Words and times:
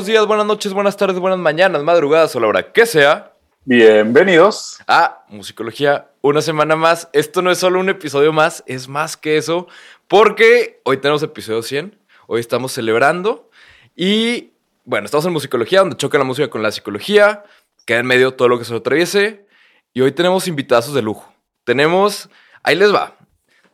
buenos 0.00 0.06
días, 0.06 0.26
buenas 0.26 0.46
noches, 0.46 0.72
buenas 0.72 0.96
tardes, 0.96 1.18
buenas 1.18 1.38
mañanas, 1.38 1.82
madrugadas 1.82 2.34
o 2.34 2.40
la 2.40 2.46
hora 2.46 2.72
que 2.72 2.86
sea. 2.86 3.34
Bienvenidos 3.66 4.78
a 4.86 5.26
Musicología, 5.28 6.08
una 6.22 6.40
semana 6.40 6.74
más. 6.74 7.10
Esto 7.12 7.42
no 7.42 7.50
es 7.50 7.58
solo 7.58 7.80
un 7.80 7.90
episodio 7.90 8.32
más, 8.32 8.64
es 8.66 8.88
más 8.88 9.18
que 9.18 9.36
eso, 9.36 9.68
porque 10.08 10.80
hoy 10.84 10.96
tenemos 10.96 11.22
episodio 11.22 11.60
100, 11.60 11.98
hoy 12.28 12.40
estamos 12.40 12.72
celebrando 12.72 13.50
y 13.94 14.52
bueno, 14.86 15.04
estamos 15.04 15.26
en 15.26 15.34
Musicología, 15.34 15.80
donde 15.80 15.98
choca 15.98 16.16
la 16.16 16.24
música 16.24 16.48
con 16.48 16.62
la 16.62 16.72
psicología, 16.72 17.44
queda 17.84 17.98
en 17.98 18.06
medio 18.06 18.32
todo 18.32 18.48
lo 18.48 18.58
que 18.58 18.64
se 18.64 18.72
lo 18.72 18.78
atraviese 18.78 19.44
y 19.92 20.00
hoy 20.00 20.12
tenemos 20.12 20.48
invitados 20.48 20.94
de 20.94 21.02
lujo. 21.02 21.30
Tenemos, 21.64 22.30
ahí 22.62 22.74
les 22.74 22.90
va, 22.90 23.18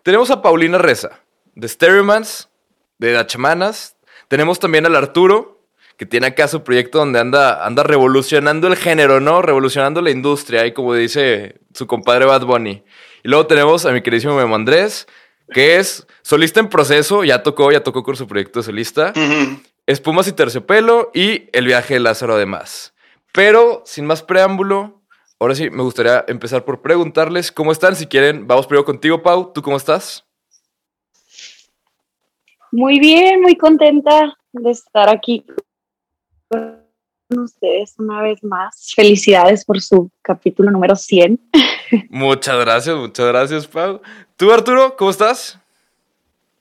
tenemos 0.03 0.33
a 0.33 0.43
Paulina 0.43 0.79
Reza, 0.79 1.21
de 1.55 1.69
Stereomans, 1.69 2.49
de 2.99 3.13
Dachamanas, 3.13 3.97
tenemos 4.27 4.59
también 4.59 4.87
al 4.87 4.97
Arturo, 4.97 5.56
que 5.97 6.07
tiene 6.07 6.27
acá 6.27 6.47
su 6.49 6.63
proyecto 6.63 6.99
donde 6.99 7.19
anda, 7.19 7.65
anda 7.65 7.83
revolucionando 7.83 8.69
el 8.69 8.77
género, 8.77 9.21
¿no? 9.21 9.41
Revolucionando 9.43 10.03
la 10.03 10.11
industria, 10.11 10.67
y 10.67 10.73
como 10.73 10.95
dice 10.95 11.61
su 11.73 11.87
compadre 11.87 12.27
Bad 12.27 12.45
Bunny. 12.45 12.83
Y 13.23 13.29
luego 13.29 13.47
tenemos 13.47 13.87
a 13.87 13.93
mi 13.93 14.03
queridísimo 14.03 14.37
Memo 14.37 14.55
Andrés, 14.55 15.07
que 15.53 15.77
es 15.77 16.07
solista 16.23 16.61
en 16.61 16.69
proceso, 16.69 17.25
ya 17.25 17.43
tocó, 17.43 17.73
ya 17.73 17.83
tocó 17.83 18.03
con 18.03 18.17
su 18.17 18.27
proyecto 18.27 18.61
de 18.61 18.65
solista. 18.65 19.13
Espumas 19.87 20.29
y 20.29 20.33
terciopelo 20.33 21.11
y 21.15 21.49
el 21.53 21.67
viaje 21.67 21.95
de 21.95 22.01
Lázaro 22.01 22.35
además. 22.35 22.95
Pero 23.33 23.83
sin 23.87 24.07
más 24.07 24.23
preámbulo, 24.23 25.03
ahora 25.39 25.55
sí 25.55 25.71
me 25.71 25.83
gustaría 25.83 26.25
empezar 26.29 26.65
por 26.65 26.83
preguntarles 26.83 27.53
cómo 27.53 27.73
están. 27.73 27.95
Si 27.97 28.07
quieren, 28.07 28.47
vamos 28.47 28.67
primero 28.67 28.85
contigo, 28.85 29.23
Pau. 29.23 29.53
¿Tú 29.53 29.63
cómo 29.63 29.77
estás? 29.77 30.25
Muy 32.73 32.99
bien, 32.99 33.41
muy 33.41 33.57
contenta 33.57 34.37
de 34.53 34.71
estar 34.71 35.09
aquí 35.09 35.45
ustedes 37.31 37.95
una 37.99 38.23
vez 38.23 38.43
más. 38.45 38.93
Felicidades 38.95 39.65
por 39.65 39.81
su 39.81 40.11
capítulo 40.23 40.71
número 40.71 40.97
100. 40.97 41.41
Muchas 42.11 42.59
gracias, 42.61 42.97
muchas 42.97 43.27
gracias, 43.27 43.67
Pau. 43.67 44.01
¿Tú, 44.37 44.53
Arturo, 44.53 44.97
cómo 44.97 45.11
estás? 45.11 45.59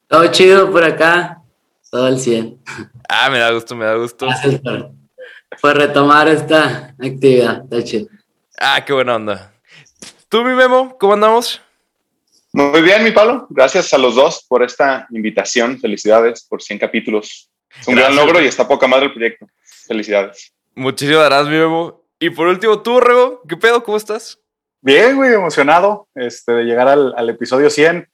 Todo 0.07 0.27
chido 0.27 0.71
por 0.71 0.83
acá, 0.83 1.41
todo 1.89 2.07
el 2.07 2.19
100. 2.19 2.59
Ah, 3.09 3.29
me 3.29 3.39
da 3.39 3.51
gusto, 3.51 3.75
me 3.75 3.85
da 3.85 3.95
gusto. 3.95 4.27
Gracias 4.27 4.61
por, 4.61 5.77
retomar 5.77 6.27
esta 6.27 6.95
actividad, 6.99 7.63
está 7.63 7.83
chido. 7.83 8.07
Ah, 8.59 8.83
qué 8.85 8.93
buena 8.93 9.15
onda. 9.15 9.51
¿Tú, 10.29 10.43
mi 10.43 10.53
Memo, 10.53 10.95
cómo 10.99 11.13
andamos? 11.13 11.61
Muy 12.53 12.81
bien, 12.81 13.03
mi 13.03 13.11
Pablo. 13.11 13.47
Gracias 13.49 13.93
a 13.93 13.97
los 13.97 14.15
dos 14.15 14.45
por 14.47 14.63
esta 14.63 15.07
invitación. 15.09 15.79
Felicidades 15.79 16.45
por 16.45 16.61
100 16.61 16.79
capítulos. 16.79 17.49
Es 17.79 17.87
un 17.87 17.95
gran 17.95 18.15
logro 18.15 18.41
y 18.41 18.45
está 18.45 18.67
poca 18.67 18.87
madre 18.87 19.07
el 19.07 19.13
proyecto. 19.13 19.47
Felicidades. 19.87 20.54
Muchísimas 20.75 21.25
gracias, 21.25 21.49
mi 21.49 21.57
Memo. 21.57 22.03
Y 22.19 22.29
por 22.29 22.47
último, 22.47 22.81
tú, 22.81 22.99
Rego, 22.99 23.41
¿qué 23.47 23.55
pedo? 23.55 23.83
¿Cómo 23.83 23.97
estás? 23.97 24.39
Bien, 24.81 25.15
güey, 25.15 25.33
emocionado 25.33 26.07
este, 26.13 26.51
de 26.51 26.63
llegar 26.63 26.87
al, 26.87 27.29
episodio 27.29 27.69
100. 27.69 28.09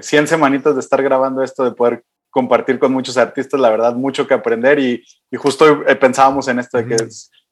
100 0.00 0.24
eh, 0.24 0.26
semanitas 0.26 0.74
de 0.74 0.80
estar 0.80 1.02
grabando 1.02 1.42
esto, 1.42 1.64
de 1.64 1.72
poder 1.72 2.04
compartir 2.30 2.78
con 2.78 2.92
muchos 2.92 3.16
artistas, 3.16 3.60
la 3.60 3.70
verdad, 3.70 3.94
mucho 3.94 4.26
que 4.26 4.34
aprender 4.34 4.78
y, 4.78 5.04
justo 5.36 5.84
eh, 5.86 5.96
pensábamos 5.96 6.48
en 6.48 6.60
esto 6.60 6.78
de 6.78 6.86
que 6.86 6.96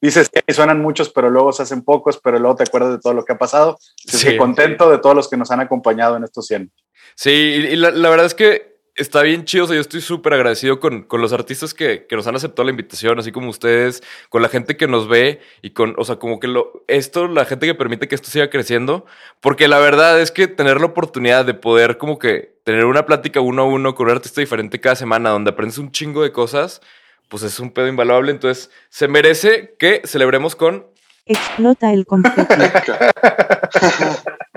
dices 0.00 0.30
que 0.30 0.54
suenan 0.54 0.80
muchos, 0.80 1.10
pero 1.10 1.28
luego 1.28 1.52
se 1.52 1.62
hacen 1.62 1.82
pocos, 1.82 2.18
pero 2.22 2.38
luego 2.38 2.56
te 2.56 2.62
acuerdas 2.62 2.92
de 2.92 2.98
todo 2.98 3.12
lo 3.12 3.24
que 3.24 3.32
ha 3.32 3.38
pasado. 3.38 3.78
Estoy 4.06 4.36
contento 4.36 4.90
de 4.90 4.98
todos 4.98 5.16
los 5.16 5.28
que 5.28 5.36
nos 5.36 5.50
han 5.50 5.60
acompañado 5.60 6.16
en 6.16 6.24
estos 6.24 6.46
100. 6.46 6.70
Sí, 7.14 7.30
y 7.30 7.76
la, 7.76 7.90
la 7.90 8.08
verdad 8.08 8.26
es 8.26 8.34
que 8.34 8.79
está 9.00 9.22
bien 9.22 9.44
chido. 9.44 9.64
O 9.64 9.66
sea, 9.66 9.74
yo 9.74 9.80
estoy 9.80 10.00
súper 10.00 10.34
agradecido 10.34 10.78
con, 10.78 11.02
con, 11.02 11.20
los 11.20 11.32
artistas 11.32 11.74
que, 11.74 12.06
que, 12.06 12.16
nos 12.16 12.26
han 12.26 12.36
aceptado 12.36 12.64
la 12.64 12.70
invitación, 12.70 13.18
así 13.18 13.32
como 13.32 13.48
ustedes, 13.48 14.02
con 14.28 14.42
la 14.42 14.48
gente 14.48 14.76
que 14.76 14.86
nos 14.86 15.08
ve 15.08 15.40
y 15.62 15.70
con, 15.70 15.94
o 15.98 16.04
sea, 16.04 16.16
como 16.16 16.38
que 16.40 16.48
lo, 16.48 16.84
esto, 16.86 17.26
la 17.28 17.44
gente 17.44 17.66
que 17.66 17.74
permite 17.74 18.08
que 18.08 18.14
esto 18.14 18.30
siga 18.30 18.50
creciendo. 18.50 19.06
Porque 19.40 19.68
la 19.68 19.78
verdad 19.78 20.20
es 20.20 20.30
que 20.30 20.48
tener 20.48 20.80
la 20.80 20.86
oportunidad 20.86 21.44
de 21.44 21.54
poder, 21.54 21.98
como 21.98 22.18
que 22.18 22.54
tener 22.64 22.84
una 22.84 23.06
plática 23.06 23.40
uno 23.40 23.62
a 23.62 23.64
uno 23.64 23.94
con 23.94 24.06
un 24.06 24.12
artista 24.12 24.40
diferente 24.40 24.80
cada 24.80 24.96
semana, 24.96 25.30
donde 25.30 25.50
aprendes 25.50 25.78
un 25.78 25.90
chingo 25.90 26.22
de 26.22 26.32
cosas, 26.32 26.80
pues 27.28 27.42
es 27.42 27.58
un 27.60 27.72
pedo 27.72 27.88
invaluable. 27.88 28.30
Entonces, 28.30 28.70
se 28.88 29.08
merece 29.08 29.74
que 29.78 30.02
celebremos 30.04 30.56
con. 30.56 30.86
Explota 31.26 31.92
el 31.92 32.06
confeti. 32.06 32.54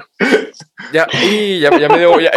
Ya, 0.92 1.08
y 1.24 1.60
ya, 1.60 1.72
me 1.72 2.00
dio, 2.00 2.20
ya, 2.20 2.32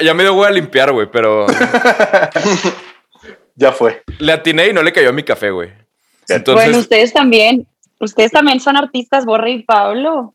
ya, 0.00 0.14
me 0.14 0.22
dio 0.22 0.44
a 0.44 0.50
limpiar, 0.50 0.92
güey, 0.92 1.08
pero. 1.10 1.46
ya 3.54 3.72
fue. 3.72 4.02
Le 4.18 4.32
atiné 4.32 4.68
y 4.68 4.72
no 4.72 4.82
le 4.82 4.92
cayó 4.92 5.10
a 5.10 5.12
mi 5.12 5.22
café, 5.22 5.50
güey. 5.50 5.70
Entonces, 6.28 6.64
bueno, 6.64 6.78
ustedes 6.78 7.12
también. 7.12 7.66
Ustedes 8.00 8.30
también 8.30 8.60
son 8.60 8.76
artistas, 8.76 9.24
Borre 9.24 9.50
y 9.50 9.62
Pablo. 9.62 10.34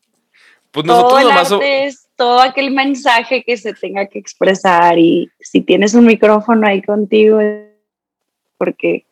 Pues 0.71 0.85
nosotros 0.85 1.21
todo 1.21 1.29
nomás. 1.29 1.51
es 1.61 2.07
todo 2.15 2.41
aquel 2.41 2.71
mensaje 2.71 3.43
que 3.43 3.57
se 3.57 3.73
tenga 3.73 4.07
que 4.07 4.19
expresar. 4.19 4.97
Y 4.97 5.29
si 5.39 5.61
tienes 5.61 5.93
un 5.93 6.05
micrófono 6.05 6.67
ahí 6.67 6.81
contigo, 6.81 7.39
porque 8.57 9.05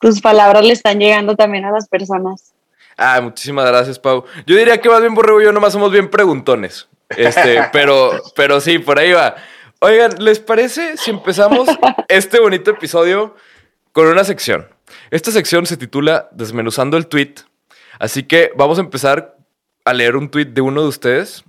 tus 0.00 0.20
palabras 0.20 0.64
le 0.64 0.72
están 0.72 0.98
llegando 0.98 1.36
también 1.36 1.64
a 1.64 1.70
las 1.70 1.88
personas. 1.88 2.52
Ah, 2.96 3.20
muchísimas 3.20 3.66
gracias, 3.66 3.98
Pau. 3.98 4.24
Yo 4.46 4.56
diría 4.56 4.80
que 4.80 4.88
más 4.88 5.00
bien 5.00 5.14
Borrego 5.14 5.40
y 5.40 5.44
yo 5.44 5.52
nomás 5.52 5.72
somos 5.72 5.92
bien 5.92 6.10
preguntones. 6.10 6.88
Este, 7.16 7.62
pero, 7.72 8.12
pero 8.34 8.60
sí, 8.60 8.78
por 8.78 8.98
ahí 8.98 9.12
va. 9.12 9.36
Oigan, 9.80 10.12
¿les 10.22 10.38
parece 10.38 10.96
si 10.96 11.10
empezamos 11.10 11.68
este 12.08 12.38
bonito 12.40 12.70
episodio 12.70 13.34
con 13.92 14.06
una 14.06 14.24
sección? 14.24 14.68
Esta 15.10 15.30
sección 15.30 15.66
se 15.66 15.76
titula 15.76 16.28
Desmenuzando 16.32 16.96
el 16.96 17.06
tweet. 17.06 17.34
Así 17.98 18.22
que 18.22 18.52
vamos 18.56 18.78
a 18.78 18.82
empezar 18.82 19.36
a 19.84 19.92
leer 19.92 20.16
un 20.16 20.30
tweet 20.30 20.46
de 20.46 20.60
uno 20.60 20.82
de 20.82 20.88
ustedes 20.88 21.44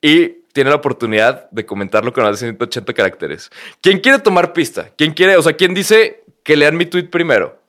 y 0.00 0.28
tiene 0.52 0.70
la 0.70 0.76
oportunidad 0.76 1.50
de 1.50 1.66
comentarlo 1.66 2.12
con 2.12 2.24
más 2.24 2.40
de 2.40 2.46
180 2.46 2.94
caracteres. 2.94 3.50
¿Quién 3.80 4.00
quiere 4.00 4.18
tomar 4.18 4.52
pista? 4.52 4.90
¿Quién 4.96 5.12
quiere, 5.12 5.36
o 5.36 5.42
sea, 5.42 5.52
quién 5.52 5.74
dice 5.74 6.24
que 6.42 6.56
lean 6.56 6.76
mi 6.76 6.86
tweet 6.86 7.10
primero? 7.10 7.60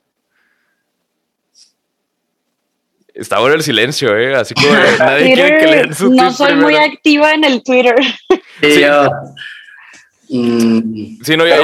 Está 3.17 3.39
bueno 3.39 3.55
el 3.55 3.63
silencio, 3.63 4.15
¿eh? 4.15 4.35
Así 4.35 4.53
como 4.53 4.71
nadie 4.99 5.33
quiere 5.33 5.57
que 5.57 5.67
lean 5.67 5.93
su 5.93 6.13
No 6.13 6.31
soy 6.31 6.55
muy 6.55 6.75
activa 6.75 7.33
en 7.33 7.43
el 7.43 7.63
Twitter. 7.63 7.95
Sí, 8.59 8.83
mm. 10.35 11.23
sí 11.23 11.37
no, 11.37 11.45
ya, 11.45 11.57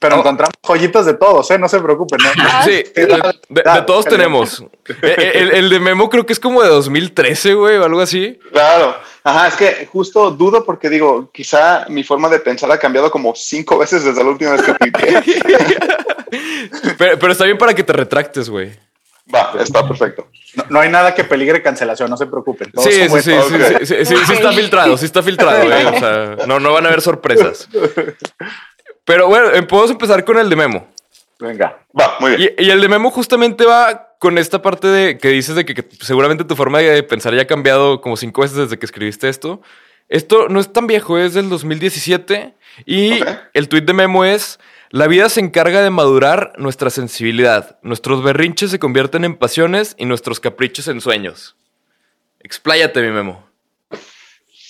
pero, 0.00 0.16
oh. 0.16 0.18
encontramos 0.20 0.54
joyitas 0.62 1.04
de 1.04 1.14
todos, 1.14 1.50
¿eh? 1.50 1.58
No 1.58 1.68
se 1.68 1.80
preocupen. 1.80 2.20
¿no? 2.36 2.44
Ah, 2.44 2.62
sí, 2.64 2.84
de, 2.94 3.62
todos 3.86 4.04
tenemos. 4.04 4.60
Eh, 4.60 4.94
eh, 5.02 5.32
el, 5.34 5.50
el, 5.52 5.70
de 5.70 5.80
Memo 5.80 6.08
creo 6.08 6.24
que 6.24 6.32
es 6.32 6.38
como 6.38 6.62
de 6.62 6.68
2013, 6.68 7.54
güey, 7.54 7.76
o 7.76 7.84
algo 7.84 8.00
así. 8.00 8.38
Claro. 8.52 8.96
Ajá, 9.24 9.48
es 9.48 9.54
que 9.54 9.86
justo 9.86 10.30
dudo 10.30 10.64
porque 10.64 10.88
digo, 10.88 11.28
quizá 11.32 11.86
mi 11.88 12.04
forma 12.04 12.28
de 12.28 12.38
pensar 12.38 12.70
ha 12.70 12.78
cambiado 12.78 13.10
como 13.10 13.34
cinco 13.34 13.76
veces 13.76 14.04
desde 14.04 14.22
la 14.22 14.30
última 14.30 14.52
vez 14.52 14.62
que 14.62 14.74
pero, 16.96 17.18
pero 17.18 17.32
está 17.32 17.44
bien 17.44 17.58
para 17.58 17.74
que 17.74 17.82
te 17.82 17.92
retractes, 17.92 18.48
güey. 18.48 18.70
Va, 19.34 19.54
está 19.60 19.86
perfecto. 19.86 20.28
No, 20.70 20.80
hay 20.80 20.88
nada 20.88 21.14
que 21.14 21.24
peligre 21.24 21.62
cancelación, 21.62 22.08
no 22.08 22.16
se 22.16 22.26
preocupen. 22.26 22.70
Sí, 22.78 22.92
sí, 22.92 23.08
sí, 23.08 23.32
sí, 23.82 24.04
sí, 24.04 24.16
sí, 24.24 24.32
está 24.32 24.52
filtrado, 24.52 24.96
sí 24.96 25.04
está 25.04 25.22
filtrado. 25.22 25.62
Eh, 25.62 25.86
o 25.86 25.98
sea, 25.98 26.36
no, 26.46 26.60
no 26.60 26.72
van 26.72 26.84
a 26.84 26.88
haber 26.88 27.02
sorpresas. 27.02 27.68
Pero 29.04 29.28
bueno, 29.28 29.52
em, 29.52 29.66
podemos 29.66 29.90
empezar 29.90 30.24
con 30.24 30.38
el 30.38 30.48
de 30.48 30.56
Memo. 30.56 30.88
Venga, 31.38 31.78
va, 31.98 32.16
muy 32.20 32.36
bien. 32.36 32.54
Y, 32.58 32.70
el 32.70 32.80
de 32.80 32.88
Memo 32.88 33.10
justamente 33.10 33.64
va 33.64 34.14
con 34.18 34.38
esta 34.38 34.62
parte 34.62 34.88
de 34.88 35.18
que 35.18 35.28
dices 35.28 35.54
de 35.54 35.64
que, 35.64 35.86
seguramente 36.00 36.44
tu 36.44 36.56
forma 36.56 36.78
de 36.78 37.02
pensar 37.02 37.34
ya 37.34 37.42
ha 37.42 37.46
cambiado 37.46 38.00
como 38.00 38.16
cinco 38.16 38.42
veces 38.42 38.56
desde 38.56 38.78
que 38.78 38.86
escribiste 38.86 39.28
esto. 39.28 39.60
Esto 40.08 40.48
no 40.48 40.60
es 40.60 40.72
tan 40.72 40.86
viejo, 40.86 41.18
es 41.18 41.34
del 41.34 41.48
2017 41.48 42.54
y 42.84 43.20
el 43.54 43.68
tweet 43.68 43.82
de 43.82 43.92
Memo 43.92 44.24
es 44.24 44.58
la 44.90 45.06
vida 45.08 45.28
se 45.28 45.40
encarga 45.40 45.82
de 45.82 45.90
madurar 45.90 46.52
nuestra 46.58 46.90
sensibilidad. 46.90 47.78
Nuestros 47.82 48.22
berrinches 48.22 48.70
se 48.70 48.78
convierten 48.78 49.24
en 49.24 49.36
pasiones 49.36 49.94
y 49.98 50.06
nuestros 50.06 50.38
caprichos 50.40 50.88
en 50.88 51.00
sueños. 51.00 51.56
Expláyate, 52.40 53.02
mi 53.02 53.10
memo. 53.10 53.48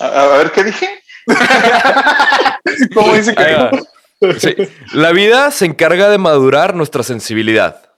A, 0.01 0.27
ver, 0.39 0.51
¿qué 0.53 0.65
dije? 0.65 1.03
¿Cómo 2.95 3.15
dice 3.15 3.35
que 3.35 4.71
La 4.93 5.13
vida 5.13 5.51
se 5.51 5.67
encarga 5.67 6.09
de 6.09 6.19
madurar 6.19 6.75
nuestra 6.75 7.03
sensibilidad. 7.03 7.93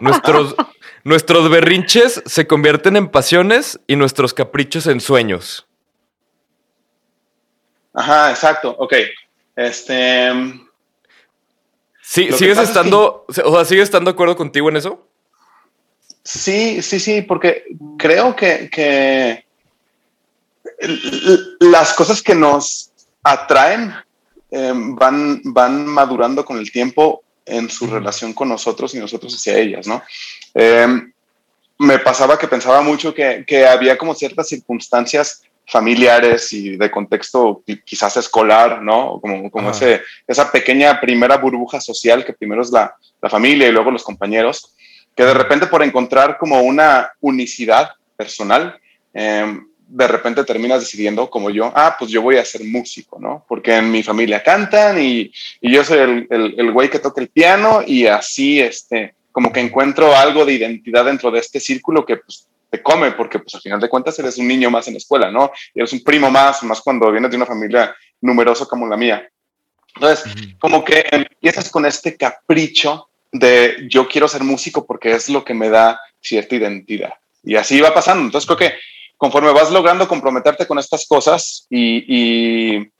Nuestros, 0.00 0.54
nuestros 1.04 1.50
berrinches 1.50 2.22
se 2.24 2.46
convierten 2.46 2.96
en 2.96 3.08
pasiones 3.08 3.80
y 3.86 3.96
nuestros 3.96 4.34
caprichos 4.34 4.86
en 4.86 5.00
sueños. 5.00 5.66
Ajá, 7.92 8.30
exacto. 8.30 8.74
Ok. 8.78 8.94
Este. 9.56 10.63
Sí, 12.06 12.30
¿Sigues 12.32 12.58
estando, 12.58 13.24
o 13.26 13.32
sea, 13.32 13.64
¿sigues 13.64 13.84
estando 13.84 14.10
de 14.10 14.14
acuerdo 14.14 14.36
contigo 14.36 14.68
en 14.68 14.76
eso? 14.76 15.08
Sí, 16.22 16.82
sí, 16.82 17.00
sí, 17.00 17.22
porque 17.22 17.64
creo 17.96 18.36
que, 18.36 19.44
las 21.60 21.94
cosas 21.94 22.22
que 22.22 22.34
nos 22.34 22.90
atraen 23.22 23.94
em, 24.50 24.94
van, 24.94 25.40
van 25.44 25.86
madurando 25.86 26.44
con 26.44 26.58
el 26.58 26.70
tiempo 26.70 27.22
en 27.46 27.70
su 27.70 27.86
relación 27.86 28.34
con 28.34 28.50
nosotros 28.50 28.94
y 28.94 28.98
nosotros 28.98 29.34
hacia 29.34 29.56
ellas, 29.56 29.86
¿no? 29.86 30.02
Em, 30.52 31.10
me 31.78 31.98
pasaba 32.00 32.38
que 32.38 32.48
pensaba 32.48 32.82
mucho 32.82 33.14
que, 33.14 33.44
que, 33.46 33.66
había 33.66 33.96
como 33.96 34.14
ciertas 34.14 34.48
circunstancias 34.48 35.42
familiares 35.66 36.52
y 36.52 36.76
de 36.76 36.90
contexto 36.90 37.62
quizás 37.84 38.16
escolar, 38.16 38.82
¿no? 38.82 39.18
Como, 39.20 39.50
como 39.50 39.70
ese, 39.70 40.02
esa 40.26 40.50
pequeña 40.50 41.00
primera 41.00 41.36
burbuja 41.38 41.80
social 41.80 42.24
que 42.24 42.32
primero 42.32 42.62
es 42.62 42.70
la, 42.70 42.94
la, 43.20 43.30
familia 43.30 43.68
y 43.68 43.72
luego 43.72 43.90
los 43.90 44.04
compañeros, 44.04 44.74
que 45.16 45.24
de 45.24 45.34
repente 45.34 45.66
por 45.66 45.82
encontrar 45.82 46.36
como 46.38 46.60
una 46.60 47.10
unicidad 47.20 47.90
personal, 48.16 48.78
eh, 49.14 49.58
de 49.86 50.08
repente 50.08 50.44
terminas 50.44 50.80
decidiendo 50.80 51.30
como 51.30 51.50
yo, 51.50 51.72
ah, 51.74 51.96
pues 51.98 52.10
yo 52.10 52.20
voy 52.20 52.36
a 52.36 52.44
ser 52.44 52.64
músico, 52.64 53.18
¿no? 53.20 53.44
Porque 53.48 53.76
en 53.76 53.90
mi 53.90 54.02
familia 54.02 54.42
cantan 54.42 55.00
y, 55.00 55.32
y 55.60 55.72
yo 55.72 55.84
soy 55.84 55.98
el, 55.98 56.26
el, 56.30 56.54
el, 56.58 56.72
güey 56.72 56.90
que 56.90 56.98
toca 56.98 57.20
el 57.20 57.28
piano 57.28 57.80
y 57.86 58.06
así, 58.06 58.60
este, 58.60 59.14
como 59.30 59.52
que 59.52 59.60
encuentro 59.60 60.14
algo 60.14 60.44
de 60.44 60.54
identidad 60.54 61.04
dentro 61.04 61.30
de 61.30 61.40
este 61.40 61.60
círculo 61.60 62.04
que 62.04 62.16
pues 62.16 62.48
te 62.74 62.82
come, 62.82 63.12
porque 63.12 63.38
pues 63.38 63.54
al 63.54 63.60
final 63.60 63.78
de 63.78 63.88
cuentas 63.88 64.18
eres 64.18 64.36
un 64.36 64.48
niño 64.48 64.68
más 64.68 64.88
en 64.88 64.94
la 64.94 64.98
escuela, 64.98 65.30
¿no? 65.30 65.52
Y 65.72 65.78
eres 65.78 65.92
un 65.92 66.02
primo 66.02 66.28
más, 66.28 66.60
más 66.64 66.80
cuando 66.80 67.12
vienes 67.12 67.30
de 67.30 67.36
una 67.36 67.46
familia 67.46 67.94
numerosa 68.20 68.66
como 68.66 68.88
la 68.88 68.96
mía. 68.96 69.28
Entonces, 69.94 70.34
como 70.58 70.84
que 70.84 71.04
empiezas 71.08 71.70
con 71.70 71.86
este 71.86 72.16
capricho 72.16 73.08
de 73.30 73.86
yo 73.88 74.08
quiero 74.08 74.26
ser 74.26 74.42
músico 74.42 74.84
porque 74.84 75.12
es 75.12 75.28
lo 75.28 75.44
que 75.44 75.54
me 75.54 75.68
da 75.68 76.00
cierta 76.20 76.56
identidad. 76.56 77.14
Y 77.44 77.54
así 77.54 77.80
va 77.80 77.94
pasando. 77.94 78.24
Entonces, 78.24 78.46
creo 78.46 78.58
que 78.58 78.76
conforme 79.16 79.52
vas 79.52 79.70
logrando 79.70 80.08
comprometerte 80.08 80.66
con 80.66 80.80
estas 80.80 81.06
cosas 81.06 81.68
y, 81.70 82.04
y 82.08 82.90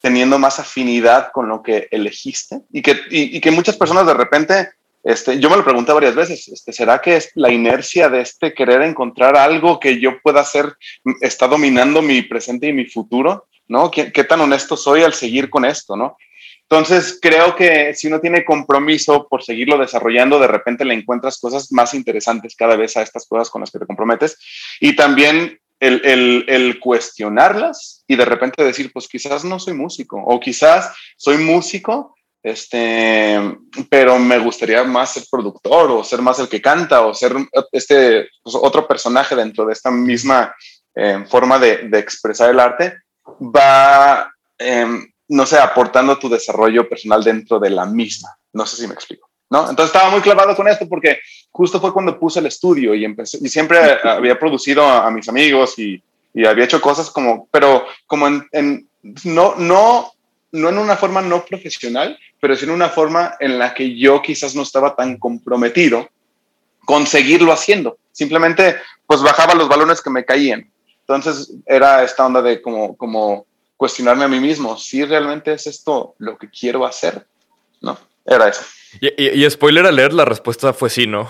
teniendo 0.00 0.38
más 0.38 0.60
afinidad 0.60 1.32
con 1.32 1.48
lo 1.48 1.64
que 1.64 1.88
elegiste 1.90 2.60
y 2.70 2.80
que, 2.80 2.92
y, 3.10 3.36
y 3.36 3.40
que 3.40 3.50
muchas 3.50 3.76
personas 3.76 4.06
de 4.06 4.14
repente 4.14 4.68
este, 5.04 5.38
yo 5.38 5.50
me 5.50 5.56
lo 5.56 5.64
pregunté 5.64 5.92
varias 5.92 6.14
veces, 6.14 6.48
este, 6.48 6.72
¿será 6.72 7.00
que 7.00 7.16
es 7.16 7.30
la 7.34 7.52
inercia 7.52 8.08
de 8.08 8.22
este 8.22 8.54
querer 8.54 8.82
encontrar 8.82 9.36
algo 9.36 9.78
que 9.78 10.00
yo 10.00 10.20
pueda 10.22 10.40
hacer 10.40 10.76
está 11.20 11.46
dominando 11.46 12.00
mi 12.00 12.22
presente 12.22 12.68
y 12.68 12.72
mi 12.72 12.86
futuro? 12.86 13.46
¿No? 13.68 13.90
¿Qué, 13.90 14.24
tan 14.24 14.40
honesto 14.40 14.76
soy 14.76 15.02
al 15.02 15.14
seguir 15.14 15.48
con 15.48 15.64
esto? 15.64 15.96
¿No? 15.96 16.16
Entonces, 16.62 17.18
creo 17.20 17.54
que 17.54 17.94
si 17.94 18.08
uno 18.08 18.20
tiene 18.20 18.44
compromiso 18.44 19.28
por 19.28 19.42
seguirlo 19.42 19.78
desarrollando, 19.78 20.38
de 20.38 20.46
repente 20.46 20.84
le 20.84 20.94
encuentras 20.94 21.38
cosas 21.38 21.70
más 21.70 21.94
interesantes 21.94 22.56
cada 22.56 22.76
vez 22.76 22.96
a 22.96 23.02
estas 23.02 23.26
cosas 23.26 23.50
con 23.50 23.60
las 23.60 23.70
que 23.70 23.78
te 23.78 23.86
comprometes. 23.86 24.38
Y 24.80 24.96
también 24.96 25.58
el, 25.80 26.78
cuestionarlas 26.80 28.04
y 28.06 28.16
de 28.16 28.24
repente 28.24 28.64
decir, 28.64 28.90
pues 28.92 29.08
quizás 29.08 29.44
no 29.44 29.58
soy 29.58 29.74
músico 29.74 30.22
o 30.24 30.40
quizás 30.40 30.94
soy 31.16 31.38
músico, 31.38 32.14
este, 32.44 33.40
pero 33.88 34.18
me 34.18 34.38
gustaría 34.38 34.84
más 34.84 35.14
ser 35.14 35.22
productor 35.30 35.90
o 35.90 36.04
ser 36.04 36.20
más 36.20 36.38
el 36.38 36.48
que 36.48 36.60
canta 36.60 37.00
o 37.06 37.14
ser 37.14 37.34
este 37.72 38.28
pues, 38.42 38.54
otro 38.54 38.86
personaje 38.86 39.34
dentro 39.34 39.64
de 39.64 39.72
esta 39.72 39.90
misma 39.90 40.54
eh, 40.94 41.24
forma 41.26 41.58
de, 41.58 41.88
de, 41.88 41.98
expresar 41.98 42.50
el 42.50 42.60
arte, 42.60 42.98
va, 43.40 44.30
eh, 44.58 44.86
no 45.28 45.46
sé, 45.46 45.58
aportando 45.58 46.18
tu 46.18 46.28
desarrollo 46.28 46.86
personal 46.86 47.24
dentro 47.24 47.58
de 47.58 47.70
la 47.70 47.86
misma. 47.86 48.28
No 48.52 48.66
sé 48.66 48.76
si 48.76 48.86
me 48.86 48.94
explico. 48.94 49.26
¿No? 49.48 49.70
Entonces 49.70 49.94
estaba 49.94 50.10
muy 50.10 50.20
clavado 50.20 50.54
con 50.54 50.68
esto 50.68 50.86
porque 50.86 51.20
justo 51.50 51.80
fue 51.80 51.94
cuando 51.94 52.18
puse 52.18 52.40
el 52.40 52.46
estudio 52.46 52.94
y 52.94 53.06
empecé, 53.06 53.38
y 53.40 53.48
siempre 53.48 53.78
había 54.04 54.38
producido 54.38 54.84
a, 54.84 55.06
a 55.06 55.10
mis 55.10 55.28
amigos 55.30 55.78
y, 55.78 56.02
y, 56.34 56.44
había 56.44 56.64
hecho 56.66 56.80
cosas 56.80 57.10
como, 57.10 57.48
pero 57.50 57.86
como 58.06 58.28
en, 58.28 58.46
en 58.52 58.88
no, 59.24 59.54
no 59.56 60.13
no 60.54 60.68
en 60.68 60.78
una 60.78 60.96
forma 60.96 61.20
no 61.20 61.44
profesional, 61.44 62.16
pero 62.40 62.54
sí 62.54 62.64
en 62.64 62.70
una 62.70 62.88
forma 62.88 63.34
en 63.40 63.58
la 63.58 63.74
que 63.74 63.96
yo 63.96 64.22
quizás 64.22 64.54
no 64.54 64.62
estaba 64.62 64.94
tan 64.94 65.18
comprometido 65.18 66.08
con 66.84 67.06
seguirlo 67.06 67.52
haciendo. 67.52 67.98
Simplemente, 68.12 68.76
pues 69.06 69.20
bajaba 69.20 69.54
los 69.54 69.68
balones 69.68 70.00
que 70.00 70.10
me 70.10 70.24
caían. 70.24 70.70
Entonces 71.00 71.52
era 71.66 72.04
esta 72.04 72.24
onda 72.24 72.40
de 72.40 72.62
como, 72.62 72.96
como 72.96 73.46
cuestionarme 73.76 74.24
a 74.24 74.28
mí 74.28 74.38
mismo, 74.38 74.76
si 74.78 75.04
realmente 75.04 75.52
es 75.52 75.66
esto 75.66 76.14
lo 76.18 76.38
que 76.38 76.48
quiero 76.48 76.86
hacer, 76.86 77.26
¿no? 77.80 77.98
Era 78.24 78.48
eso. 78.48 78.62
Y, 79.00 79.08
y, 79.22 79.44
y 79.44 79.50
spoiler 79.50 79.92
leer 79.92 80.12
la 80.12 80.24
respuesta 80.24 80.72
fue 80.72 80.88
sí, 80.88 81.08
¿no? 81.08 81.28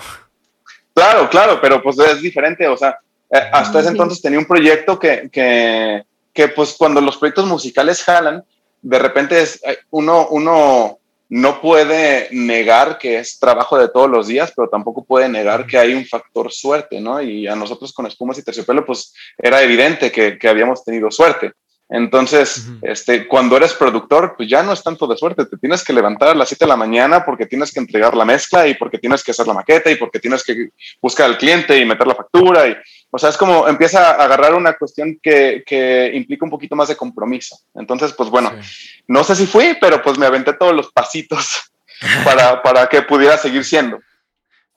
Claro, 0.93 1.27
claro, 1.31 1.59
pero 1.59 1.81
pues 1.81 1.97
es 1.97 2.21
diferente, 2.21 2.67
o 2.67 2.77
sea, 2.77 2.99
eh, 3.31 3.49
hasta 3.51 3.79
ese 3.79 3.89
entonces 3.89 4.21
tenía 4.21 4.37
un 4.37 4.45
proyecto 4.45 4.99
que, 4.99 5.29
que, 5.31 6.05
que 6.31 6.47
pues 6.49 6.75
cuando 6.77 7.01
los 7.01 7.17
proyectos 7.17 7.47
musicales 7.47 8.03
jalan, 8.03 8.45
de 8.85 8.99
repente 8.99 9.41
es, 9.41 9.59
uno, 9.89 10.27
uno 10.29 10.99
no 11.29 11.59
puede 11.59 12.27
negar 12.31 12.99
que 12.99 13.17
es 13.17 13.39
trabajo 13.39 13.79
de 13.79 13.89
todos 13.89 14.07
los 14.07 14.27
días, 14.27 14.53
pero 14.55 14.69
tampoco 14.69 15.03
puede 15.03 15.27
negar 15.27 15.65
que 15.65 15.79
hay 15.79 15.95
un 15.95 16.05
factor 16.05 16.51
suerte, 16.51 17.01
¿no? 17.01 17.19
Y 17.19 17.47
a 17.47 17.55
nosotros 17.55 17.91
con 17.91 18.05
Espumas 18.05 18.37
y 18.37 18.43
Terciopelo, 18.43 18.85
pues 18.85 19.11
era 19.37 19.63
evidente 19.63 20.11
que, 20.11 20.37
que 20.37 20.47
habíamos 20.47 20.85
tenido 20.85 21.09
suerte. 21.09 21.53
Entonces, 21.87 22.67
uh 22.67 22.71
-huh. 22.71 22.79
este, 22.81 23.27
cuando 23.27 23.55
eres 23.57 23.73
productor, 23.73 24.35
pues 24.35 24.49
ya 24.49 24.63
no 24.63 24.73
es 24.73 24.81
tanto 24.81 25.05
de 25.05 25.17
suerte, 25.17 25.45
te 25.45 25.57
tienes 25.57 25.83
que 25.83 25.93
levantar 25.93 26.29
a 26.29 26.35
las 26.35 26.49
7 26.49 26.65
de 26.65 26.69
la 26.69 26.75
mañana 26.75 27.23
porque 27.23 27.45
tienes 27.45 27.71
que 27.71 27.79
entregar 27.79 28.15
la 28.15 28.25
mezcla 28.25 28.67
y 28.67 28.73
porque 28.73 28.97
tienes 28.97 29.23
que 29.23 29.31
hacer 29.31 29.45
la 29.45 29.53
maqueta 29.53 29.91
y 29.91 29.95
porque 29.95 30.19
tienes 30.19 30.43
que 30.43 30.69
buscar 30.99 31.27
al 31.27 31.37
cliente 31.37 31.77
y 31.77 31.85
meter 31.85 32.07
la 32.07 32.15
factura. 32.15 32.67
Y, 32.67 32.75
o 33.11 33.19
sea, 33.19 33.29
es 33.29 33.37
como 33.37 33.67
empieza 33.67 34.09
a 34.09 34.23
agarrar 34.23 34.55
una 34.55 34.73
cuestión 34.73 35.19
que, 35.21 35.63
que 35.65 36.11
implica 36.15 36.43
un 36.43 36.51
poquito 36.51 36.75
más 36.75 36.87
de 36.87 36.97
compromiso. 36.97 37.55
Entonces, 37.75 38.13
pues 38.13 38.31
bueno, 38.31 38.51
sí. 38.61 39.03
no 39.07 39.23
sé 39.23 39.35
si 39.35 39.45
fui, 39.45 39.77
pero 39.79 40.01
pues 40.01 40.17
me 40.17 40.25
aventé 40.25 40.53
todos 40.53 40.73
los 40.73 40.91
pasitos 40.91 41.71
para, 42.25 42.63
para 42.63 42.89
que 42.89 43.03
pudiera 43.03 43.37
seguir 43.37 43.63
siendo. 43.63 43.99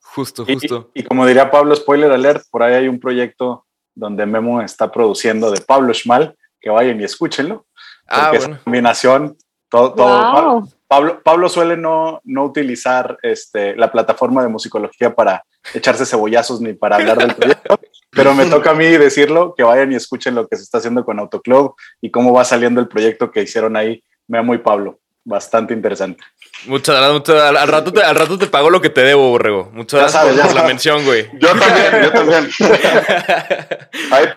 Justo, 0.03 0.45
justo. 0.45 0.91
Y, 0.95 1.01
y, 1.01 1.03
y 1.03 1.07
como 1.07 1.27
diría 1.27 1.51
Pablo, 1.51 1.75
spoiler 1.75 2.13
alert, 2.13 2.43
por 2.51 2.63
ahí 2.63 2.75
hay 2.75 2.89
un 2.89 3.01
proyecto 3.01 3.65
donde 3.95 4.27
Memo 4.27 4.61
está 4.61 4.93
produciendo 4.93 5.51
de 5.51 5.61
Pablo 5.63 5.93
Schmal 5.95 6.37
que 6.61 6.71
vayan 6.71 7.01
y 7.01 7.05
escúchenlo. 7.05 7.67
Ah, 8.07 8.31
bueno. 8.31 8.57
Es 8.57 8.63
combinación, 8.63 9.37
todo, 9.69 9.95
todo 9.95 10.33
wow. 10.33 10.69
Pablo, 10.89 11.21
Pablo, 11.23 11.49
suele 11.51 11.77
no, 11.77 12.23
no 12.25 12.45
utilizar 12.45 13.19
este, 13.23 13.77
la 13.77 13.93
plataforma 13.93 14.43
de 14.43 14.49
musicología 14.49 15.15
para 15.15 15.45
echarse 15.75 16.07
cebollazos 16.07 16.63
ni 16.63 16.73
para 16.73 16.97
hablar 16.97 17.19
del 17.19 17.35
proyecto, 17.35 17.79
pero 18.11 18.35
me 18.35 18.47
toca 18.47 18.71
a 18.71 18.75
mí 18.75 18.87
decirlo, 18.87 19.55
que 19.55 19.63
vayan 19.63 19.93
y 19.93 19.97
escuchen 19.97 20.35
lo 20.35 20.49
que 20.49 20.57
se 20.57 20.63
está 20.63 20.79
haciendo 20.79 21.05
con 21.05 21.19
Autoclub 21.19 21.75
y 22.01 22.11
cómo 22.11 22.33
va 22.33 22.45
saliendo 22.45 22.81
el 22.81 22.89
proyecto 22.89 23.31
que 23.31 23.43
hicieron 23.43 23.77
ahí 23.77 24.03
Memo 24.27 24.55
y 24.55 24.59
Pablo. 24.59 24.99
Bastante 25.25 25.75
interesante. 25.75 26.25
Muchas 26.65 26.97
gracias. 26.97 27.13
Muchas, 27.13 27.43
al, 27.43 27.57
al, 27.59 27.69
rato 27.69 27.93
te, 27.93 28.03
al 28.03 28.17
rato 28.17 28.39
te 28.39 28.47
pago 28.47 28.71
lo 28.71 28.81
que 28.81 28.89
te 28.89 29.03
debo, 29.03 29.29
Borrego. 29.29 29.71
Muchas 29.75 30.01
gracias 30.01 30.23
sabes, 30.23 30.37
por, 30.39 30.47
por 30.47 30.55
la 30.55 30.67
mención, 30.67 31.05
güey. 31.05 31.29
Yo 31.39 31.49
también, 31.49 32.03
yo 32.03 32.13
también. 32.13 32.49
Ay, 34.11 34.29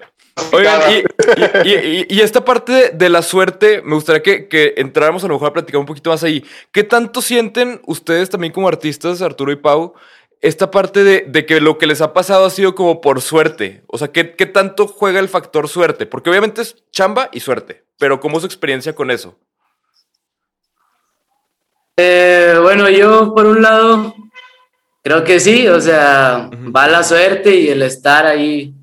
Oigan, 0.52 0.82
y, 0.92 0.96
y, 1.68 1.72
y, 1.72 2.06
y, 2.10 2.22
esta 2.22 2.44
parte 2.44 2.92
de, 2.94 3.10
la 3.10 3.22
suerte, 3.22 3.82
me 3.84 3.96
gustaría 3.96 4.22
que, 4.22 4.48
que, 4.48 4.74
entráramos 4.78 5.24
a 5.24 5.28
lo 5.28 5.36
mejor 5.36 5.50
a 5.50 5.54
platicar 5.54 5.80
un 5.80 5.86
poquito 5.86 6.10
más 6.10 6.24
ahí. 6.24 6.44
¿Qué 6.72 6.84
tanto 6.84 7.22
sienten 7.22 7.82
ustedes 7.86 8.30
también 8.30 8.54
como 8.54 8.68
artistas, 8.68 9.22
Arturo 9.22 9.52
y 9.52 9.56
Pau, 9.56 9.94
esta 10.42 10.72
parte 10.72 11.04
de, 11.04 11.26
de 11.28 11.46
que 11.46 11.62
lo 11.62 11.78
que 11.78 11.88
les 11.88 12.02
ha 12.02 12.14
pasado 12.14 12.46
ha 12.46 12.50
sido 12.50 12.76
como 12.76 13.02
por 13.02 13.22
suerte? 13.22 13.84
O 13.88 13.98
sea, 13.98 14.10
¿qué, 14.12 14.36
¿qué, 14.36 14.46
tanto 14.46 14.88
juega 14.88 15.20
el 15.20 15.30
factor 15.30 15.68
suerte? 15.68 16.06
Porque 16.06 16.30
obviamente 16.30 16.62
es 16.62 16.76
chamba 16.92 17.30
y 17.32 17.40
suerte, 17.40 17.84
pero 17.98 18.20
¿cómo 18.20 18.38
es 18.38 18.42
su 18.42 18.48
experiencia 18.48 18.94
con 18.96 19.12
eso? 19.12 19.38
Eh, 21.98 22.58
bueno, 22.62 22.90
yo 22.90 23.34
por 23.36 23.46
un 23.46 23.62
lado 23.62 24.16
creo 25.04 25.24
que 25.24 25.40
sí, 25.40 25.68
o 25.68 25.80
sea, 25.80 26.50
uh 26.52 26.56
-huh. 26.56 26.76
va 26.76 26.88
la 26.88 27.04
suerte 27.04 27.56
y 27.56 27.70
el 27.70 27.82
estar 27.84 28.26
ahí 28.26 28.74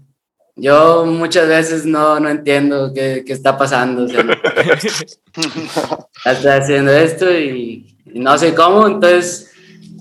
yo 0.58 1.06
muchas 1.06 1.48
veces 1.48 1.86
no, 1.86 2.18
no 2.20 2.28
entiendo 2.28 2.92
qué, 2.92 3.22
qué 3.26 3.32
está 3.32 3.56
pasando. 3.56 4.04
O 4.04 4.08
sea, 4.08 4.24
está 6.24 6.56
haciendo 6.56 6.92
esto 6.92 7.32
y, 7.32 7.96
y, 8.04 8.18
no 8.18 8.36
sé 8.36 8.54
cómo, 8.54 8.86
entonces 8.86 9.52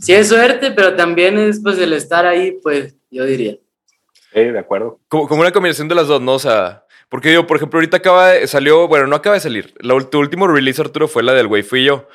sí 0.01 0.13
es 0.13 0.29
suerte, 0.29 0.71
pero 0.71 0.95
también 0.95 1.37
es 1.37 1.61
pues 1.61 1.77
el 1.77 1.93
estar 1.93 2.25
ahí, 2.25 2.57
pues 2.63 2.95
yo 3.11 3.25
diría. 3.25 3.57
Sí, 4.33 4.43
de 4.43 4.59
acuerdo. 4.59 4.99
Como, 5.07 5.27
como 5.27 5.41
una 5.41 5.51
combinación 5.51 5.87
de 5.87 5.95
las 5.95 6.07
dos, 6.07 6.21
¿no? 6.21 6.33
O 6.33 6.39
sea, 6.39 6.85
porque 7.09 7.31
yo, 7.31 7.47
por 7.47 7.57
ejemplo, 7.57 7.77
ahorita 7.77 7.97
acaba 7.97 8.29
de, 8.29 8.47
salió, 8.47 8.87
bueno, 8.87 9.07
no 9.07 9.15
acaba 9.15 9.35
de 9.35 9.39
salir. 9.39 9.73
La, 9.79 9.97
tu 10.09 10.19
último 10.19 10.47
release, 10.47 10.81
Arturo, 10.81 11.07
fue 11.07 11.23
la 11.23 11.33
del 11.33 11.47
güey 11.47 11.63
fui 11.63 11.85
yo. 11.85 12.07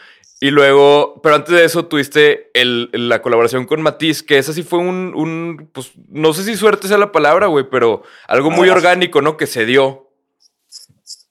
Y 0.43 0.51
luego, 0.51 1.21
pero 1.23 1.37
antes 1.37 1.55
de 1.55 1.65
eso 1.65 1.87
tuviste 1.87 2.51
el, 2.53 2.91
la 2.93 3.23
colaboración 3.23 3.65
con 3.65 3.81
Matiz, 3.81 4.25
que 4.25 4.39
esa 4.39 4.53
sí 4.53 4.65
fue 4.65 4.81
un, 4.81 5.13
un, 5.15 5.71
pues 5.73 5.93
no 6.09 6.33
sé 6.33 6.43
si 6.43 6.57
suerte 6.57 6.89
sea 6.89 6.99
la 6.99 7.13
palabra, 7.13 7.47
güey, 7.47 7.65
pero 7.71 8.03
algo 8.27 8.51
muy 8.51 8.69
ah, 8.69 8.73
orgánico, 8.73 9.23
¿no? 9.23 9.37
Que 9.37 9.47
se 9.47 9.65
dio. 9.67 10.11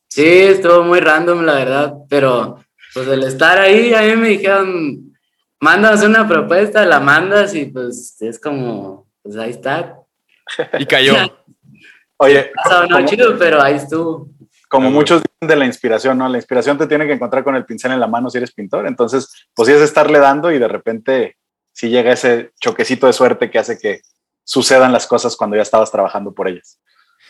Sí, 0.07 0.25
estuvo 0.25 0.83
muy 0.83 1.01
random, 1.01 1.43
la 1.43 1.55
verdad, 1.55 1.93
pero 2.07 2.63
pues 2.93 3.05
el 3.09 3.23
estar 3.23 3.59
ahí, 3.59 3.93
a 3.93 4.03
mí 4.03 4.15
me 4.15 4.29
dijeron, 4.29 5.13
mandas 5.59 6.05
una 6.05 6.25
propuesta, 6.25 6.85
la 6.85 7.01
mandas 7.01 7.53
y 7.53 7.65
pues 7.65 8.15
es 8.21 8.39
como, 8.39 9.09
pues 9.23 9.35
ahí 9.35 9.49
está. 9.49 9.97
Y 10.79 10.85
cayó. 10.85 11.15
Oye. 12.15 12.49
No, 12.89 13.05
chido, 13.05 13.37
pero 13.37 13.61
ahí 13.61 13.75
estuvo. 13.75 14.29
Como 14.71 14.89
muchos 14.89 15.21
dicen 15.21 15.49
de 15.49 15.55
la 15.57 15.65
inspiración, 15.65 16.17
¿no? 16.17 16.29
La 16.29 16.37
inspiración 16.37 16.77
te 16.77 16.87
tiene 16.87 17.05
que 17.05 17.13
encontrar 17.13 17.43
con 17.43 17.55
el 17.55 17.65
pincel 17.65 17.91
en 17.91 17.99
la 17.99 18.07
mano 18.07 18.29
si 18.29 18.37
eres 18.37 18.53
pintor. 18.53 18.87
Entonces, 18.87 19.47
pues 19.53 19.67
sí 19.67 19.73
es 19.73 19.81
estarle 19.81 20.19
dando 20.19 20.49
y 20.51 20.57
de 20.59 20.67
repente 20.69 21.37
sí 21.73 21.89
llega 21.89 22.13
ese 22.13 22.51
choquecito 22.59 23.05
de 23.05 23.13
suerte 23.13 23.51
que 23.51 23.59
hace 23.59 23.77
que 23.77 24.01
sucedan 24.43 24.93
las 24.93 25.07
cosas 25.07 25.35
cuando 25.35 25.57
ya 25.57 25.61
estabas 25.61 25.91
trabajando 25.91 26.33
por 26.33 26.47
ellas. 26.47 26.79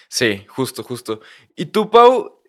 Sí, 0.07 0.45
justo, 0.47 0.83
justo. 0.83 1.19
¿Y 1.55 1.65
tú, 1.65 1.89
Pau, 1.89 2.41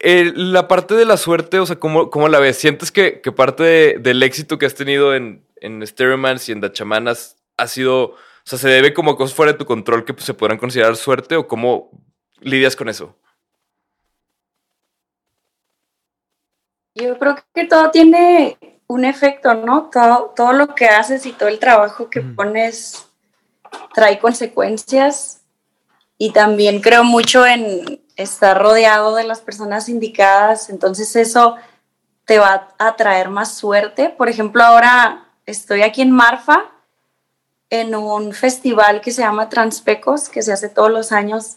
eh, 0.00 0.32
la 0.34 0.68
parte 0.68 0.94
de 0.94 1.04
la 1.04 1.16
suerte, 1.16 1.58
o 1.58 1.66
sea, 1.66 1.76
¿cómo, 1.80 2.10
cómo 2.10 2.28
la 2.28 2.38
ves? 2.40 2.58
¿Sientes 2.58 2.90
que, 2.92 3.20
que 3.20 3.32
parte 3.32 3.62
de- 3.62 3.98
del 4.00 4.22
éxito 4.22 4.58
que 4.58 4.66
has 4.66 4.74
tenido 4.74 5.14
en, 5.14 5.46
en 5.56 5.86
Stereomans 5.86 6.48
y 6.48 6.52
en 6.52 6.60
Dachamanas 6.60 7.36
ha 7.56 7.66
sido, 7.68 8.02
o 8.04 8.16
sea, 8.44 8.58
se 8.58 8.68
debe 8.68 8.92
como 8.92 9.12
a 9.12 9.16
cosas 9.16 9.34
fuera 9.34 9.52
de 9.52 9.58
tu 9.58 9.66
control 9.66 10.04
que 10.04 10.14
pues, 10.14 10.24
se 10.26 10.34
podrán 10.34 10.58
considerar 10.58 10.96
suerte 10.96 11.36
o 11.36 11.46
cómo 11.46 11.90
lidias 12.40 12.76
con 12.76 12.88
eso? 12.88 13.16
Yo 17.00 17.18
creo 17.18 17.36
que 17.54 17.64
todo 17.64 17.90
tiene 17.90 18.58
un 18.86 19.04
efecto, 19.04 19.54
¿no? 19.54 19.90
Todo, 19.92 20.32
todo 20.36 20.52
lo 20.52 20.74
que 20.74 20.86
haces 20.86 21.24
y 21.26 21.32
todo 21.32 21.48
el 21.48 21.58
trabajo 21.58 22.10
que 22.10 22.20
Mm. 22.20 22.36
pones 22.36 23.06
trae 23.94 24.18
consecuencias 24.18 25.42
y 26.18 26.32
también 26.32 26.80
creo 26.80 27.04
mucho 27.04 27.46
en 27.46 28.02
estar 28.16 28.60
rodeado 28.60 29.14
de 29.14 29.24
las 29.24 29.40
personas 29.40 29.88
indicadas, 29.88 30.68
entonces 30.68 31.14
eso 31.16 31.56
te 32.26 32.38
va 32.38 32.68
a 32.78 32.96
traer 32.96 33.30
más 33.30 33.54
suerte. 33.54 34.10
Por 34.10 34.28
ejemplo, 34.28 34.62
ahora 34.62 35.28
estoy 35.46 35.82
aquí 35.82 36.02
en 36.02 36.10
Marfa 36.10 36.70
en 37.70 37.94
un 37.94 38.32
festival 38.32 39.00
que 39.00 39.12
se 39.12 39.22
llama 39.22 39.48
Transpecos, 39.48 40.28
que 40.28 40.42
se 40.42 40.52
hace 40.52 40.68
todos 40.68 40.90
los 40.90 41.12
años, 41.12 41.56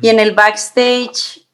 y 0.00 0.08
en 0.08 0.18
el 0.18 0.34
backstage 0.34 1.46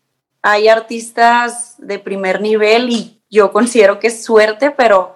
hay 0.42 0.68
artistas 0.68 1.74
de 1.78 1.98
primer 1.98 2.40
nivel 2.40 2.90
y 2.90 3.15
yo 3.30 3.52
considero 3.52 3.98
que 3.98 4.08
es 4.08 4.24
suerte, 4.24 4.70
pero 4.70 5.14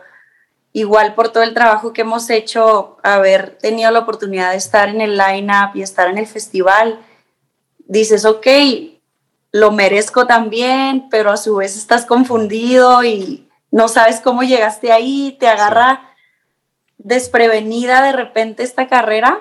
igual 0.72 1.14
por 1.14 1.30
todo 1.30 1.42
el 1.42 1.54
trabajo 1.54 1.92
que 1.92 2.02
hemos 2.02 2.30
hecho, 2.30 2.98
haber 3.02 3.58
tenido 3.58 3.90
la 3.90 4.00
oportunidad 4.00 4.52
de 4.52 4.56
estar 4.56 4.88
en 4.88 5.00
el 5.00 5.16
line-up 5.16 5.70
y 5.74 5.82
estar 5.82 6.08
en 6.08 6.18
el 6.18 6.26
festival, 6.26 7.00
dices, 7.78 8.24
ok, 8.24 8.46
lo 9.52 9.72
merezco 9.72 10.26
también, 10.26 11.08
pero 11.10 11.30
a 11.30 11.36
su 11.36 11.56
vez 11.56 11.76
estás 11.76 12.06
confundido 12.06 13.02
y 13.02 13.48
no 13.70 13.88
sabes 13.88 14.20
cómo 14.20 14.42
llegaste 14.42 14.92
ahí, 14.92 15.36
te 15.40 15.48
agarra 15.48 16.14
desprevenida 16.98 18.02
de 18.02 18.12
repente 18.12 18.62
esta 18.62 18.88
carrera. 18.88 19.40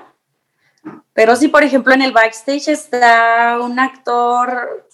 Pero 1.14 1.36
si, 1.36 1.48
por 1.48 1.64
ejemplo, 1.64 1.94
en 1.94 2.02
el 2.02 2.12
backstage 2.12 2.70
está 2.70 3.60
un 3.62 3.80
actor 3.80 4.88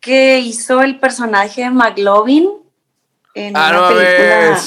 que 0.00 0.38
hizo 0.38 0.80
el 0.80 0.98
personaje 0.98 1.62
de 1.62 1.70
McLovin 1.70 2.67
en 3.46 3.56
¡Ah, 3.56 3.70
una 3.70 3.80
no 3.80 3.88
película. 3.88 4.60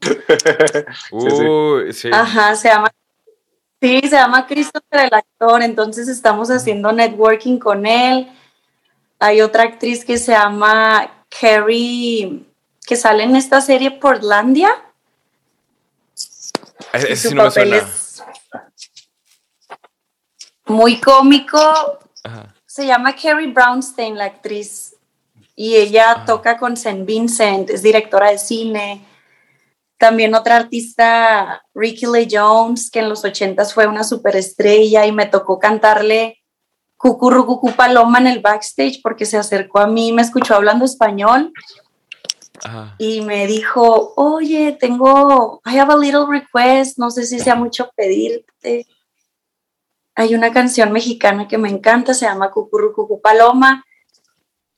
Uy, 1.12 1.92
sí. 1.92 2.10
Ajá, 2.12 2.56
se 2.56 2.68
llama. 2.68 2.90
Sí, 3.80 4.00
se 4.00 4.16
llama 4.16 4.46
Christopher 4.46 5.00
el 5.06 5.14
actor, 5.14 5.62
entonces 5.62 6.08
estamos 6.08 6.50
haciendo 6.50 6.92
networking 6.92 7.58
con 7.58 7.86
él. 7.86 8.30
Hay 9.18 9.40
otra 9.42 9.64
actriz 9.64 10.04
que 10.04 10.18
se 10.18 10.32
llama 10.32 11.24
Carrie, 11.28 12.42
que 12.86 12.96
sale 12.96 13.24
en 13.24 13.36
esta 13.36 13.60
serie 13.60 13.90
Portlandia. 13.90 14.70
Ese 16.92 17.16
sí 17.16 17.28
su 17.28 17.34
no 17.34 17.44
me 17.44 17.48
papel 17.48 17.68
suena. 17.68 17.86
es 17.86 18.22
muy 20.66 21.00
cómico. 21.00 21.58
Ajá. 22.24 22.54
Se 22.66 22.86
llama 22.86 23.14
Carrie 23.14 23.52
Brownstein, 23.52 24.18
la 24.18 24.24
actriz, 24.26 24.95
y 25.56 25.76
ella 25.76 26.12
Ah. 26.12 26.24
toca 26.26 26.58
con 26.58 26.74
St. 26.74 27.02
Vincent, 27.04 27.70
es 27.70 27.82
directora 27.82 28.30
de 28.30 28.38
cine. 28.38 29.04
También 29.98 30.34
otra 30.34 30.56
artista, 30.56 31.62
Ricky 31.74 32.04
Lee 32.06 32.28
Jones, 32.30 32.90
que 32.90 32.98
en 32.98 33.08
los 33.08 33.24
ochentas 33.24 33.72
fue 33.72 33.86
una 33.86 34.04
superestrella 34.04 35.06
y 35.06 35.12
me 35.12 35.24
tocó 35.26 35.58
cantarle 35.58 36.42
Cucurrucucú 36.98 37.72
Paloma 37.72 38.18
en 38.18 38.26
el 38.26 38.40
backstage 38.40 39.00
porque 39.02 39.24
se 39.24 39.38
acercó 39.38 39.78
a 39.80 39.86
mí, 39.86 40.12
me 40.12 40.22
escuchó 40.22 40.54
hablando 40.54 40.84
español 40.84 41.52
y 42.98 43.20
me 43.20 43.46
dijo, 43.46 44.12
oye, 44.16 44.76
tengo, 44.78 45.60
I 45.64 45.78
have 45.78 45.92
a 45.92 45.96
little 45.96 46.26
request, 46.28 46.98
no 46.98 47.10
sé 47.10 47.24
si 47.24 47.38
sea 47.38 47.54
mucho 47.54 47.90
pedirte. 47.96 48.86
Hay 50.14 50.34
una 50.34 50.52
canción 50.52 50.92
mexicana 50.92 51.46
que 51.48 51.58
me 51.58 51.68
encanta, 51.68 52.12
se 52.14 52.26
llama 52.26 52.50
Cucurrucucú 52.50 53.20
Paloma. 53.20 53.84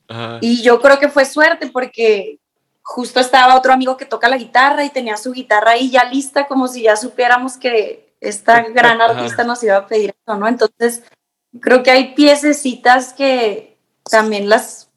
Ajá. 0.09 0.39
Y 0.41 0.63
yo 0.63 0.81
creo 0.81 0.99
que 0.99 1.09
fue 1.09 1.25
suerte 1.25 1.69
porque 1.73 2.39
justo 2.83 3.21
estaba 3.21 3.55
otro 3.57 3.73
amigo 3.73 3.97
que 3.97 4.07
toca 4.07 4.29
la 4.29 4.39
guitarra 4.39 4.85
y 4.85 4.91
tenía 4.91 5.17
su 5.19 5.33
guitarra 5.33 5.73
ahí 5.73 5.91
ya 5.91 6.05
lista, 6.05 6.47
como 6.47 6.67
si 6.69 6.83
ya 6.83 6.97
supiéramos 6.97 7.57
que 7.59 8.15
esta 8.21 8.63
gran 8.75 9.01
Ajá. 9.01 9.13
artista 9.13 9.45
nos 9.45 9.63
iba 9.63 9.77
a 9.77 9.87
pedir 9.87 10.15
eso, 10.25 10.37
¿no? 10.37 10.49
Entonces, 10.49 11.03
creo 11.61 11.83
que 11.83 11.91
hay 11.91 12.15
piececitas 12.15 13.13
que 13.13 13.79
también 14.11 14.49
las 14.49 14.89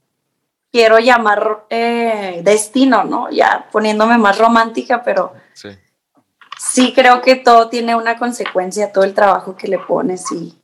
quiero 0.71 0.99
llamar 0.99 1.65
eh, 1.69 2.41
destino, 2.45 3.03
¿no? 3.03 3.29
Ya 3.29 3.67
poniéndome 3.71 4.17
más 4.17 4.37
romántica, 4.37 5.03
pero 5.03 5.33
Sí. 5.53 5.69
sí 6.57 6.93
creo 6.93 7.21
que 7.21 7.35
todo 7.35 7.67
tiene 7.67 7.93
una 7.95 8.17
consecuencia, 8.17 8.93
todo 8.93 9.03
el 9.03 9.13
trabajo 9.13 9.57
que 9.57 9.67
le 9.67 9.79
pones 9.79 10.31
y, 10.31 10.57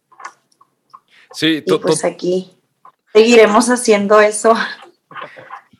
Sí, 1.33 1.61
y 1.65 1.77
pues 1.79 2.05
aquí 2.05 2.56
seguiremos 3.19 3.69
haciendo 3.69 4.19
eso. 4.21 4.53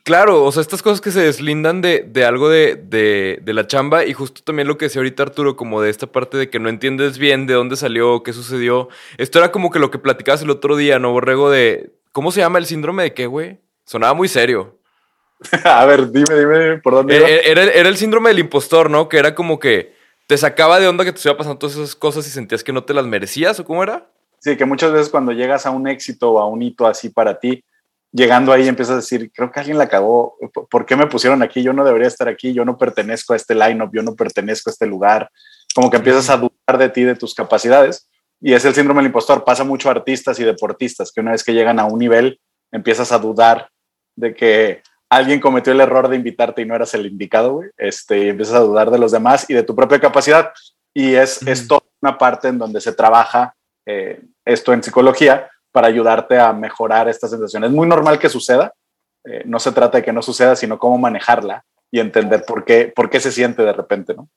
Claro, 0.04 0.44
o 0.44 0.52
sea, 0.52 0.62
estas 0.62 0.82
cosas 0.82 1.02
que 1.02 1.10
se 1.10 1.20
deslindan 1.20 1.82
de, 1.82 2.02
de 2.06 2.24
algo 2.24 2.48
de, 2.48 2.76
de- 2.76 3.40
de 3.42 3.52
la 3.52 3.66
chamba 3.66 4.06
y 4.06 4.14
justo 4.14 4.40
también 4.42 4.66
lo 4.66 4.78
que 4.78 4.86
decía 4.86 5.00
ahorita 5.00 5.22
Arturo, 5.22 5.54
como 5.54 5.82
de 5.82 5.90
esta 5.90 6.06
parte 6.06 6.38
de 6.38 6.48
que 6.48 6.58
no 6.58 6.70
entiendes 6.70 7.18
bien 7.18 7.46
de 7.46 7.52
dónde 7.54 7.76
salió, 7.76 8.22
qué 8.22 8.32
sucedió. 8.32 8.88
Esto 9.18 9.38
era 9.38 9.52
como 9.52 9.70
que 9.70 9.78
lo 9.78 9.90
que 9.90 9.98
platicabas 9.98 10.40
el 10.42 10.48
otro 10.50 10.76
día, 10.76 10.98
¿no, 10.98 11.12
Borrego? 11.12 11.50
De, 11.50 11.90
¿cómo 12.12 12.32
se 12.32 12.40
llama 12.40 12.58
el 12.58 12.64
síndrome 12.64 13.02
de 13.02 13.12
qué, 13.12 13.26
güey? 13.26 13.58
Sonaba 13.84 14.14
muy 14.14 14.28
serio. 14.28 14.78
A 15.64 15.84
ver, 15.84 16.10
dime, 16.10 16.34
dime, 16.34 16.58
dime, 16.58 16.78
por 16.78 16.94
dónde 16.94 17.14
Era, 17.14 17.28
iba? 17.28 17.38
era 17.40 17.62
el- 17.64 17.68
era 17.70 17.88
el 17.90 17.96
síndrome 17.98 18.30
del 18.30 18.38
impostor, 18.38 18.88
¿no? 18.88 19.10
Que 19.10 19.18
era 19.18 19.34
como 19.34 19.58
que 19.58 19.94
te 20.26 20.38
sacaba 20.38 20.80
de 20.80 20.88
onda 20.88 21.04
que 21.04 21.12
te 21.12 21.16
estuviera 21.16 21.36
pasando 21.36 21.58
todas 21.58 21.76
esas 21.76 21.94
cosas 21.94 22.26
y 22.26 22.30
sentías 22.30 22.64
que 22.64 22.72
no 22.72 22.82
te 22.84 22.94
las 22.94 23.04
merecías, 23.06 23.60
¿o 23.60 23.64
cómo 23.66 23.82
era? 23.82 24.06
Sí, 24.40 24.56
que 24.56 24.64
muchas 24.64 24.92
veces 24.92 25.08
cuando 25.08 25.32
llegas 25.32 25.66
a 25.66 25.70
un 25.70 25.88
éxito 25.88 26.32
o 26.32 26.38
a 26.38 26.46
un 26.46 26.62
hito 26.62 26.86
así 26.86 27.08
para 27.10 27.38
ti, 27.38 27.64
llegando 28.12 28.52
ahí 28.52 28.68
empiezas 28.68 28.92
a 28.94 28.96
decir, 28.96 29.30
creo 29.34 29.50
que 29.50 29.60
alguien 29.60 29.78
la 29.78 29.88
cagó, 29.88 30.36
¿Por- 30.52 30.68
¿por 30.68 30.86
qué 30.86 30.96
me 30.96 31.06
pusieron 31.06 31.42
aquí? 31.42 31.62
Yo 31.62 31.72
no 31.72 31.84
debería 31.84 32.08
estar 32.08 32.28
aquí, 32.28 32.52
yo 32.52 32.64
no 32.64 32.78
pertenezco 32.78 33.32
a 33.32 33.36
este 33.36 33.54
lineup, 33.54 33.90
yo 33.94 34.02
no 34.02 34.14
pertenezco 34.14 34.70
a 34.70 34.72
este 34.72 34.86
lugar. 34.86 35.30
Como 35.74 35.90
que 35.90 35.98
empiezas 35.98 36.30
a 36.30 36.36
dudar 36.36 36.78
de 36.78 36.88
ti, 36.88 37.02
de 37.04 37.14
tus 37.14 37.34
capacidades. 37.34 38.08
Y 38.40 38.54
es 38.54 38.64
el 38.64 38.74
síndrome 38.74 39.00
del 39.00 39.08
impostor. 39.08 39.44
Pasa 39.44 39.64
mucho 39.64 39.88
a 39.88 39.92
artistas 39.92 40.38
y 40.40 40.44
deportistas, 40.44 41.12
que 41.12 41.20
una 41.20 41.32
vez 41.32 41.42
que 41.44 41.52
llegan 41.52 41.78
a 41.78 41.84
un 41.84 41.98
nivel, 41.98 42.40
empiezas 42.72 43.12
a 43.12 43.18
dudar 43.18 43.68
de 44.16 44.34
que 44.34 44.82
alguien 45.10 45.40
cometió 45.40 45.72
el 45.72 45.80
error 45.80 46.08
de 46.08 46.16
invitarte 46.16 46.62
y 46.62 46.64
no 46.64 46.74
eras 46.74 46.94
el 46.94 47.06
indicado, 47.06 47.52
güey. 47.54 47.70
Este, 47.76 48.18
y 48.18 48.28
empiezas 48.28 48.54
a 48.54 48.60
dudar 48.60 48.90
de 48.90 48.98
los 48.98 49.12
demás 49.12 49.44
y 49.48 49.54
de 49.54 49.62
tu 49.64 49.74
propia 49.76 50.00
capacidad. 50.00 50.52
Y 50.94 51.14
es, 51.14 51.42
es 51.46 51.60
Ujú. 51.60 51.68
toda 51.68 51.82
una 52.00 52.16
parte 52.16 52.48
en 52.48 52.58
donde 52.58 52.80
se 52.80 52.92
trabaja 52.92 53.54
eh, 53.88 54.20
esto 54.44 54.72
en 54.72 54.82
psicología 54.82 55.50
para 55.72 55.86
ayudarte 55.88 56.38
a 56.38 56.52
mejorar 56.52 57.08
esta 57.08 57.26
sensación. 57.28 57.64
Es 57.64 57.70
muy 57.70 57.86
normal 57.88 58.18
que 58.18 58.28
suceda. 58.28 58.72
eh, 59.24 59.42
no 59.44 59.58
se 59.58 59.72
trata 59.72 59.98
de 59.98 60.04
que 60.04 60.12
no 60.12 60.22
suceda, 60.22 60.54
sino 60.56 60.78
cómo 60.78 60.96
manejarla 60.98 61.64
y 61.90 62.00
entender 62.00 62.44
por 62.46 62.64
qué, 62.64 62.92
por 62.94 63.08
qué 63.10 63.18
se 63.20 63.32
siente 63.32 63.62
de 63.62 63.72
repente, 63.72 64.14
¿no? 64.14 64.28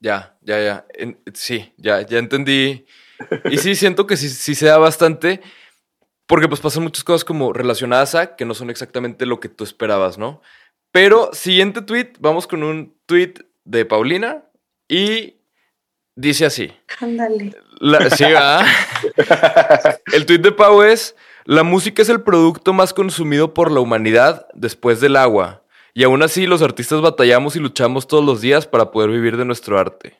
Ya, 0.00 0.36
ya, 0.40 0.60
ya. 0.60 0.86
En- 0.94 1.18
sí, 1.32 1.72
ya, 1.76 2.00
ya 2.02 2.18
entendí. 2.18 2.86
Y 3.50 3.58
sí, 3.58 3.74
siento 3.74 4.06
que 4.06 4.16
sí, 4.16 4.28
sí 4.28 4.54
se 4.54 4.66
da 4.66 4.78
bastante. 4.78 5.40
Porque 6.26 6.48
pues 6.48 6.60
pasan 6.60 6.82
muchas 6.82 7.04
cosas 7.04 7.24
como 7.24 7.52
relacionadas 7.52 8.14
a 8.14 8.34
que 8.36 8.44
no 8.46 8.54
son 8.54 8.70
exactamente 8.70 9.26
lo 9.26 9.40
que 9.40 9.48
tú 9.50 9.62
esperabas, 9.64 10.16
¿no? 10.18 10.40
Pero 10.90 11.30
siguiente 11.32 11.82
tweet, 11.82 12.12
vamos 12.18 12.46
con 12.46 12.62
un 12.62 12.96
tweet 13.06 13.34
de 13.64 13.84
Paulina 13.84 14.44
y 14.88 15.33
dice 16.14 16.46
así. 16.46 16.72
Ándale. 17.00 17.56
Sí, 18.16 18.24
¿verdad? 18.24 18.64
El 20.12 20.26
tweet 20.26 20.38
de 20.38 20.52
Pau 20.52 20.82
es: 20.82 21.16
La 21.44 21.62
música 21.62 22.02
es 22.02 22.08
el 22.08 22.22
producto 22.22 22.72
más 22.72 22.94
consumido 22.94 23.54
por 23.54 23.70
la 23.70 23.80
humanidad 23.80 24.46
después 24.54 25.00
del 25.00 25.16
agua. 25.16 25.62
Y 25.92 26.04
aún 26.04 26.22
así, 26.22 26.46
los 26.46 26.62
artistas 26.62 27.00
batallamos 27.00 27.56
y 27.56 27.60
luchamos 27.60 28.08
todos 28.08 28.24
los 28.24 28.40
días 28.40 28.66
para 28.66 28.90
poder 28.90 29.10
vivir 29.10 29.36
de 29.36 29.44
nuestro 29.44 29.78
arte. 29.78 30.18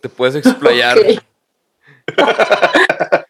Te 0.00 0.08
puedes 0.08 0.34
explayar. 0.34 0.98
Ok. 0.98 1.22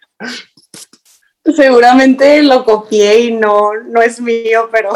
Seguramente 1.55 2.43
lo 2.43 2.65
copié 2.65 3.21
y 3.21 3.31
no, 3.33 3.73
no 3.85 4.03
es 4.03 4.21
mío, 4.21 4.69
pero 4.73 4.91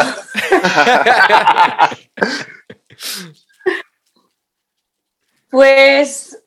pues 5.50 6.42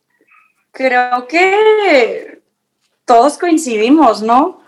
creo 0.71 1.27
que 1.27 2.41
todos 3.05 3.37
coincidimos, 3.37 4.21
¿no? 4.21 4.63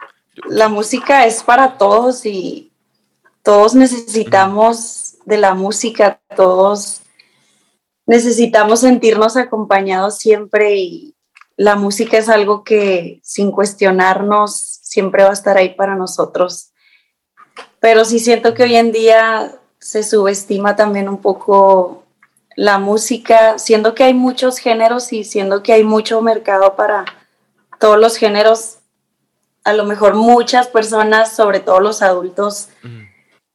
la 0.47 0.69
música 0.69 1.25
es 1.25 1.43
para 1.43 1.77
todos 1.77 2.25
y 2.25 2.71
todos 3.43 3.75
necesitamos 3.75 5.15
de 5.25 5.37
la 5.37 5.53
música, 5.53 6.19
todos 6.35 7.01
necesitamos 8.05 8.81
sentirnos 8.81 9.37
acompañados 9.37 10.17
siempre 10.17 10.75
y 10.75 11.15
la 11.57 11.75
música 11.75 12.17
es 12.17 12.27
algo 12.27 12.63
que 12.63 13.19
sin 13.23 13.51
cuestionarnos 13.51 14.79
siempre 14.81 15.23
va 15.23 15.29
a 15.29 15.33
estar 15.33 15.57
ahí 15.57 15.73
para 15.73 15.95
nosotros. 15.95 16.71
Pero 17.79 18.03
sí 18.03 18.19
siento 18.19 18.53
que 18.53 18.63
hoy 18.63 18.75
en 18.75 18.91
día 18.91 19.55
se 19.79 20.03
subestima 20.03 20.75
también 20.75 21.07
un 21.07 21.21
poco 21.21 22.03
la 22.55 22.79
música, 22.79 23.59
siendo 23.59 23.93
que 23.93 24.05
hay 24.05 24.13
muchos 24.13 24.57
géneros 24.57 25.11
y 25.13 25.23
siendo 25.23 25.61
que 25.61 25.73
hay 25.73 25.83
mucho 25.83 26.21
mercado 26.21 26.75
para 26.75 27.05
todos 27.79 27.99
los 27.99 28.17
géneros, 28.17 28.79
a 29.63 29.73
lo 29.73 29.85
mejor 29.85 30.15
muchas 30.15 30.67
personas, 30.67 31.35
sobre 31.35 31.59
todo 31.59 31.79
los 31.79 32.01
adultos, 32.01 32.69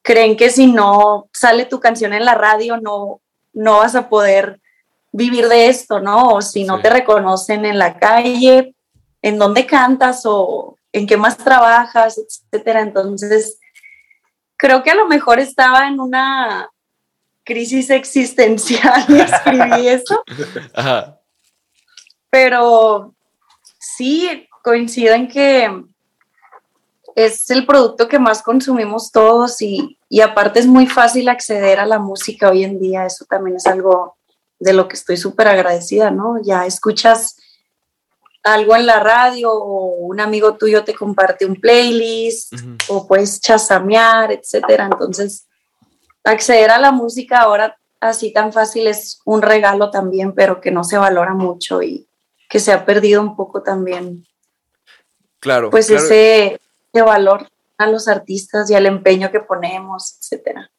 creen 0.02 0.36
que 0.36 0.50
si 0.50 0.66
no 0.66 1.28
sale 1.32 1.64
tu 1.64 1.80
canción 1.80 2.12
en 2.12 2.24
la 2.24 2.34
radio, 2.34 2.76
no, 2.76 3.20
no 3.52 3.78
vas 3.78 3.94
a 3.94 4.08
poder 4.08 4.60
vivir 5.12 5.48
de 5.48 5.68
esto, 5.68 6.00
¿no? 6.00 6.34
O 6.34 6.42
si 6.42 6.64
no 6.64 6.80
te 6.80 6.90
reconocen 6.90 7.64
en 7.64 7.78
la 7.78 7.98
calle, 7.98 8.74
en 9.22 9.38
dónde 9.38 9.66
cantas 9.66 10.22
o 10.24 10.76
en 10.92 11.06
qué 11.06 11.16
más 11.16 11.36
trabajas, 11.36 12.18
etcétera. 12.18 12.80
Entonces, 12.80 13.58
creo 14.56 14.82
que 14.82 14.90
a 14.90 14.94
lo 14.94 15.06
mejor 15.06 15.38
estaba 15.38 15.88
en 15.88 16.00
una 16.00 16.68
crisis 17.50 17.90
existencial 17.90 19.04
y 19.08 19.20
escribí 19.20 19.88
eso. 19.88 20.22
Pero 22.30 23.12
sí, 23.80 24.46
coincido 24.62 25.14
en 25.14 25.26
que 25.26 25.84
es 27.16 27.50
el 27.50 27.66
producto 27.66 28.06
que 28.06 28.20
más 28.20 28.40
consumimos 28.40 29.10
todos 29.10 29.60
y, 29.62 29.98
y, 30.08 30.20
aparte 30.20 30.60
es 30.60 30.66
muy 30.68 30.86
fácil 30.86 31.28
acceder 31.28 31.80
a 31.80 31.86
la 31.86 31.98
música 31.98 32.50
hoy 32.50 32.62
en 32.62 32.78
día. 32.78 33.04
Eso 33.04 33.24
también 33.24 33.56
es 33.56 33.66
algo 33.66 34.16
de 34.60 34.72
lo 34.72 34.86
que 34.86 34.94
estoy 34.94 35.16
súper 35.16 35.48
agradecida, 35.48 36.12
¿no? 36.12 36.40
Ya 36.40 36.66
escuchas 36.66 37.36
algo 38.44 38.76
en 38.76 38.86
la 38.86 39.00
radio 39.00 39.52
o 39.52 39.86
un 40.06 40.20
amigo 40.20 40.54
tuyo 40.54 40.84
te 40.84 40.94
comparte 40.94 41.44
un 41.44 41.56
playlist 41.56 42.54
o 42.88 43.08
puedes 43.08 43.40
chasamear, 43.40 44.30
etcétera. 44.30 44.88
Entonces, 44.92 45.48
acceder 46.24 46.70
a 46.70 46.78
la 46.78 46.92
música 46.92 47.40
ahora 47.40 47.76
así 48.00 48.32
tan 48.32 48.52
fácil 48.52 48.86
es 48.86 49.20
un 49.24 49.42
regalo 49.42 49.90
también, 49.90 50.34
pero 50.34 50.60
que 50.60 50.70
no 50.70 50.84
se 50.84 50.98
valora 50.98 51.34
mucho 51.34 51.82
y 51.82 52.08
que 52.48 52.58
se 52.58 52.72
ha 52.72 52.84
perdido 52.84 53.20
un 53.20 53.36
poco 53.36 53.62
también. 53.62 54.26
Claro. 55.38 55.70
Pues 55.70 55.90
ese, 55.90 56.60
ese 56.92 57.02
valor 57.02 57.48
a 57.78 57.86
los 57.86 58.08
artistas 58.08 58.70
y 58.70 58.74
al 58.74 58.86
empeño 58.86 59.30
que 59.30 59.40
ponemos, 59.40 60.16
etcétera. 60.18 60.70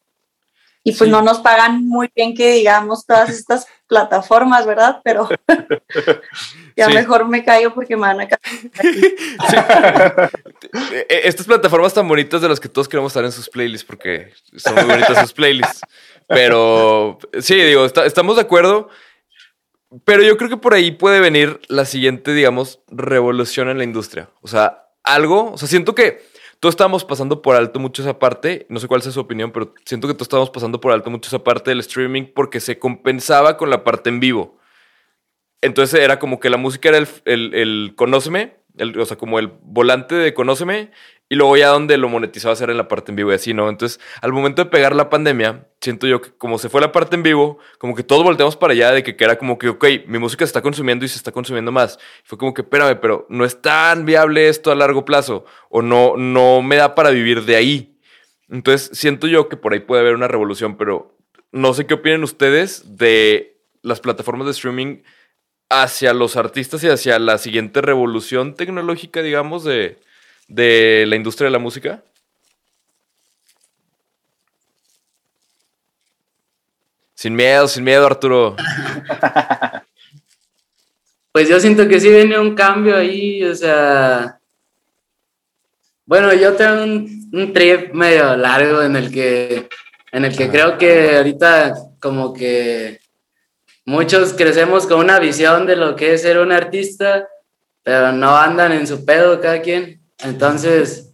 Y 0.83 0.93
pues 0.93 1.09
no 1.09 1.21
nos 1.21 1.39
pagan 1.39 1.87
muy 1.87 2.09
bien 2.15 2.35
que 2.35 2.53
digamos 2.53 3.05
todas 3.05 3.29
estas 3.37 3.67
plataformas, 3.87 4.65
¿verdad? 4.65 5.01
Pero 5.03 5.29
ya 6.77 6.89
mejor 6.89 7.27
me 7.27 7.43
callo 7.43 7.73
porque 7.73 7.95
me 7.95 8.01
van 8.01 8.21
a. 8.21 8.27
E, 11.09 11.27
estas 11.27 11.45
plataformas 11.45 11.93
tan 11.93 12.07
bonitas 12.07 12.41
de 12.41 12.47
las 12.47 12.59
que 12.59 12.69
todos 12.69 12.87
queremos 12.87 13.11
estar 13.11 13.25
en 13.25 13.31
sus 13.31 13.49
playlists 13.49 13.85
porque 13.85 14.31
son 14.55 14.75
muy 14.75 14.85
bonitas 14.85 15.19
sus 15.19 15.33
playlists. 15.33 15.81
Pero 16.27 17.19
sí, 17.39 17.55
digo, 17.55 17.85
estamos 17.85 18.37
de 18.37 18.41
acuerdo. 18.41 18.89
Pero 20.05 20.23
yo 20.23 20.37
creo 20.37 20.49
que 20.49 20.57
por 20.57 20.73
ahí 20.73 20.91
puede 20.91 21.19
venir 21.19 21.59
la 21.67 21.83
siguiente, 21.83 22.33
digamos, 22.33 22.79
revolución 22.87 23.69
en 23.69 23.77
la 23.77 23.83
industria. 23.83 24.29
O 24.41 24.47
sea, 24.47 24.85
algo, 25.03 25.51
o 25.51 25.57
sea, 25.57 25.67
siento 25.67 25.93
que 25.93 26.23
todos 26.61 26.73
estábamos 26.73 27.03
pasando 27.03 27.41
por 27.41 27.55
alto 27.55 27.79
mucho 27.79 28.03
esa 28.03 28.19
parte. 28.19 28.67
No 28.69 28.79
sé 28.79 28.87
cuál 28.87 29.01
es 29.01 29.11
su 29.11 29.19
opinión, 29.19 29.51
pero 29.51 29.73
siento 29.83 30.07
que 30.07 30.13
todos 30.13 30.27
estábamos 30.27 30.51
pasando 30.51 30.79
por 30.79 30.91
alto 30.91 31.09
mucho 31.09 31.27
esa 31.27 31.43
parte 31.43 31.71
del 31.71 31.79
streaming 31.79 32.25
porque 32.35 32.59
se 32.59 32.77
compensaba 32.77 33.57
con 33.57 33.71
la 33.71 33.83
parte 33.83 34.09
en 34.09 34.19
vivo. 34.19 34.59
Entonces 35.61 35.99
era 35.99 36.19
como 36.19 36.39
que 36.39 36.51
la 36.51 36.57
música 36.57 36.89
era 36.89 36.99
el, 36.99 37.07
el, 37.25 37.55
el 37.55 37.93
conóceme, 37.95 38.57
el, 38.77 38.97
o 38.99 39.05
sea, 39.07 39.17
como 39.17 39.39
el 39.39 39.47
volante 39.63 40.13
de 40.13 40.35
conóceme 40.35 40.91
y 41.31 41.35
luego 41.35 41.55
ya 41.55 41.69
donde 41.69 41.97
lo 41.97 42.09
monetizaba 42.09 42.57
era 42.59 42.73
en 42.73 42.77
la 42.77 42.89
parte 42.89 43.13
en 43.13 43.15
vivo 43.15 43.31
y 43.31 43.35
así, 43.35 43.53
¿no? 43.53 43.69
Entonces, 43.69 44.01
al 44.19 44.33
momento 44.33 44.65
de 44.65 44.69
pegar 44.69 44.93
la 44.93 45.09
pandemia, 45.09 45.65
siento 45.79 46.05
yo 46.05 46.19
que 46.19 46.31
como 46.31 46.59
se 46.59 46.67
fue 46.67 46.81
la 46.81 46.91
parte 46.91 47.15
en 47.15 47.23
vivo, 47.23 47.57
como 47.77 47.95
que 47.95 48.03
todos 48.03 48.21
volteamos 48.21 48.57
para 48.57 48.73
allá 48.73 48.91
de 48.91 49.01
que, 49.01 49.15
era 49.17 49.37
como 49.37 49.57
que, 49.57 49.69
ok, 49.69 49.85
mi 50.07 50.19
música 50.19 50.43
se 50.43 50.49
está 50.49 50.61
consumiendo 50.61 51.05
y 51.05 51.07
se 51.07 51.15
está 51.15 51.31
consumiendo 51.31 51.71
más. 51.71 51.99
fue 52.25 52.37
como 52.37 52.53
que, 52.53 52.63
espérame, 52.63 52.99
pero 52.99 53.27
no 53.29 53.45
es 53.45 53.61
tan 53.61 54.03
viable 54.03 54.49
esto 54.49 54.71
a 54.71 54.75
largo 54.75 55.05
plazo 55.05 55.45
o 55.69 55.81
no, 55.81 56.17
no 56.17 56.61
me 56.61 56.75
da 56.75 56.95
para 56.95 57.11
vivir 57.11 57.45
de 57.45 57.55
ahí. 57.55 57.97
Entonces, 58.49 58.89
siento 58.91 59.25
yo 59.25 59.47
que 59.47 59.55
por 59.55 59.71
ahí 59.71 59.79
puede 59.79 60.01
haber 60.01 60.15
una 60.15 60.27
revolución, 60.27 60.75
pero 60.75 61.17
no 61.53 61.73
sé 61.73 61.87
qué 61.87 61.93
opinen 61.93 62.25
ustedes 62.25 62.97
de 62.97 63.57
las 63.83 64.01
plataformas 64.01 64.47
de 64.47 64.51
streaming 64.51 64.97
hacia 65.69 66.13
los 66.13 66.35
artistas 66.35 66.83
y 66.83 66.89
hacia 66.89 67.19
la 67.19 67.37
siguiente 67.37 67.79
revolución 67.79 68.53
tecnológica, 68.53 69.21
digamos, 69.21 69.63
de 69.63 69.97
de 70.47 71.05
la 71.07 71.15
industria 71.15 71.45
de 71.45 71.51
la 71.51 71.59
música? 71.59 72.03
Sin 77.13 77.35
miedo, 77.35 77.67
sin 77.67 77.83
miedo, 77.83 78.05
Arturo. 78.05 78.55
Pues 81.31 81.47
yo 81.47 81.59
siento 81.61 81.87
que 81.87 81.99
sí 81.99 82.09
viene 82.09 82.37
un 82.37 82.55
cambio 82.55 82.97
ahí, 82.97 83.43
o 83.43 83.55
sea. 83.55 84.37
Bueno, 86.05 86.33
yo 86.33 86.53
tengo 86.55 86.83
un, 86.83 87.53
trip 87.53 87.93
medio 87.93 88.35
largo 88.35 88.81
en 88.81 88.97
el 88.97 89.09
que, 89.11 89.69
en 90.11 90.25
el 90.25 90.35
que 90.35 90.49
creo 90.49 90.77
que 90.77 91.15
ahorita 91.15 91.73
como 92.01 92.33
que 92.33 92.99
muchos 93.85 94.33
crecemos 94.33 94.85
con 94.85 94.99
una 94.99 95.19
visión 95.19 95.65
de 95.65 95.77
lo 95.77 95.95
que 95.95 96.15
es 96.15 96.21
ser 96.21 96.37
un 96.39 96.51
artista, 96.51 97.29
pero 97.81 98.11
no 98.11 98.35
andan 98.35 98.73
en 98.73 98.85
su 98.85 99.05
pedo 99.05 99.39
cada 99.39 99.61
quien. 99.61 100.00
Entonces, 100.23 101.11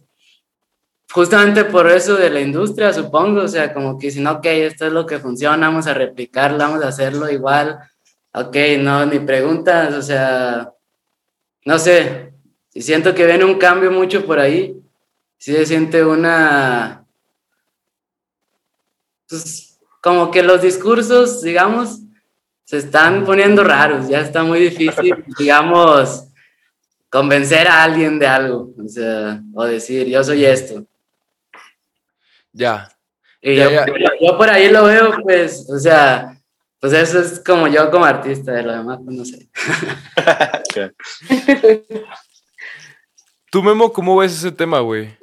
justamente 1.12 1.64
por 1.64 1.90
eso 1.90 2.16
de 2.16 2.30
la 2.30 2.40
industria, 2.40 2.92
supongo, 2.92 3.42
o 3.42 3.48
sea, 3.48 3.72
como 3.72 3.98
que 3.98 4.10
si 4.10 4.20
no, 4.20 4.32
ok, 4.32 4.46
esto 4.46 4.86
es 4.86 4.92
lo 4.92 5.06
que 5.06 5.18
funciona, 5.18 5.68
vamos 5.68 5.86
a 5.86 5.94
replicarlo, 5.94 6.58
vamos 6.58 6.84
a 6.84 6.88
hacerlo 6.88 7.30
igual, 7.30 7.78
ok, 8.32 8.56
no, 8.80 9.06
ni 9.06 9.18
preguntas, 9.20 9.94
o 9.94 10.02
sea, 10.02 10.72
no 11.64 11.78
sé, 11.78 12.32
si 12.70 12.82
siento 12.82 13.14
que 13.14 13.26
viene 13.26 13.44
un 13.44 13.58
cambio 13.58 13.90
mucho 13.90 14.24
por 14.24 14.38
ahí, 14.38 14.76
si 15.38 15.52
se 15.52 15.66
siente 15.66 16.04
una, 16.04 17.04
pues, 19.28 19.78
como 20.02 20.30
que 20.30 20.42
los 20.42 20.62
discursos, 20.62 21.42
digamos, 21.42 22.00
se 22.64 22.78
están 22.78 23.24
poniendo 23.24 23.64
raros, 23.64 24.08
ya 24.08 24.20
está 24.20 24.42
muy 24.42 24.60
difícil, 24.60 25.24
digamos, 25.38 26.27
convencer 27.10 27.66
a 27.68 27.82
alguien 27.82 28.18
de 28.18 28.26
algo, 28.26 28.74
o 28.82 28.88
sea, 28.88 29.42
o 29.54 29.64
decir, 29.64 30.06
yo 30.06 30.22
soy 30.22 30.44
esto. 30.44 30.84
Ya. 32.52 32.88
Y 33.40 33.56
yo, 33.56 33.70
por 34.36 34.50
ahí 34.50 34.68
lo 34.68 34.84
veo, 34.84 35.12
pues, 35.22 35.68
o 35.70 35.78
sea, 35.78 36.36
pues 36.80 36.92
eso 36.92 37.20
es 37.20 37.40
como 37.40 37.68
yo 37.68 37.90
como 37.90 38.04
artista, 38.04 38.52
de 38.52 38.62
lo 38.62 38.72
demás, 38.72 38.98
pues 39.04 39.16
no 39.16 39.24
sé. 39.24 39.48
Tú, 43.50 43.62
Memo, 43.62 43.92
¿cómo 43.92 44.16
ves 44.16 44.32
ese 44.32 44.52
tema, 44.52 44.80
güey? 44.80 45.16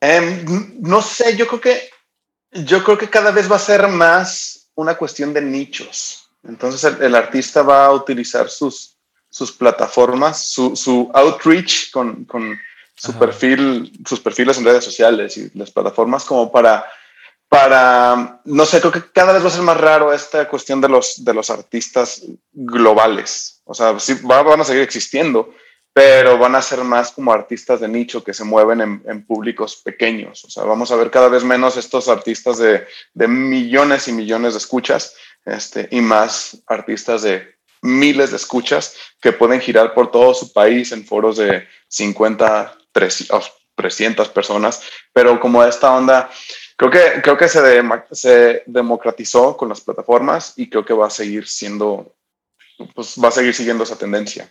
Em, 0.00 0.44
no 0.80 1.02
sé, 1.02 1.36
yo 1.36 1.46
creo 1.46 1.60
que 1.60 1.90
yo 2.54 2.84
creo 2.84 2.96
que 2.96 3.10
cada 3.10 3.32
vez 3.32 3.50
va 3.50 3.56
a 3.56 3.60
ser 3.60 3.88
más 3.88 4.70
una 4.74 4.96
cuestión 4.96 5.32
de 5.32 5.42
nichos. 5.42 6.23
Entonces 6.46 6.84
el, 7.00 7.14
artista 7.14 7.62
va 7.62 7.86
a 7.86 7.92
utilizar 7.92 8.48
sus, 8.48 8.96
sus 9.30 9.52
plataformas, 9.52 10.46
su, 10.46 10.76
su 10.76 11.10
outreach 11.14 11.90
con, 11.90 12.24
con 12.24 12.58
su 12.94 13.12
perfil, 13.14 13.92
sus 14.06 14.20
perfiles 14.20 14.58
en 14.58 14.64
redes 14.64 14.84
sociales 14.84 15.36
y 15.36 15.50
las 15.54 15.70
plataformas 15.70 16.24
como 16.24 16.52
para, 16.52 16.84
para, 17.48 18.40
no 18.44 18.66
sé, 18.66 18.80
creo 18.80 18.92
que 18.92 19.10
cada 19.12 19.32
vez 19.32 19.42
va 19.42 19.48
a 19.48 19.52
ser 19.52 19.62
más 19.62 19.80
raro 19.80 20.12
esta 20.12 20.48
cuestión 20.48 20.80
de 20.80 20.88
los, 20.88 21.24
de 21.24 21.34
los 21.34 21.50
artistas 21.50 22.22
globales. 22.52 23.62
O 23.64 23.74
sea, 23.74 23.98
sí, 23.98 24.14
van 24.22 24.60
a 24.60 24.64
seguir 24.64 24.82
existiendo, 24.82 25.54
pero 25.92 26.36
van 26.38 26.54
a 26.54 26.62
ser 26.62 26.84
más 26.84 27.12
como 27.12 27.32
artistas 27.32 27.80
de 27.80 27.88
nicho 27.88 28.22
que 28.22 28.34
se 28.34 28.44
mueven 28.44 28.80
en, 28.80 29.02
en, 29.06 29.26
públicos 29.26 29.76
pequeños. 29.76 30.44
O 30.44 30.50
sea, 30.50 30.64
vamos 30.64 30.90
a 30.90 30.96
ver 30.96 31.10
cada 31.10 31.28
vez 31.28 31.44
menos 31.44 31.76
estos 31.76 32.08
artistas 32.08 32.58
de, 32.58 32.86
de 33.14 33.28
millones 33.28 34.08
y 34.08 34.12
millones 34.12 34.54
de 34.54 34.58
escuchas 34.58 35.14
este, 35.44 35.88
y 35.90 36.00
más 36.00 36.62
artistas 36.66 37.22
de 37.22 37.54
miles 37.82 38.30
de 38.30 38.36
escuchas 38.36 38.96
que 39.20 39.32
pueden 39.32 39.60
girar 39.60 39.92
por 39.92 40.10
todo 40.10 40.32
su 40.34 40.52
país 40.52 40.90
en 40.92 41.04
foros 41.04 41.36
de 41.36 41.66
50, 41.88 42.78
300 42.92 44.28
personas, 44.30 44.82
pero 45.12 45.38
como 45.38 45.62
esta 45.62 45.92
onda, 45.94 46.30
creo 46.76 46.90
que, 46.90 47.22
creo 47.22 47.36
que 47.36 47.48
se, 47.48 47.82
se 48.12 48.62
democratizó 48.66 49.56
con 49.56 49.68
las 49.68 49.80
plataformas 49.80 50.54
y 50.56 50.70
creo 50.70 50.84
que 50.84 50.94
va 50.94 51.08
a 51.08 51.10
seguir 51.10 51.46
siendo, 51.46 52.14
pues 52.94 53.16
va 53.22 53.28
a 53.28 53.32
seguir 53.32 53.54
siguiendo 53.54 53.84
esa 53.84 53.96
tendencia. 53.96 54.50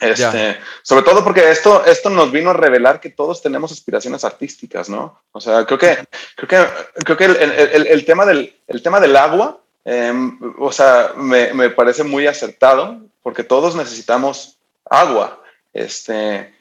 Este, 0.00 0.58
sobre 0.82 1.04
todo 1.04 1.22
porque 1.22 1.50
esto, 1.50 1.84
esto 1.84 2.08
nos 2.08 2.32
vino 2.32 2.50
a 2.50 2.54
revelar 2.54 3.00
que 3.00 3.10
todos 3.10 3.42
tenemos 3.42 3.70
aspiraciones 3.70 4.24
artísticas, 4.24 4.88
¿no? 4.88 5.22
O 5.32 5.40
sea, 5.42 5.66
creo 5.66 5.78
que, 5.78 5.98
creo 6.36 6.48
que, 6.48 7.04
creo 7.04 7.16
que 7.18 7.24
el, 7.26 7.36
el, 7.36 7.86
el, 7.86 8.04
tema, 8.06 8.24
del, 8.24 8.58
el 8.66 8.82
tema 8.82 8.98
del 8.98 9.14
agua, 9.14 9.59
em, 9.84 10.38
o 10.58 10.72
sea, 10.72 11.12
me, 11.16 11.52
me, 11.54 11.70
parece 11.70 12.04
muy 12.04 12.26
acertado 12.26 13.00
porque 13.22 13.44
todos 13.44 13.74
necesitamos 13.74 14.56
agua. 14.88 15.42
Este, 15.72 16.54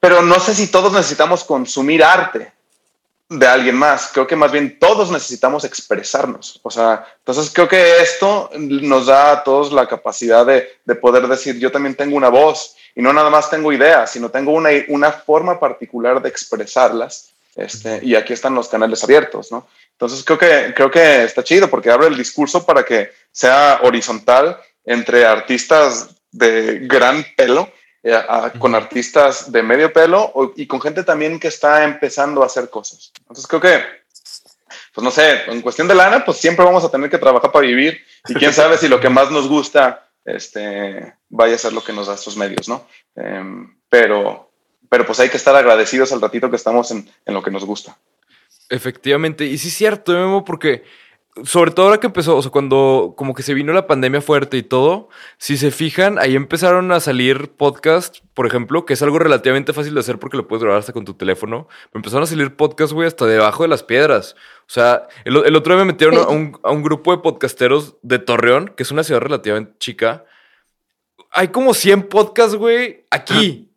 pero 0.00 0.22
no 0.22 0.38
sé 0.40 0.54
si 0.54 0.68
todos 0.68 0.92
necesitamos 0.92 1.44
consumir 1.44 2.02
arte 2.02 2.52
de 3.28 3.46
alguien 3.46 3.76
más. 3.76 4.10
Creo 4.12 4.26
que 4.26 4.36
más 4.36 4.52
bien 4.52 4.78
todos 4.78 5.10
necesitamos 5.10 5.64
expresarnos. 5.64 6.60
O 6.62 6.70
sea, 6.70 7.04
entonces 7.18 7.50
creo 7.52 7.68
que 7.68 8.00
esto 8.00 8.50
nos 8.56 9.06
da 9.06 9.32
a 9.32 9.44
todos 9.44 9.72
la 9.72 9.86
capacidad 9.86 10.46
de, 10.46 10.68
de 10.84 10.94
poder 10.94 11.26
decir, 11.28 11.58
yo 11.58 11.70
también 11.70 11.94
tengo 11.94 12.16
una 12.16 12.28
voz 12.28 12.76
y 12.94 13.02
no 13.02 13.12
nada 13.12 13.30
más 13.30 13.50
tengo 13.50 13.72
ideas, 13.72 14.10
sino 14.10 14.30
tengo 14.30 14.52
una, 14.52 14.70
una 14.88 15.12
forma 15.12 15.60
particular 15.60 16.22
de 16.22 16.28
expresarlas. 16.28 17.30
Este, 17.54 18.00
y 18.04 18.14
aquí 18.14 18.32
están 18.32 18.54
los 18.54 18.68
canales 18.68 19.02
abiertos, 19.02 19.50
¿no? 19.50 19.66
Entonces 19.98 20.24
creo 20.24 20.38
que, 20.38 20.72
creo 20.76 20.90
que 20.92 21.24
está 21.24 21.42
chido 21.42 21.68
porque 21.68 21.90
abre 21.90 22.06
el 22.06 22.16
discurso 22.16 22.64
para 22.64 22.84
que 22.84 23.10
sea 23.32 23.80
horizontal 23.82 24.56
entre 24.84 25.26
artistas 25.26 26.10
de 26.30 26.78
gran 26.86 27.26
pelo 27.36 27.68
eh, 28.04 28.16
con 28.60 28.76
artistas 28.76 29.50
de 29.50 29.60
medio 29.60 29.92
pelo 29.92 30.32
y 30.54 30.68
con 30.68 30.80
gente 30.80 31.02
también 31.02 31.40
que 31.40 31.48
está 31.48 31.82
empezando 31.82 32.44
a 32.44 32.46
hacer 32.46 32.70
cosas. 32.70 33.12
Entonces 33.22 33.48
creo 33.48 33.60
que, 33.60 33.84
pues 34.94 35.02
no 35.04 35.10
sé, 35.10 35.50
en 35.50 35.62
cuestión 35.62 35.88
de 35.88 35.96
lana, 35.96 36.24
pues 36.24 36.38
siempre 36.38 36.64
vamos 36.64 36.84
a 36.84 36.90
tener 36.92 37.10
que 37.10 37.18
trabajar 37.18 37.50
para 37.50 37.66
vivir 37.66 38.00
y 38.28 38.34
quién 38.34 38.52
sabe 38.52 38.78
si 38.78 38.86
lo 38.86 39.00
que 39.00 39.08
más 39.08 39.32
nos 39.32 39.48
gusta 39.48 40.10
este, 40.24 41.12
vaya 41.28 41.56
a 41.56 41.58
ser 41.58 41.72
lo 41.72 41.82
que 41.82 41.92
nos 41.92 42.06
da 42.06 42.14
estos 42.14 42.36
medios, 42.36 42.68
¿no? 42.68 42.86
Em, 43.16 43.76
pero, 43.88 44.52
pero 44.88 45.04
pues 45.04 45.18
hay 45.18 45.28
que 45.28 45.38
estar 45.38 45.56
agradecidos 45.56 46.12
al 46.12 46.20
ratito 46.20 46.48
que 46.50 46.56
estamos 46.56 46.92
en, 46.92 47.10
en 47.26 47.34
lo 47.34 47.42
que 47.42 47.50
nos 47.50 47.64
gusta. 47.64 47.98
Efectivamente, 48.70 49.46
y 49.46 49.58
sí 49.58 49.68
es 49.68 49.74
cierto, 49.74 50.12
Memo, 50.12 50.44
porque 50.44 50.84
sobre 51.44 51.70
todo 51.70 51.86
ahora 51.86 52.00
que 52.00 52.06
empezó, 52.06 52.36
o 52.36 52.42
sea, 52.42 52.50
cuando 52.50 53.14
como 53.16 53.34
que 53.34 53.42
se 53.42 53.54
vino 53.54 53.72
la 53.72 53.86
pandemia 53.86 54.20
fuerte 54.20 54.56
y 54.56 54.62
todo, 54.62 55.08
si 55.38 55.56
se 55.56 55.70
fijan, 55.70 56.18
ahí 56.18 56.36
empezaron 56.36 56.90
a 56.92 57.00
salir 57.00 57.50
podcasts, 57.50 58.22
por 58.34 58.46
ejemplo, 58.46 58.84
que 58.84 58.94
es 58.94 59.02
algo 59.02 59.18
relativamente 59.18 59.72
fácil 59.72 59.94
de 59.94 60.00
hacer 60.00 60.18
porque 60.18 60.36
lo 60.36 60.48
puedes 60.48 60.62
grabar 60.62 60.80
hasta 60.80 60.92
con 60.92 61.04
tu 61.04 61.14
teléfono. 61.14 61.68
empezaron 61.94 62.24
a 62.24 62.26
salir 62.26 62.56
podcasts, 62.56 62.92
güey, 62.92 63.06
hasta 63.06 63.26
debajo 63.26 63.62
de 63.62 63.68
las 63.68 63.82
piedras. 63.82 64.34
O 64.62 64.70
sea, 64.70 65.08
el, 65.24 65.36
otro 65.36 65.74
día 65.74 65.84
me 65.84 65.92
metieron 65.92 66.18
a 66.18 66.28
un, 66.28 66.58
a 66.62 66.70
un 66.70 66.82
grupo 66.82 67.12
de 67.12 67.18
podcasteros 67.18 67.96
de 68.02 68.18
Torreón, 68.18 68.72
que 68.76 68.82
es 68.82 68.90
una 68.90 69.04
ciudad 69.04 69.20
relativamente 69.20 69.74
chica. 69.78 70.24
Hay 71.30 71.48
como 71.48 71.74
100 71.74 72.08
podcasts, 72.08 72.56
güey, 72.56 73.06
aquí. 73.10 73.64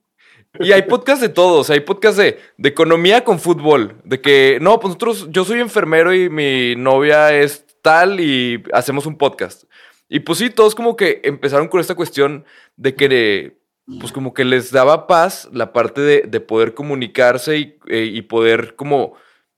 Y 0.60 0.74
hay 0.74 0.82
podcasts 0.84 1.22
de 1.22 1.30
todos, 1.30 1.70
hay 1.70 1.80
podcasts 1.80 2.18
de, 2.18 2.38
de, 2.58 2.70
economía 2.70 3.24
con 3.24 3.40
fútbol, 3.40 3.96
de 4.04 4.20
que, 4.20 4.58
no, 4.62 4.80
pues 4.80 4.90
nosotros, 4.90 5.28
yo 5.32 5.46
soy 5.46 5.62
enfermero 5.62 6.14
y 6.14 6.30
mi 6.30 6.76
novia 6.76 7.34
es 7.34 7.66
tal 7.82 8.20
y 8.20 8.64
hacemos 8.74 9.06
un 9.06 9.18
podcast. 9.18 9.64
Y 10.10 10.20
pues 10.20 10.40
sí, 10.40 10.50
todos 10.50 10.76
como 10.76 10.98
que 10.98 11.22
empezaron 11.24 11.70
con 11.70 11.80
esta 11.80 11.96
cuestión 11.96 12.44
de 12.76 12.96
que, 12.96 13.58
pues 14.02 14.12
como 14.12 14.34
que 14.34 14.44
les 14.44 14.72
daba 14.72 15.08
paz 15.08 15.48
la 15.54 15.72
parte 15.72 16.02
de, 16.02 16.24
de 16.24 16.40
poder 16.42 16.74
comunicarse 16.74 17.58
y, 17.58 17.80
eh, 17.88 18.04
y, 18.04 18.22
poder 18.24 18.76
como, 18.76 19.14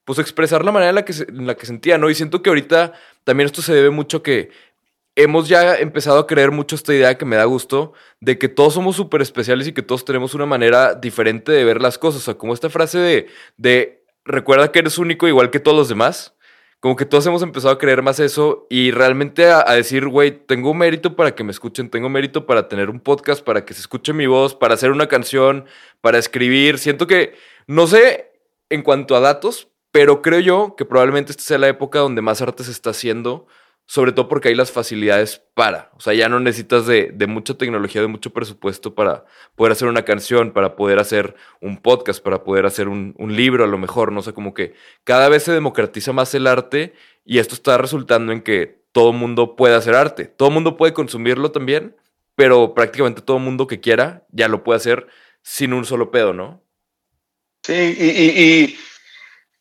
pues 0.05 0.19
expresar 0.19 0.63
la 0.63 0.71
manera 0.71 0.89
en 0.89 0.95
la, 0.95 1.05
que 1.05 1.13
en 1.27 1.47
la 1.47 1.55
que 1.55 1.65
sentían, 1.65 2.01
¿no? 2.01 2.09
Y 2.11 2.15
siento 2.15 2.43
que 2.43 2.51
ahorita 2.51 2.93
también 3.23 3.47
esto 3.47 3.63
se 3.63 3.73
debe 3.73 3.89
mucho 3.89 4.21
que 4.21 4.51
hemos 5.15 5.47
ya 5.47 5.75
empezado 5.75 6.19
a 6.19 6.27
creer 6.27 6.51
mucho 6.51 6.75
esta 6.75 6.93
idea 6.93 7.17
que 7.17 7.25
me 7.25 7.35
da 7.35 7.45
gusto 7.45 7.93
de 8.19 8.37
que 8.37 8.49
todos 8.49 8.73
somos 8.73 8.95
súper 8.95 9.21
especiales 9.21 9.67
y 9.67 9.73
que 9.73 9.81
todos 9.83 10.05
tenemos 10.05 10.33
una 10.33 10.45
manera 10.45 10.95
diferente 10.95 11.51
de 11.51 11.63
ver 11.63 11.81
las 11.81 11.97
cosas. 11.97 12.21
O 12.21 12.25
sea, 12.25 12.33
como 12.35 12.53
esta 12.53 12.69
frase 12.69 12.97
de, 12.99 13.27
de 13.57 14.05
recuerda 14.25 14.71
que 14.71 14.79
eres 14.79 14.97
único 14.97 15.27
igual 15.27 15.51
que 15.51 15.59
todos 15.59 15.77
los 15.77 15.89
demás. 15.89 16.35
Como 16.79 16.97
que 16.97 17.05
todos 17.05 17.25
hemos 17.25 17.41
empezado 17.41 17.73
a 17.73 17.77
creer 17.77 18.01
más 18.01 18.19
eso 18.19 18.67
y 18.69 18.91
realmente 18.91 19.49
a, 19.49 19.63
a 19.65 19.73
decir, 19.75 20.05
güey, 20.09 20.31
tengo 20.31 20.73
mérito 20.73 21.15
para 21.15 21.33
que 21.33 21.45
me 21.45 21.51
escuchen, 21.51 21.89
tengo 21.89 22.09
mérito 22.09 22.45
para 22.45 22.67
tener 22.67 22.89
un 22.89 22.99
podcast, 22.99 23.41
para 23.41 23.63
que 23.63 23.73
se 23.73 23.79
escuche 23.79 24.11
mi 24.11 24.27
voz, 24.27 24.53
para 24.53 24.73
hacer 24.73 24.91
una 24.91 25.07
canción, 25.07 25.63
para 26.01 26.17
escribir. 26.17 26.79
Siento 26.79 27.07
que, 27.07 27.35
no 27.67 27.87
sé 27.87 28.33
en 28.69 28.81
cuanto 28.81 29.15
a 29.15 29.21
datos, 29.21 29.69
pero 29.91 30.21
creo 30.21 30.41
yo 30.41 30.75
que 30.75 30.83
probablemente 30.83 31.31
esta 31.31 31.43
sea 31.43 31.57
la 31.57 31.69
época 31.69 31.99
donde 31.99 32.21
más 32.21 32.41
arte 32.41 32.65
se 32.65 32.71
está 32.71 32.89
haciendo 32.89 33.47
sobre 33.85 34.11
todo 34.13 34.27
porque 34.29 34.49
hay 34.49 34.55
las 34.55 34.71
facilidades 34.71 35.41
para. 35.53 35.91
O 35.95 35.99
sea, 35.99 36.13
ya 36.13 36.29
no 36.29 36.39
necesitas 36.39 36.87
de, 36.87 37.11
de, 37.13 37.27
mucha 37.27 37.55
tecnología, 37.55 38.01
de 38.01 38.07
mucho 38.07 38.31
presupuesto 38.31 38.95
para 38.95 39.25
poder 39.55 39.73
hacer 39.73 39.87
una 39.87 40.03
canción, 40.03 40.51
para 40.51 40.75
poder 40.75 40.99
hacer 40.99 41.35
un 41.61 41.77
podcast, 41.77 42.23
para 42.23 42.43
poder 42.43 42.65
hacer 42.65 42.87
un, 42.87 43.13
libro 43.19 43.63
a 43.63 43.67
lo 43.67 43.77
mejor. 43.77 44.11
No 44.11 44.21
sé, 44.21 44.33
como 44.33 44.53
que 44.53 44.73
cada 45.03 45.29
vez 45.29 45.43
se 45.43 45.51
democratiza 45.51 46.13
más 46.13 46.33
el 46.33 46.47
arte 46.47 46.93
y 47.25 47.39
esto 47.39 47.55
está 47.55 47.77
resultando 47.77 48.31
en 48.31 48.41
que 48.41 48.83
todo 48.93 49.11
mundo 49.11 49.55
puede 49.55 49.75
hacer 49.75 49.95
arte. 49.95 50.25
Todo 50.25 50.49
mundo 50.49 50.77
puede 50.77 50.93
consumirlo 50.93 51.51
también, 51.51 51.95
pero 52.35 52.73
prácticamente 52.73 53.21
todo 53.21 53.39
mundo 53.39 53.67
que 53.67 53.79
quiera 53.79 54.25
ya 54.31 54.47
lo 54.47 54.63
puede 54.63 54.77
hacer 54.77 55.07
sin 55.41 55.73
un 55.73 55.85
solo 55.85 56.09
pedo, 56.09 56.33
¿no? 56.33 56.63
Sí, 57.63 57.73
y 57.73 58.77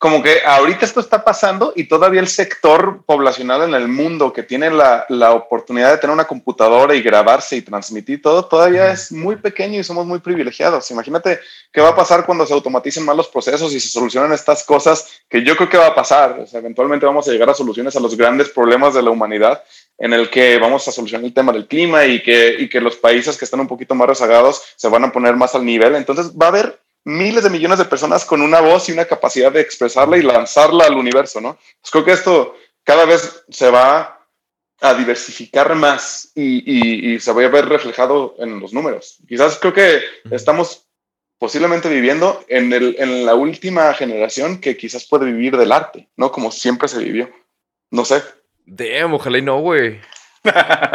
como 0.03 0.21
que 0.21 0.41
ahorita 0.45 0.85
esto 0.85 0.99
está 0.99 1.23
pasando 1.23 1.71
y 1.77 1.85
todavía 1.85 2.19
el 2.19 2.27
sector 2.27 3.05
poblacional 3.05 3.61
en 3.61 3.73
el 3.73 3.87
mundo 3.87 4.33
que 4.33 4.43
tiene 4.43 4.69
la, 4.69 5.05
la, 5.07 5.31
oportunidad 5.31 5.91
de 5.91 5.97
tener 5.97 6.13
una 6.13 6.27
computadora 6.27 6.93
y 6.93 7.01
grabarse 7.01 7.55
y 7.55 7.61
transmitir 7.61 8.21
todo, 8.21 8.43
todavía 8.43 8.91
es 8.91 9.13
muy 9.13 9.37
pequeño 9.37 9.79
y 9.79 9.83
somos 9.85 10.05
muy 10.05 10.19
privilegiados. 10.19 10.91
Imagínate 10.91 11.39
qué 11.71 11.79
va 11.79 11.91
a 11.91 11.95
pasar 11.95 12.25
cuando 12.25 12.45
se 12.45 12.53
automaticen 12.53 13.05
más 13.05 13.15
los 13.15 13.29
procesos 13.29 13.73
y 13.73 13.79
se 13.79 13.87
solucionan 13.87 14.33
estas 14.33 14.65
cosas 14.65 15.07
que 15.29 15.41
yo 15.41 15.55
creo 15.55 15.69
que 15.69 15.77
va 15.77 15.87
a 15.87 15.95
pasar. 15.95 16.37
O 16.37 16.47
sea, 16.47 16.59
eventualmente 16.59 17.05
vamos 17.05 17.25
a 17.29 17.31
llegar 17.31 17.49
a 17.49 17.53
soluciones 17.53 17.95
a 17.95 18.01
los 18.01 18.17
grandes 18.17 18.49
problemas 18.49 18.93
de 18.93 19.03
la 19.03 19.09
humanidad 19.09 19.63
en 19.97 20.11
el 20.11 20.29
que 20.29 20.57
vamos 20.57 20.85
a 20.85 20.91
solucionar 20.91 21.23
el 21.25 21.33
tema 21.33 21.53
del 21.53 21.65
clima 21.65 22.03
y 22.03 22.21
que, 22.21 22.57
y 22.59 22.67
que 22.67 22.81
los 22.81 22.97
países 22.97 23.37
que 23.37 23.45
están 23.45 23.61
un 23.61 23.69
poquito 23.69 23.95
más 23.95 24.09
rezagados 24.09 24.63
se 24.75 24.89
van 24.89 25.05
a 25.05 25.13
poner 25.13 25.37
más 25.37 25.55
al 25.55 25.63
nivel. 25.63 25.95
Entonces 25.95 26.33
va 26.33 26.47
a 26.47 26.49
haber 26.49 26.82
miles 27.05 27.43
de 27.43 27.49
millones 27.49 27.79
de 27.79 27.85
personas 27.85 28.25
con 28.25 28.41
una 28.41 28.61
voz 28.61 28.87
y 28.87 28.93
una 28.93 29.05
capacidad 29.05 29.51
de 29.51 29.61
expresarla 29.61 30.17
y 30.17 30.21
lanzarla 30.21 30.85
al 30.85 30.95
universo, 30.95 31.41
¿no? 31.41 31.57
Pues 31.81 31.91
creo 31.91 32.05
que 32.05 32.11
esto 32.11 32.55
cada 32.83 33.05
vez 33.05 33.43
se 33.49 33.69
va 33.69 34.19
a 34.81 34.93
diversificar 34.93 35.73
más 35.75 36.31
y, 36.35 36.57
y, 36.65 37.13
y, 37.13 37.19
se 37.19 37.31
va 37.31 37.43
a 37.43 37.47
ver 37.47 37.69
reflejado 37.69 38.35
en 38.39 38.59
los 38.59 38.73
números. 38.73 39.17
Quizás 39.27 39.57
creo 39.57 39.73
que 39.73 40.01
estamos 40.29 40.85
posiblemente 41.39 41.89
viviendo 41.89 42.43
en, 42.47 42.73
el, 42.73 42.95
en 42.99 43.25
la 43.25 43.35
última 43.35 43.93
generación 43.93 44.59
que 44.59 44.75
quizás 44.75 45.05
puede 45.05 45.25
vivir 45.25 45.57
del 45.57 45.71
arte, 45.71 46.09
¿no? 46.17 46.31
Como 46.31 46.51
siempre 46.51 46.87
se 46.87 46.99
vivió. 46.99 47.29
No 47.91 48.03
sé. 48.03 48.23
Damn, 48.65 49.13
ojalá 49.13 49.37
y 49.37 49.41
no, 49.41 49.59
güey. 49.59 50.01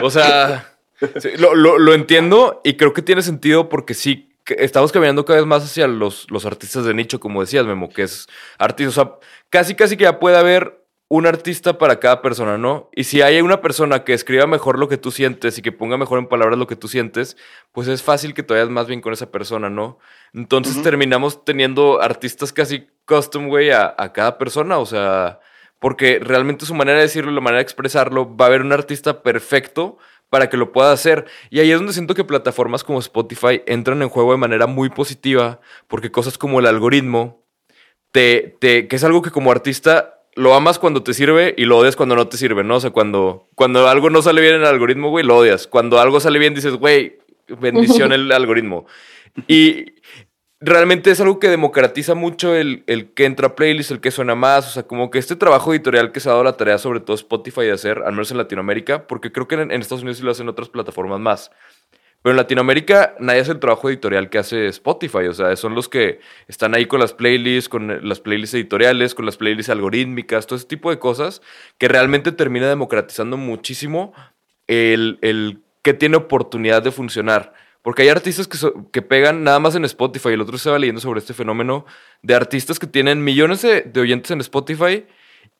o 0.02 0.10
sea, 0.10 0.78
sí, 1.20 1.30
lo, 1.38 1.54
lo, 1.54 1.78
lo 1.78 1.94
entiendo 1.94 2.60
y 2.64 2.76
creo 2.76 2.92
que 2.92 3.02
tiene 3.02 3.22
sentido 3.22 3.68
porque 3.70 3.94
sí 3.94 4.27
estamos 4.58 4.92
caminando 4.92 5.24
cada 5.24 5.38
vez 5.38 5.46
más 5.46 5.64
hacia 5.64 5.86
los, 5.86 6.30
los 6.30 6.44
artistas 6.46 6.84
de 6.84 6.94
nicho, 6.94 7.20
como 7.20 7.40
decías, 7.40 7.66
Memo, 7.66 7.88
que 7.88 8.02
es 8.02 8.26
artista. 8.58 8.88
O 8.88 8.92
sea, 8.92 9.14
casi, 9.50 9.74
casi 9.74 9.96
que 9.96 10.04
ya 10.04 10.18
puede 10.18 10.36
haber 10.36 10.84
un 11.10 11.26
artista 11.26 11.78
para 11.78 12.00
cada 12.00 12.20
persona, 12.20 12.58
¿no? 12.58 12.90
Y 12.94 13.04
si 13.04 13.22
hay 13.22 13.40
una 13.40 13.62
persona 13.62 14.04
que 14.04 14.12
escriba 14.12 14.46
mejor 14.46 14.78
lo 14.78 14.88
que 14.88 14.98
tú 14.98 15.10
sientes 15.10 15.56
y 15.56 15.62
que 15.62 15.72
ponga 15.72 15.96
mejor 15.96 16.18
en 16.18 16.26
palabras 16.26 16.58
lo 16.58 16.66
que 16.66 16.76
tú 16.76 16.86
sientes, 16.86 17.36
pues 17.72 17.88
es 17.88 18.02
fácil 18.02 18.34
que 18.34 18.42
te 18.42 18.52
vayas 18.52 18.68
más 18.68 18.86
bien 18.86 19.00
con 19.00 19.14
esa 19.14 19.30
persona, 19.30 19.70
¿no? 19.70 19.98
Entonces 20.34 20.76
uh 20.76 20.80
-huh. 20.80 20.82
terminamos 20.82 21.44
teniendo 21.46 22.02
artistas 22.02 22.52
casi 22.52 22.88
custom, 23.06 23.48
güey, 23.48 23.70
a, 23.70 23.94
a 23.96 24.12
cada 24.12 24.36
persona, 24.36 24.78
o 24.78 24.84
sea, 24.84 25.40
porque 25.78 26.18
realmente 26.20 26.66
su 26.66 26.74
manera 26.74 26.98
de 26.98 27.04
decirlo, 27.04 27.30
la 27.30 27.40
manera 27.40 27.58
de 27.58 27.62
expresarlo, 27.62 28.36
va 28.36 28.46
a 28.46 28.48
haber 28.48 28.62
un 28.62 28.72
artista 28.72 29.22
perfecto 29.22 29.98
para 30.30 30.50
que 30.50 30.56
lo 30.56 30.72
pueda 30.72 30.92
hacer. 30.92 31.26
Y 31.50 31.60
ahí 31.60 31.70
es 31.70 31.78
donde 31.78 31.92
siento 31.92 32.14
que 32.14 32.24
plataformas 32.24 32.84
como 32.84 32.98
Spotify 32.98 33.62
entran 33.66 34.02
en 34.02 34.08
juego 34.08 34.32
de 34.32 34.38
manera 34.38 34.66
muy 34.66 34.90
positiva, 34.90 35.60
porque 35.86 36.10
cosas 36.10 36.38
como 36.38 36.60
el 36.60 36.66
algoritmo, 36.66 37.44
te, 38.12 38.56
te, 38.60 38.88
que 38.88 38.96
es 38.96 39.04
algo 39.04 39.22
que 39.22 39.30
como 39.30 39.50
artista 39.50 40.14
lo 40.34 40.54
amas 40.54 40.78
cuando 40.78 41.02
te 41.02 41.14
sirve 41.14 41.54
y 41.58 41.64
lo 41.64 41.78
odias 41.78 41.96
cuando 41.96 42.14
no 42.14 42.28
te 42.28 42.36
sirve, 42.36 42.62
¿no? 42.62 42.76
O 42.76 42.80
sea, 42.80 42.90
cuando, 42.90 43.48
cuando 43.54 43.88
algo 43.88 44.08
no 44.08 44.22
sale 44.22 44.40
bien 44.40 44.54
en 44.54 44.60
el 44.60 44.68
algoritmo, 44.68 45.10
güey, 45.10 45.24
lo 45.24 45.36
odias. 45.36 45.66
Cuando 45.66 45.98
algo 45.98 46.20
sale 46.20 46.38
bien, 46.38 46.54
dices, 46.54 46.74
güey, 46.74 47.18
bendición 47.48 48.12
el 48.12 48.30
algoritmo. 48.30 48.86
Y 49.48 49.94
realmente 50.60 51.10
es 51.10 51.20
algo 51.20 51.38
que 51.38 51.48
democratiza 51.48 52.14
mucho 52.14 52.54
el, 52.54 52.82
el, 52.86 53.12
que 53.12 53.24
entra 53.24 53.48
a 53.48 53.54
playlist, 53.54 53.90
el 53.90 54.00
que 54.00 54.10
suena 54.10 54.34
más. 54.34 54.66
O 54.68 54.70
sea, 54.70 54.82
como 54.84 55.10
que 55.10 55.18
este 55.18 55.36
trabajo 55.36 55.72
editorial 55.72 56.12
que 56.12 56.20
se 56.20 56.28
ha 56.28 56.32
dado 56.32 56.44
la 56.44 56.56
tarea, 56.56 56.78
sobre 56.78 57.00
todo 57.00 57.14
Spotify, 57.14 57.62
de 57.62 57.72
hacer, 57.72 57.98
al 58.04 58.12
menos 58.12 58.30
en 58.30 58.38
Latinoamérica, 58.38 59.06
porque 59.06 59.32
creo 59.32 59.46
que 59.48 59.56
en, 59.56 59.70
Estados 59.70 60.02
Unidos 60.02 60.20
lo 60.20 60.30
hacen 60.30 60.48
otras 60.48 60.68
plataformas 60.68 61.20
más. 61.20 61.50
Pero 62.20 62.32
en 62.32 62.36
Latinoamérica 62.36 63.14
nadie 63.20 63.40
hace 63.40 63.52
el 63.52 63.60
trabajo 63.60 63.88
editorial 63.88 64.28
que 64.28 64.38
hace 64.38 64.66
Spotify. 64.66 65.28
O 65.28 65.34
sea, 65.34 65.54
son 65.54 65.76
los 65.76 65.88
que 65.88 66.18
están 66.48 66.74
ahí 66.74 66.86
con 66.86 66.98
las 66.98 67.12
playlists, 67.12 67.68
con 67.68 68.08
las 68.08 68.18
playlists 68.20 68.54
editoriales, 68.54 69.14
con 69.14 69.24
las 69.24 69.36
playlists 69.36 69.70
algorítmicas, 69.70 70.46
todo 70.48 70.56
ese 70.56 70.66
tipo 70.66 70.90
de 70.90 70.98
cosas 70.98 71.42
que 71.78 71.86
realmente 71.86 72.32
termina 72.32 72.68
democratizando 72.68 73.36
muchísimo 73.36 74.14
el, 74.66 75.18
el 75.22 75.60
que 75.82 75.94
tiene 75.94 76.16
oportunidad 76.16 76.82
de 76.82 76.90
funcionar. 76.90 77.54
Porque 77.88 78.02
hay 78.02 78.10
artistas 78.10 78.46
que, 78.46 78.58
que 78.92 79.00
pegan 79.00 79.44
nada 79.44 79.60
más 79.60 79.74
en 79.74 79.82
Spotify. 79.86 80.28
El 80.28 80.42
otro 80.42 80.56
estaba 80.56 80.78
leyendo 80.78 81.00
sobre 81.00 81.20
este 81.20 81.32
fenómeno 81.32 81.86
de 82.20 82.34
artistas 82.34 82.78
que 82.78 82.86
tienen 82.86 83.24
millones 83.24 83.62
de, 83.62 83.90
oyentes 83.98 84.30
en 84.30 84.42
Spotify 84.42 85.06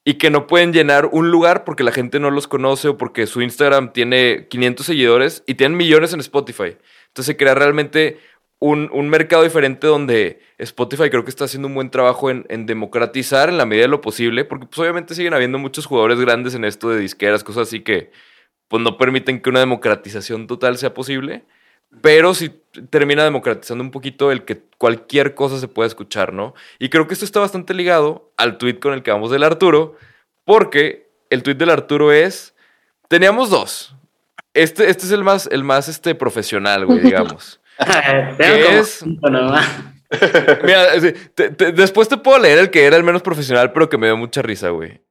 y 0.04 0.18
que 0.18 0.28
no 0.28 0.46
pueden 0.46 0.74
llenar 0.74 1.08
un 1.10 1.30
lugar 1.30 1.64
porque 1.64 1.84
la 1.84 1.90
gente 1.90 2.20
no 2.20 2.30
los 2.30 2.46
conoce 2.46 2.88
o 2.88 2.98
porque 2.98 3.26
su 3.26 3.40
Instagram 3.40 3.94
tiene 3.94 4.46
500 4.50 4.84
seguidores 4.84 5.42
y 5.46 5.54
tienen 5.54 5.78
millones 5.78 6.12
en 6.12 6.20
Spotify. 6.20 6.76
Entonces 7.06 7.24
se 7.24 7.36
crea 7.38 7.54
realmente 7.54 8.18
un, 8.58 8.90
un 8.92 9.08
mercado 9.08 9.42
diferente 9.42 9.86
donde 9.86 10.42
Spotify 10.58 11.08
creo 11.08 11.24
que 11.24 11.30
está 11.30 11.46
haciendo 11.46 11.68
un 11.68 11.74
buen 11.74 11.88
trabajo 11.88 12.28
en, 12.28 12.44
en 12.50 12.66
democratizar 12.66 13.48
en 13.48 13.56
la 13.56 13.64
medida 13.64 13.84
de 13.84 13.88
lo 13.88 14.02
posible, 14.02 14.44
porque 14.44 14.66
pues 14.66 14.78
obviamente 14.80 15.14
siguen 15.14 15.32
habiendo 15.32 15.56
muchos 15.56 15.86
jugadores 15.86 16.20
grandes 16.20 16.54
en 16.54 16.66
esto 16.66 16.90
de 16.90 17.00
disqueras, 17.00 17.42
cosas 17.42 17.68
así 17.68 17.80
que 17.80 18.10
pues 18.68 18.82
no 18.82 18.98
permiten 18.98 19.40
que 19.40 19.48
una 19.48 19.60
democratización 19.60 20.46
total 20.46 20.76
sea 20.76 20.92
posible, 20.92 21.46
pero 22.00 22.34
sí 22.34 22.50
termina 22.90 23.24
democratizando 23.24 23.82
un 23.82 23.90
poquito 23.90 24.30
el 24.30 24.44
que 24.44 24.60
cualquier 24.78 25.34
cosa 25.34 25.58
se 25.58 25.68
pueda 25.68 25.86
escuchar, 25.88 26.32
¿no? 26.32 26.54
Y 26.78 26.88
creo 26.90 27.06
que 27.08 27.14
esto 27.14 27.24
está 27.24 27.40
bastante 27.40 27.74
ligado 27.74 28.30
al 28.36 28.58
tweet 28.58 28.78
con 28.78 28.92
el 28.92 29.02
que 29.02 29.10
vamos 29.10 29.30
del 29.30 29.42
Arturo, 29.42 29.96
porque 30.44 31.08
el 31.30 31.42
tweet 31.42 31.56
del 31.56 31.70
Arturo 31.70 32.12
es, 32.12 32.54
teníamos 33.08 33.50
dos. 33.50 33.94
Este, 34.54 34.90
este 34.90 35.06
es 35.06 35.12
el 35.12 35.24
más, 35.24 35.48
el 35.52 35.64
más 35.64 35.88
este, 35.88 36.14
profesional, 36.14 36.86
güey, 36.86 37.00
digamos. 37.00 37.60
Tengo 37.78 38.36
¿Qué 38.56 38.64
como 38.64 38.78
es? 38.78 39.04
Mira, 40.64 41.00
sí, 41.00 41.12
te- 41.34 41.50
te- 41.50 41.72
después 41.72 42.08
te 42.08 42.16
puedo 42.16 42.38
leer 42.38 42.58
el 42.58 42.70
que 42.70 42.84
era 42.86 42.96
el 42.96 43.04
menos 43.04 43.22
profesional, 43.22 43.72
pero 43.72 43.88
que 43.88 43.98
me 43.98 44.06
dio 44.06 44.16
mucha 44.16 44.40
risa, 44.42 44.70
güey. 44.70 45.02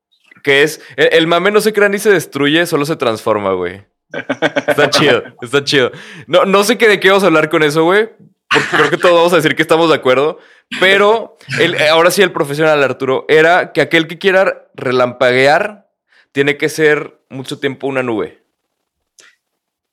Que 0.43 0.63
es, 0.63 0.81
el, 0.95 1.09
el 1.11 1.27
mame 1.27 1.51
no 1.51 1.61
se 1.61 1.71
crea 1.73 1.89
ni 1.89 1.99
se 1.99 2.09
destruye, 2.09 2.65
solo 2.65 2.85
se 2.85 2.95
transforma, 2.95 3.51
güey. 3.53 3.85
Está 4.11 4.89
chido, 4.91 5.23
está 5.41 5.63
chido. 5.63 5.91
No, 6.27 6.45
no 6.45 6.63
sé 6.63 6.77
qué 6.77 6.87
de 6.87 6.99
qué 6.99 7.09
vamos 7.09 7.23
a 7.23 7.27
hablar 7.27 7.49
con 7.49 7.63
eso, 7.63 7.83
güey. 7.83 8.09
Porque 8.49 8.67
creo 8.71 8.89
que 8.89 8.97
todos 8.97 9.15
vamos 9.15 9.33
a 9.33 9.37
decir 9.37 9.55
que 9.55 9.61
estamos 9.61 9.89
de 9.89 9.95
acuerdo. 9.95 10.39
Pero 10.79 11.37
el, 11.59 11.75
eh, 11.75 11.89
ahora 11.89 12.11
sí, 12.11 12.21
el 12.21 12.31
profesional, 12.31 12.81
Arturo, 12.83 13.25
era 13.27 13.73
que 13.73 13.81
aquel 13.81 14.07
que 14.07 14.17
quiera 14.17 14.69
relampaguear 14.73 15.87
tiene 16.31 16.57
que 16.57 16.69
ser 16.69 17.19
mucho 17.29 17.59
tiempo 17.59 17.87
una 17.87 18.03
nube. 18.03 18.41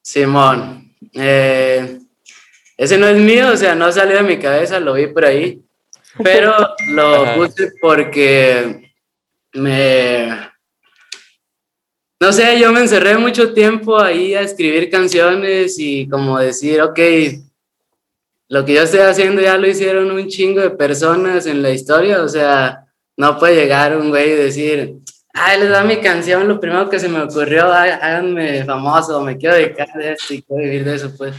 Simón, 0.02 0.94
eh, 1.14 1.98
ese 2.76 2.98
no 2.98 3.06
es 3.06 3.16
mío, 3.16 3.48
o 3.48 3.56
sea, 3.56 3.74
no 3.74 3.90
salió 3.90 4.16
de 4.16 4.22
mi 4.22 4.38
cabeza, 4.38 4.78
lo 4.78 4.94
vi 4.94 5.06
por 5.06 5.24
ahí, 5.24 5.62
pero 6.22 6.54
lo 6.88 7.22
Ajá. 7.24 7.34
puse 7.34 7.72
porque 7.80 8.92
me... 9.54 10.53
No 12.24 12.32
sé, 12.32 12.58
yo 12.58 12.72
me 12.72 12.80
encerré 12.80 13.18
mucho 13.18 13.52
tiempo 13.52 14.00
ahí 14.00 14.34
a 14.34 14.40
escribir 14.40 14.88
canciones 14.88 15.78
y 15.78 16.08
como 16.08 16.38
decir, 16.38 16.80
ok, 16.80 16.98
lo 18.48 18.64
que 18.64 18.72
yo 18.72 18.80
estoy 18.80 19.00
haciendo 19.00 19.42
ya 19.42 19.58
lo 19.58 19.68
hicieron 19.68 20.10
un 20.10 20.26
chingo 20.26 20.62
de 20.62 20.70
personas 20.70 21.44
en 21.44 21.60
la 21.60 21.68
historia, 21.68 22.22
o 22.22 22.28
sea, 22.28 22.86
no 23.18 23.38
puede 23.38 23.56
llegar 23.56 23.94
un 23.94 24.08
güey 24.08 24.30
y 24.30 24.36
decir, 24.36 24.94
ay, 25.34 25.60
les 25.60 25.68
da 25.68 25.84
mi 25.84 25.98
canción, 25.98 26.48
lo 26.48 26.58
primero 26.58 26.88
que 26.88 26.98
se 26.98 27.10
me 27.10 27.20
ocurrió, 27.20 27.70
"Ay, 27.70 27.90
háganme 27.90 28.64
famoso, 28.64 29.20
me 29.20 29.36
quiero 29.36 29.56
dedicar 29.56 29.92
de 29.92 30.12
esto 30.12 30.32
y 30.32 30.40
quiero 30.40 30.62
vivir 30.62 30.82
de 30.82 30.94
eso, 30.94 31.14
pues. 31.18 31.34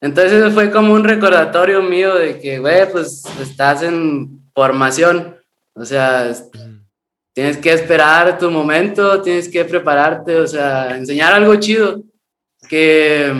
Entonces 0.00 0.34
eso 0.34 0.52
fue 0.52 0.70
como 0.70 0.94
un 0.94 1.02
recordatorio 1.02 1.82
mío 1.82 2.14
de 2.14 2.38
que, 2.38 2.60
güey, 2.60 2.88
pues 2.92 3.24
estás 3.42 3.82
en 3.82 4.44
formación, 4.54 5.36
o 5.74 5.84
sea, 5.84 6.32
tienes 7.34 7.58
que 7.58 7.72
esperar 7.72 8.38
tu 8.38 8.50
momento, 8.50 9.20
tienes 9.20 9.48
que 9.48 9.64
prepararte, 9.64 10.36
o 10.36 10.46
sea, 10.46 10.96
enseñar 10.96 11.34
algo 11.34 11.56
chido, 11.56 12.00
que, 12.68 13.30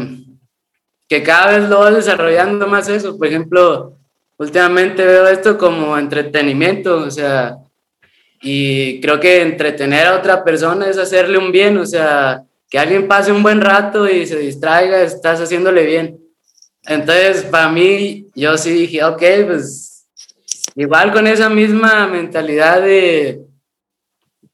que 1.09 1.22
cada 1.22 1.57
vez 1.57 1.68
lo 1.70 1.78
vas 1.78 1.94
desarrollando 1.94 2.66
más 2.66 2.88
eso. 2.88 3.16
Por 3.16 3.28
ejemplo, 3.28 3.96
últimamente 4.37 5.07
veo 5.07 5.28
esto 5.28 5.57
como 5.57 5.96
entretenimiento, 5.96 6.98
o 6.98 7.11
sea, 7.11 7.57
y 8.42 9.00
creo 9.00 9.20
que 9.20 9.42
entretener 9.42 10.09
a 10.09 10.16
otra 10.16 10.44
persona 10.44 10.88
es 10.88 10.98
hacerle 10.98 11.38
un 11.38 11.52
bien, 11.52 11.78
o 11.78 11.87
sea, 11.87 12.42
que 12.68 12.78
alguien 12.78 13.07
pase 13.07 13.30
un 13.30 13.44
buen 13.44 13.61
rato 13.61 14.09
y 14.09 14.26
se 14.26 14.38
distraiga, 14.38 15.00
estás 15.02 15.40
haciéndole 15.40 15.87
bien. 15.87 16.18
Entonces, 16.83 17.44
para 17.44 17.70
mí, 17.70 18.26
yo 18.35 18.59
sí 18.59 18.72
dije, 18.72 19.04
ok, 19.04 19.22
pues 19.46 20.07
igual 20.74 21.12
con 21.12 21.28
esa 21.28 21.48
misma 21.48 22.09
mentalidad 22.09 22.83
de, 22.83 23.40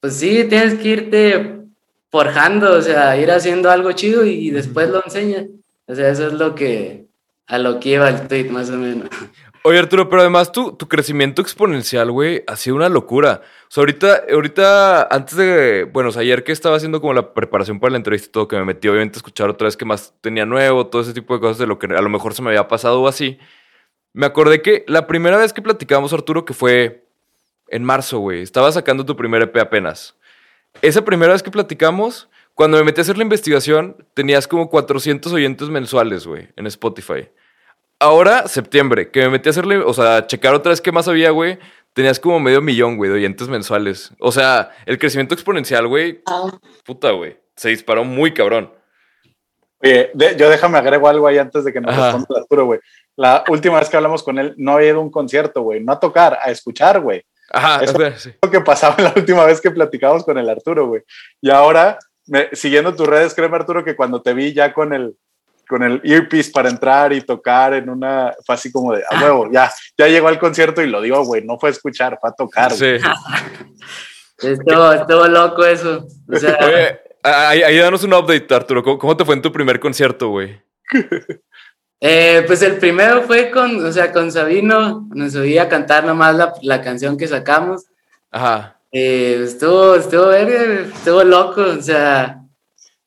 pues 0.00 0.16
sí, 0.16 0.44
tienes 0.44 0.74
que 0.74 0.88
irte 0.88 1.60
forjando, 2.10 2.74
o 2.74 2.82
sea, 2.82 3.16
ir 3.16 3.30
haciendo 3.30 3.70
algo 3.70 3.92
chido 3.92 4.24
y 4.24 4.50
después 4.50 4.88
lo 4.88 5.02
enseñas. 5.04 5.46
O 5.86 5.94
sea, 5.94 6.08
eso 6.08 6.28
es 6.28 6.32
lo 6.34 6.54
que, 6.54 7.06
a 7.46 7.58
lo 7.58 7.80
que 7.80 7.90
iba 7.90 8.08
el 8.08 8.28
tweet, 8.28 8.48
más 8.50 8.70
o 8.70 8.76
menos. 8.76 9.08
Oye, 9.62 9.78
Arturo, 9.78 10.08
pero 10.08 10.22
además 10.22 10.52
tu, 10.52 10.72
tu 10.72 10.88
crecimiento 10.88 11.42
exponencial, 11.42 12.10
güey, 12.10 12.42
ha 12.46 12.56
sido 12.56 12.76
una 12.76 12.88
locura. 12.88 13.42
O 13.64 13.66
sea, 13.68 13.82
ahorita, 13.82 14.22
ahorita, 14.32 15.02
antes 15.14 15.36
de, 15.36 15.84
bueno, 15.84 16.08
o 16.08 16.12
sea, 16.12 16.22
ayer 16.22 16.44
que 16.44 16.52
estaba 16.52 16.76
haciendo 16.76 17.02
como 17.02 17.12
la 17.12 17.34
preparación 17.34 17.78
para 17.78 17.90
la 17.90 17.98
entrevista 17.98 18.28
y 18.28 18.32
todo, 18.32 18.48
que 18.48 18.56
me 18.56 18.64
metí 18.64 18.88
obviamente 18.88 19.16
a 19.16 19.18
escuchar 19.18 19.50
otra 19.50 19.66
vez 19.66 19.76
que 19.76 19.84
más 19.84 20.14
tenía 20.22 20.46
nuevo, 20.46 20.86
todo 20.86 21.02
ese 21.02 21.12
tipo 21.12 21.34
de 21.34 21.40
cosas 21.40 21.58
de 21.58 21.66
lo 21.66 21.78
que 21.78 21.88
a 21.88 22.00
lo 22.00 22.08
mejor 22.08 22.32
se 22.32 22.40
me 22.40 22.48
había 22.48 22.68
pasado 22.68 23.02
o 23.02 23.08
así. 23.08 23.38
Me 24.14 24.24
acordé 24.24 24.62
que 24.62 24.84
la 24.88 25.06
primera 25.06 25.36
vez 25.36 25.52
que 25.52 25.60
platicábamos, 25.60 26.14
Arturo, 26.14 26.46
que 26.46 26.54
fue 26.54 27.09
en 27.70 27.84
marzo, 27.84 28.18
güey, 28.18 28.42
estaba 28.42 28.70
sacando 28.72 29.04
tu 29.04 29.16
primer 29.16 29.42
EP 29.42 29.56
apenas. 29.58 30.16
Esa 30.82 31.04
primera 31.04 31.32
vez 31.32 31.42
que 31.42 31.50
platicamos, 31.50 32.28
cuando 32.54 32.76
me 32.78 32.84
metí 32.84 33.00
a 33.00 33.02
hacer 33.02 33.16
la 33.16 33.22
investigación, 33.24 33.96
tenías 34.14 34.46
como 34.46 34.68
400 34.70 35.32
oyentes 35.32 35.68
mensuales, 35.68 36.26
güey, 36.26 36.48
en 36.56 36.66
Spotify. 36.66 37.28
Ahora, 37.98 38.48
septiembre, 38.48 39.10
que 39.10 39.20
me 39.22 39.30
metí 39.30 39.48
a 39.48 39.50
hacerle, 39.50 39.78
o 39.78 39.92
sea, 39.92 40.26
checar 40.26 40.54
otra 40.54 40.70
vez 40.70 40.80
qué 40.80 40.90
más 40.92 41.06
había, 41.08 41.30
güey. 41.30 41.58
Tenías 41.92 42.20
como 42.20 42.38
medio 42.40 42.62
millón, 42.62 42.96
güey, 42.96 43.10
de 43.10 43.16
oyentes 43.16 43.48
mensuales. 43.48 44.12
O 44.20 44.30
sea, 44.32 44.70
el 44.86 44.98
crecimiento 44.98 45.34
exponencial, 45.34 45.86
güey, 45.88 46.22
puta, 46.84 47.10
güey. 47.10 47.36
Se 47.56 47.68
disparó 47.68 48.04
muy 48.04 48.32
cabrón. 48.32 48.72
Oye, 49.82 50.10
de- 50.14 50.36
yo 50.36 50.48
déjame 50.48 50.78
agrego 50.78 51.08
algo 51.08 51.26
ahí 51.26 51.38
antes 51.38 51.64
de 51.64 51.72
que 51.72 51.80
nos 51.80 51.94
responda 52.12 52.40
Arturo, 52.40 52.66
güey. 52.66 52.80
La 53.16 53.44
última 53.48 53.78
vez 53.80 53.88
que 53.88 53.96
hablamos 53.96 54.22
con 54.22 54.38
él, 54.38 54.54
no 54.56 54.72
había 54.72 54.90
ido 54.90 54.98
a 54.98 55.02
un 55.02 55.10
concierto, 55.10 55.62
güey. 55.62 55.82
No 55.82 55.92
a 55.92 56.00
tocar, 56.00 56.38
a 56.42 56.50
escuchar, 56.50 57.00
güey. 57.00 57.24
Ajá, 57.50 57.84
Eso- 57.84 57.96
o 57.96 58.00
sea, 58.00 58.18
sí. 58.18 58.32
Lo 58.42 58.50
que 58.50 58.60
pasaba 58.60 58.96
la 58.98 59.12
última 59.14 59.44
vez 59.44 59.60
que 59.60 59.70
platicamos 59.70 60.24
con 60.24 60.38
el 60.38 60.48
Arturo, 60.48 60.86
güey. 60.86 61.02
Y 61.40 61.50
ahora, 61.50 61.98
me- 62.26 62.48
siguiendo 62.52 62.94
tus 62.94 63.06
redes, 63.06 63.34
créeme, 63.34 63.56
Arturo, 63.56 63.84
que 63.84 63.96
cuando 63.96 64.22
te 64.22 64.32
vi 64.34 64.52
ya 64.52 64.72
con 64.72 64.92
el 64.92 65.14
con 65.68 65.84
el 65.84 66.00
earpiece 66.02 66.50
para 66.50 66.68
entrar 66.68 67.12
y 67.12 67.20
tocar 67.20 67.74
en 67.74 67.88
una, 67.88 68.32
fue 68.44 68.56
así 68.56 68.72
como 68.72 68.92
de, 68.92 69.04
a 69.08 69.22
huevo, 69.22 69.48
ya, 69.52 69.72
ya 69.96 70.08
llegó 70.08 70.26
al 70.26 70.40
concierto 70.40 70.82
y 70.82 70.88
lo 70.88 71.00
digo, 71.00 71.24
güey, 71.24 71.44
no 71.44 71.60
fue 71.60 71.68
a 71.68 71.72
escuchar, 71.72 72.18
fue 72.20 72.28
a 72.28 72.32
tocar. 72.32 72.72
Sí. 72.72 72.96
Estuvo, 74.42 74.92
estuvo 74.92 75.28
loco 75.28 75.64
eso. 75.64 76.06
O 76.28 76.36
sea, 76.36 76.58
Oye, 76.62 76.98
ahí, 77.22 77.62
ahí 77.62 77.76
danos 77.78 78.02
un 78.02 78.14
update, 78.14 78.52
Arturo. 78.52 78.82
¿Cómo, 78.82 78.98
cómo 78.98 79.16
te 79.16 79.24
fue 79.24 79.34
en 79.36 79.42
tu 79.42 79.52
primer 79.52 79.78
concierto, 79.78 80.28
güey? 80.30 80.60
Eh, 82.00 82.44
pues 82.46 82.62
el 82.62 82.78
primero 82.78 83.22
fue 83.22 83.50
con, 83.50 83.84
o 83.84 83.92
sea, 83.92 84.10
con 84.10 84.32
Sabino, 84.32 85.06
nos 85.14 85.32
subí 85.32 85.58
a 85.58 85.68
cantar 85.68 86.04
nomás 86.04 86.34
la, 86.34 86.54
la 86.62 86.80
canción 86.80 87.16
que 87.18 87.28
sacamos. 87.28 87.84
Ajá. 88.30 88.80
Eh, 88.90 89.42
estuvo, 89.44 89.94
estuvo, 89.94 90.32
estuvo 90.32 91.22
loco, 91.22 91.62
o 91.62 91.82
sea, 91.82 92.40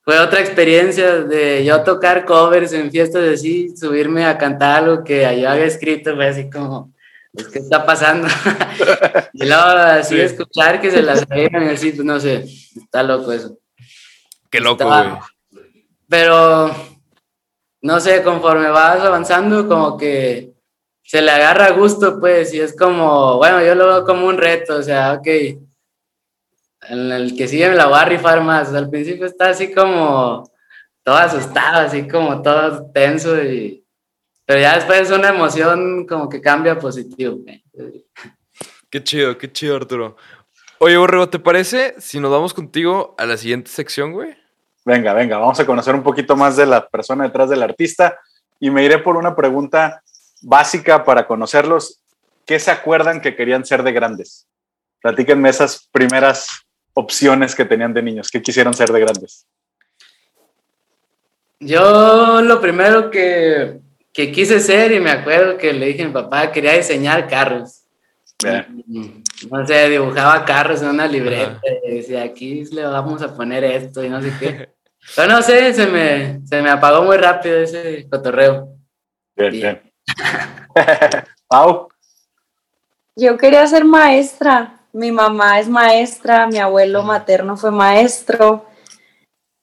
fue 0.03 0.19
otra 0.19 0.41
experiencia 0.41 1.23
de 1.23 1.65
yo 1.65 1.81
tocar 1.83 2.25
covers 2.25 2.71
en 2.73 2.91
fiestas 2.91 3.23
así, 3.33 3.75
subirme 3.75 4.25
a 4.25 4.37
cantar 4.37 4.83
algo 4.83 5.03
que 5.03 5.21
yo 5.21 5.49
había 5.49 5.65
escrito, 5.65 6.15
fue 6.15 6.27
así 6.27 6.49
como, 6.49 6.93
pues, 7.33 7.47
¿qué 7.47 7.59
está 7.59 7.85
pasando? 7.85 8.27
y 9.33 9.45
luego 9.45 9.61
así 9.63 10.15
Sí. 10.15 10.21
escuchar 10.21 10.79
que 10.79 10.91
se 10.91 11.01
las 11.01 11.25
y 11.31 11.55
así, 11.69 11.91
pues 11.91 12.05
no 12.05 12.19
sé, 12.19 12.45
está 12.75 13.01
loco 13.01 13.31
eso. 13.31 13.57
Qué 14.49 14.59
loco, 14.59 14.85
güey. 14.85 15.05
Pero, 16.07 16.75
no 17.83 17.99
sé, 17.99 18.23
conforme 18.23 18.69
vas 18.69 19.01
avanzando, 19.01 19.67
como 19.67 19.97
que 19.97 20.53
se 21.03 21.21
le 21.21 21.31
agarra 21.31 21.71
gusto, 21.71 22.17
pues, 22.19 22.53
y 22.53 22.61
es 22.61 22.75
como, 22.75 23.37
bueno, 23.37 23.63
yo 23.63 23.75
lo 23.75 23.87
veo 23.87 24.05
como 24.05 24.25
un 24.25 24.37
reto, 24.37 24.77
o 24.77 24.81
sea, 24.81 25.13
ok, 25.13 25.27
en 25.27 27.11
el 27.11 27.35
que 27.37 27.47
sigue 27.47 27.69
me 27.69 27.75
la 27.75 27.87
voy 27.87 27.99
a 27.99 28.05
rifar 28.05 28.41
más. 28.41 28.73
Al 28.73 28.89
principio 28.89 29.25
está 29.25 29.49
así 29.49 29.73
como 29.73 30.49
todo 31.03 31.15
asustado, 31.15 31.85
así 31.85 32.07
como 32.07 32.41
todo 32.41 32.89
tenso, 32.93 33.41
y, 33.43 33.85
pero 34.45 34.61
ya 34.61 34.75
después 34.75 35.01
es 35.01 35.11
una 35.11 35.29
emoción 35.29 36.07
como 36.07 36.29
que 36.29 36.39
cambia 36.39 36.79
positivo. 36.79 37.39
Qué 38.89 39.03
chido, 39.03 39.37
qué 39.37 39.51
chido, 39.51 39.75
Arturo. 39.75 40.15
Oye, 40.79 40.95
Borrego, 40.95 41.29
¿te 41.29 41.39
parece 41.39 41.95
si 41.99 42.21
nos 42.21 42.31
vamos 42.31 42.53
contigo 42.53 43.13
a 43.17 43.25
la 43.25 43.35
siguiente 43.35 43.69
sección, 43.69 44.13
güey? 44.13 44.42
Venga, 44.85 45.13
venga, 45.13 45.37
vamos 45.37 45.59
a 45.59 45.65
conocer 45.65 45.95
un 45.95 46.03
poquito 46.03 46.35
más 46.35 46.57
de 46.57 46.65
la 46.65 46.87
persona 46.87 47.23
detrás 47.23 47.49
del 47.49 47.63
artista 47.63 48.19
y 48.59 48.69
me 48.69 48.83
iré 48.83 48.99
por 48.99 49.15
una 49.15 49.35
pregunta 49.35 50.03
básica 50.41 51.05
para 51.05 51.25
conocerlos. 51.25 52.01
¿Qué 52.45 52.59
se 52.59 52.71
acuerdan 52.71 53.21
que 53.21 53.35
querían 53.35 53.65
ser 53.65 53.83
de 53.83 53.93
grandes? 53.93 54.47
Platíquenme 55.01 55.49
esas 55.49 55.87
primeras 55.91 56.47
opciones 56.93 57.55
que 57.55 57.65
tenían 57.65 57.93
de 57.93 58.03
niños. 58.03 58.29
¿Qué 58.29 58.41
quisieron 58.41 58.73
ser 58.73 58.91
de 58.91 58.99
grandes? 58.99 59.45
Yo 61.59 62.41
lo 62.41 62.59
primero 62.59 63.09
que, 63.09 63.79
que 64.11 64.31
quise 64.31 64.59
ser 64.59 64.91
y 64.91 64.99
me 64.99 65.11
acuerdo 65.11 65.57
que 65.57 65.71
le 65.71 65.87
dije 65.87 66.03
a 66.03 66.07
mi 66.07 66.13
papá, 66.13 66.51
quería 66.51 66.73
diseñar 66.73 67.27
carros. 67.27 67.83
Bien. 68.43 69.23
No 69.49 69.65
sé, 69.65 69.89
dibujaba 69.89 70.43
carros 70.45 70.81
en 70.81 70.89
una 70.89 71.07
libreta 71.07 71.61
y 71.85 71.95
decía, 71.95 72.23
aquí 72.23 72.65
le 72.65 72.83
vamos 72.83 73.21
a 73.21 73.35
poner 73.35 73.63
esto 73.63 74.03
y 74.03 74.09
no 74.09 74.21
sé 74.21 74.33
qué. 74.39 74.69
Pero 75.15 75.27
no 75.27 75.41
sé, 75.41 75.73
se 75.73 75.87
me, 75.87 76.45
se 76.45 76.61
me 76.61 76.69
apagó 76.69 77.03
muy 77.03 77.17
rápido 77.17 77.59
ese 77.59 78.07
cotorreo. 78.09 78.69
Bien, 79.35 79.51
Bien. 79.51 79.81
bien. 79.81 79.93
Pau, 81.47 81.89
Yo 83.15 83.37
quería 83.37 83.65
ser 83.67 83.85
maestra. 83.85 84.79
Mi 84.91 85.11
mamá 85.11 85.59
es 85.59 85.67
maestra, 85.67 86.47
mi 86.47 86.57
abuelo 86.59 87.03
materno 87.03 87.57
fue 87.57 87.71
maestro. 87.71 88.65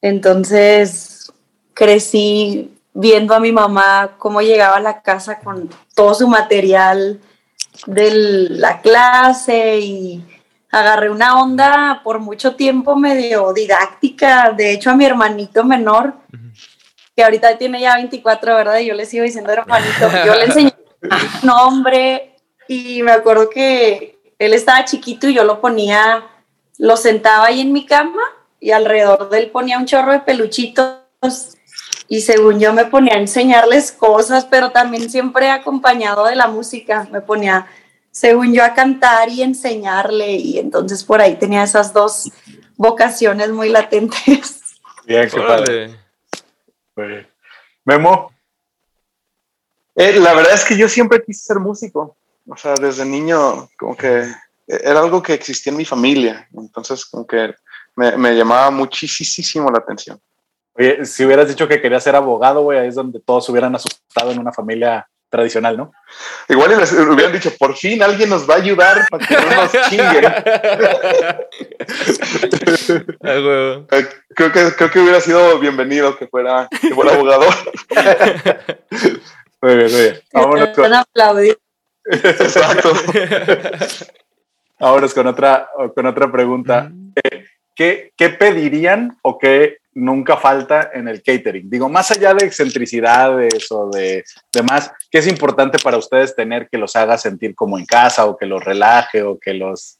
Entonces 0.00 1.32
crecí 1.74 2.76
viendo 2.92 3.34
a 3.34 3.40
mi 3.40 3.52
mamá 3.52 4.16
cómo 4.18 4.40
llegaba 4.42 4.76
a 4.76 4.80
la 4.80 5.02
casa 5.02 5.38
con 5.38 5.70
todo 5.94 6.14
su 6.14 6.28
material 6.28 7.20
de 7.86 8.10
la 8.50 8.80
clase 8.80 9.78
y 9.78 10.24
agarré 10.70 11.10
una 11.10 11.40
onda 11.40 12.00
por 12.04 12.20
mucho 12.20 12.54
tiempo 12.54 12.96
medio 12.96 13.52
didáctica. 13.52 14.52
De 14.52 14.72
hecho, 14.72 14.90
a 14.90 14.96
mi 14.96 15.04
hermanito 15.04 15.64
menor, 15.64 16.14
que 17.16 17.24
ahorita 17.24 17.58
tiene 17.58 17.80
ya 17.80 17.96
24, 17.96 18.54
¿verdad? 18.54 18.78
Y 18.78 18.86
yo 18.86 18.94
le 18.94 19.06
sigo 19.06 19.24
diciendo 19.24 19.52
hermanito, 19.52 20.10
yo 20.24 20.34
le 20.34 20.44
enseñé 20.46 20.74
nombre 21.42 22.36
y 22.68 23.02
me 23.02 23.12
acuerdo 23.12 23.50
que 23.50 24.18
él 24.38 24.54
estaba 24.54 24.84
chiquito 24.84 25.28
y 25.28 25.34
yo 25.34 25.44
lo 25.44 25.60
ponía, 25.60 26.24
lo 26.78 26.96
sentaba 26.96 27.46
ahí 27.46 27.60
en 27.60 27.72
mi 27.72 27.84
cama 27.84 28.22
y 28.60 28.70
alrededor 28.70 29.28
de 29.30 29.38
él 29.38 29.50
ponía 29.50 29.78
un 29.78 29.86
chorro 29.86 30.12
de 30.12 30.20
peluchitos 30.20 30.98
y 32.08 32.22
según 32.22 32.58
yo 32.58 32.72
me 32.72 32.84
ponía 32.84 33.14
a 33.14 33.18
enseñarles 33.18 33.92
cosas, 33.92 34.44
pero 34.44 34.70
también 34.70 35.10
siempre 35.10 35.50
acompañado 35.50 36.26
de 36.26 36.36
la 36.36 36.48
música, 36.48 37.06
me 37.10 37.20
ponía, 37.20 37.66
según 38.10 38.52
yo, 38.52 38.64
a 38.64 38.74
cantar 38.74 39.28
y 39.28 39.42
enseñarle 39.42 40.32
y 40.32 40.58
entonces 40.58 41.04
por 41.04 41.20
ahí 41.20 41.36
tenía 41.36 41.62
esas 41.62 41.92
dos 41.92 42.30
vocaciones 42.76 43.50
muy 43.50 43.68
latentes. 43.68 44.60
bien, 45.06 45.28
qué 45.28 45.40
padre. 45.40 45.96
Memo, 47.84 48.32
Eh, 49.96 50.18
la 50.18 50.34
verdad 50.34 50.54
es 50.54 50.64
que 50.64 50.76
yo 50.76 50.88
siempre 50.88 51.22
quise 51.22 51.42
ser 51.42 51.58
músico. 51.58 52.16
O 52.48 52.56
sea, 52.56 52.74
desde 52.74 53.04
niño, 53.04 53.68
como 53.76 53.96
que 53.96 54.24
era 54.66 55.00
algo 55.00 55.22
que 55.22 55.34
existía 55.34 55.72
en 55.72 55.76
mi 55.76 55.84
familia. 55.84 56.48
Entonces, 56.54 57.04
como 57.04 57.26
que 57.26 57.54
me, 57.96 58.16
me 58.16 58.34
llamaba 58.34 58.70
muchísimo 58.70 59.70
la 59.70 59.78
atención. 59.78 60.20
oye, 60.74 61.04
si 61.04 61.24
hubieras 61.24 61.48
dicho 61.48 61.68
que 61.68 61.80
querías 61.82 62.02
ser 62.04 62.16
abogado, 62.16 62.62
güey, 62.62 62.78
ahí 62.78 62.88
es 62.88 62.94
donde 62.94 63.20
todos 63.20 63.44
se 63.44 63.52
hubieran 63.52 63.74
asustado 63.74 64.30
en 64.30 64.38
una 64.38 64.52
familia 64.52 65.09
tradicional, 65.30 65.76
¿no? 65.76 65.92
Igual 66.48 66.76
les 66.78 66.92
hubieran 66.92 67.32
dicho, 67.32 67.52
por 67.56 67.76
fin 67.76 68.02
alguien 68.02 68.28
nos 68.28 68.48
va 68.48 68.54
a 68.54 68.58
ayudar 68.58 69.06
para 69.08 69.26
que 69.26 69.34
no 69.34 69.62
nos 69.62 69.72
chinguen. 69.88 70.24
Eh, 73.22 73.86
creo, 74.34 74.52
que, 74.52 74.72
creo 74.76 74.90
que 74.90 74.98
hubiera 74.98 75.20
sido 75.20 75.58
bienvenido 75.58 76.18
que 76.18 76.26
fuera, 76.26 76.68
que 76.68 76.94
fuera 76.94 77.14
abogado. 77.14 77.46
Muy 79.62 79.76
bien, 79.76 79.92
muy 79.92 80.00
bien. 80.00 80.20
Vámonos 80.32 80.70
con. 80.70 80.90
Exacto. 82.06 82.92
vámonos 84.78 85.12
con 85.12 85.26
otra, 85.26 85.68
con 85.94 86.06
otra 86.06 86.32
pregunta. 86.32 86.90
Eh, 87.14 87.44
¿Qué, 87.74 88.14
¿Qué 88.16 88.30
pedirían 88.30 89.18
o 89.20 89.38
qué 89.38 89.80
nunca 89.92 90.36
falta 90.36 90.90
en 90.92 91.08
el 91.08 91.22
catering? 91.22 91.68
Digo, 91.68 91.88
más 91.88 92.10
allá 92.10 92.34
de 92.34 92.46
excentricidades 92.46 93.70
o 93.70 93.90
de 93.90 94.24
demás, 94.52 94.92
¿qué 95.10 95.18
es 95.18 95.26
importante 95.26 95.78
para 95.78 95.96
ustedes 95.96 96.34
tener 96.34 96.68
que 96.68 96.78
los 96.78 96.96
haga 96.96 97.18
sentir 97.18 97.54
como 97.54 97.78
en 97.78 97.86
casa 97.86 98.26
o 98.26 98.36
que 98.36 98.46
los 98.46 98.64
relaje 98.64 99.22
o 99.22 99.38
que 99.38 99.54
los, 99.54 99.98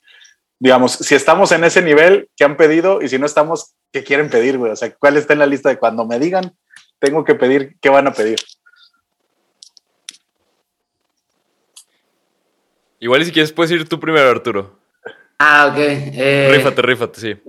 digamos, 0.59 0.92
si 0.92 1.14
estamos 1.14 1.53
en 1.53 1.64
ese 1.64 1.83
nivel, 1.83 2.29
¿qué 2.37 2.44
han 2.44 2.57
pedido? 2.57 3.03
Y 3.03 3.09
si 3.09 3.18
no 3.18 3.26
estamos, 3.26 3.74
¿qué 3.92 4.05
quieren 4.05 4.31
pedir, 4.31 4.59
güey? 4.59 4.72
O 4.72 4.76
sea, 4.76 4.94
¿cuál 4.94 5.16
está 5.16 5.33
en 5.33 5.40
la 5.40 5.46
lista 5.46 5.68
de 5.68 5.79
cuando 5.79 6.07
me 6.07 6.18
digan, 6.18 6.55
tengo 6.98 7.24
que 7.24 7.35
pedir, 7.35 7.76
qué 7.81 7.88
van 7.88 8.07
a 8.07 8.12
pedir? 8.12 8.38
Igual 13.00 13.22
y 13.22 13.24
si 13.24 13.33
quieres 13.33 13.53
puedes 13.53 13.72
ir 13.72 13.88
tú 13.88 13.98
primero, 13.98 14.29
Arturo. 14.29 14.79
Ah, 15.38 15.68
ok. 15.72 15.79
Eh, 15.79 16.50
Rífate, 16.53 16.83
rífate, 16.83 17.20
sí. 17.20 17.42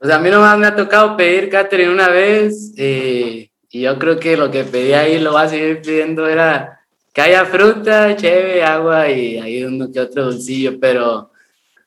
Pues 0.00 0.10
a 0.14 0.18
mí 0.18 0.30
nomás 0.30 0.58
me 0.58 0.66
ha 0.66 0.74
tocado 0.74 1.14
pedir 1.14 1.50
catering 1.50 1.90
una 1.90 2.08
vez 2.08 2.72
eh, 2.78 3.50
y 3.68 3.80
yo 3.82 3.98
creo 3.98 4.18
que 4.18 4.34
lo 4.34 4.50
que 4.50 4.64
pedí 4.64 4.94
ahí 4.94 5.20
lo 5.20 5.32
voy 5.32 5.42
a 5.42 5.48
seguir 5.48 5.82
pidiendo 5.82 6.26
era 6.26 6.80
que 7.12 7.20
haya 7.20 7.44
fruta, 7.44 8.16
cheve, 8.16 8.62
agua 8.64 9.10
y 9.10 9.36
ahí 9.36 9.62
uno 9.62 9.92
que 9.92 10.00
otro 10.00 10.24
dulcillo, 10.24 10.80
pero 10.80 11.30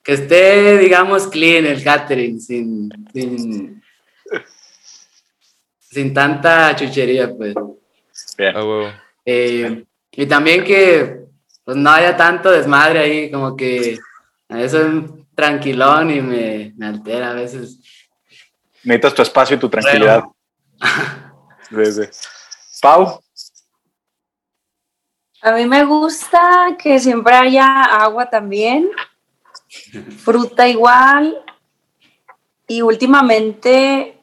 que 0.03 0.13
esté, 0.13 0.77
digamos, 0.77 1.25
clean 1.27 1.65
el 1.65 1.83
catering, 1.83 2.39
sin, 2.39 2.91
sin, 3.11 3.81
sin 5.79 6.13
tanta 6.13 6.75
chuchería, 6.75 7.33
pues. 7.35 7.55
Bien. 8.37 8.55
Ah, 8.55 8.63
huevo. 8.63 8.91
Eh, 9.25 9.85
y 10.11 10.25
también 10.27 10.63
que 10.63 11.19
pues, 11.63 11.77
no 11.77 11.89
haya 11.89 12.15
tanto 12.15 12.51
desmadre 12.51 12.99
ahí, 12.99 13.31
como 13.31 13.55
que 13.55 13.97
eso 14.49 14.85
es 14.85 14.93
tranquilón 15.33 16.11
y 16.11 16.21
me, 16.21 16.73
me 16.77 16.85
altera 16.85 17.31
a 17.31 17.33
veces. 17.33 17.79
Necesitas 18.83 19.13
tu 19.13 19.21
espacio 19.21 19.55
y 19.55 19.59
tu 19.59 19.69
tranquilidad. 19.69 20.23
Desde. 21.69 22.11
Pau, 22.81 23.21
A 25.41 25.51
mí 25.53 25.65
me 25.65 25.85
gusta 25.85 26.75
que 26.81 26.99
siempre 26.99 27.33
haya 27.33 27.83
agua 27.83 28.29
también, 28.29 28.89
fruta 30.17 30.67
igual, 30.67 31.43
y 32.67 32.81
últimamente, 32.81 34.17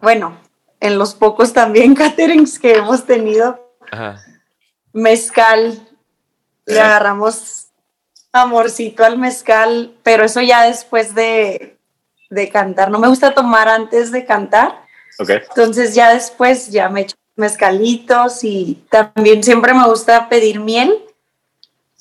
bueno, 0.00 0.38
en 0.80 0.98
los 0.98 1.14
pocos 1.14 1.52
también 1.52 1.94
caterings 1.96 2.58
que 2.58 2.74
hemos 2.76 3.04
tenido, 3.06 3.74
Ajá. 3.90 4.22
mezcal, 4.92 5.88
le 6.64 6.74
Bien. 6.74 6.84
agarramos 6.84 7.68
amorcito 8.32 9.04
al 9.04 9.18
mezcal, 9.18 9.96
pero 10.02 10.24
eso 10.24 10.40
ya 10.42 10.64
después 10.64 11.14
de, 11.14 11.75
de 12.30 12.48
cantar. 12.48 12.90
No 12.90 12.98
me 12.98 13.08
gusta 13.08 13.34
tomar 13.34 13.68
antes 13.68 14.10
de 14.12 14.24
cantar, 14.24 14.82
ok. 15.18 15.30
entonces 15.30 15.94
ya 15.94 16.12
después 16.14 16.68
ya 16.70 16.88
me 16.88 17.02
echo 17.02 17.16
mezcalitos 17.36 18.42
y 18.44 18.84
también 18.90 19.42
siempre 19.42 19.74
me 19.74 19.86
gusta 19.86 20.28
pedir 20.28 20.58
miel 20.60 21.04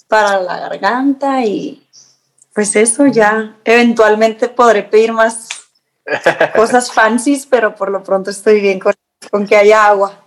para 0.08 0.40
la 0.40 0.60
garganta 0.60 1.44
y 1.44 1.86
pues 2.54 2.76
eso 2.76 3.06
ya 3.08 3.56
eventualmente 3.66 4.48
podré 4.48 4.84
pedir 4.84 5.12
más 5.12 5.50
cosas 6.56 6.92
fancies, 6.92 7.46
pero 7.46 7.76
por 7.76 7.90
lo 7.90 8.02
pronto 8.04 8.30
estoy 8.30 8.62
bien 8.62 8.80
con, 8.80 8.94
con 9.32 9.46
que 9.46 9.58
haya 9.58 9.88
agua. 9.88 10.22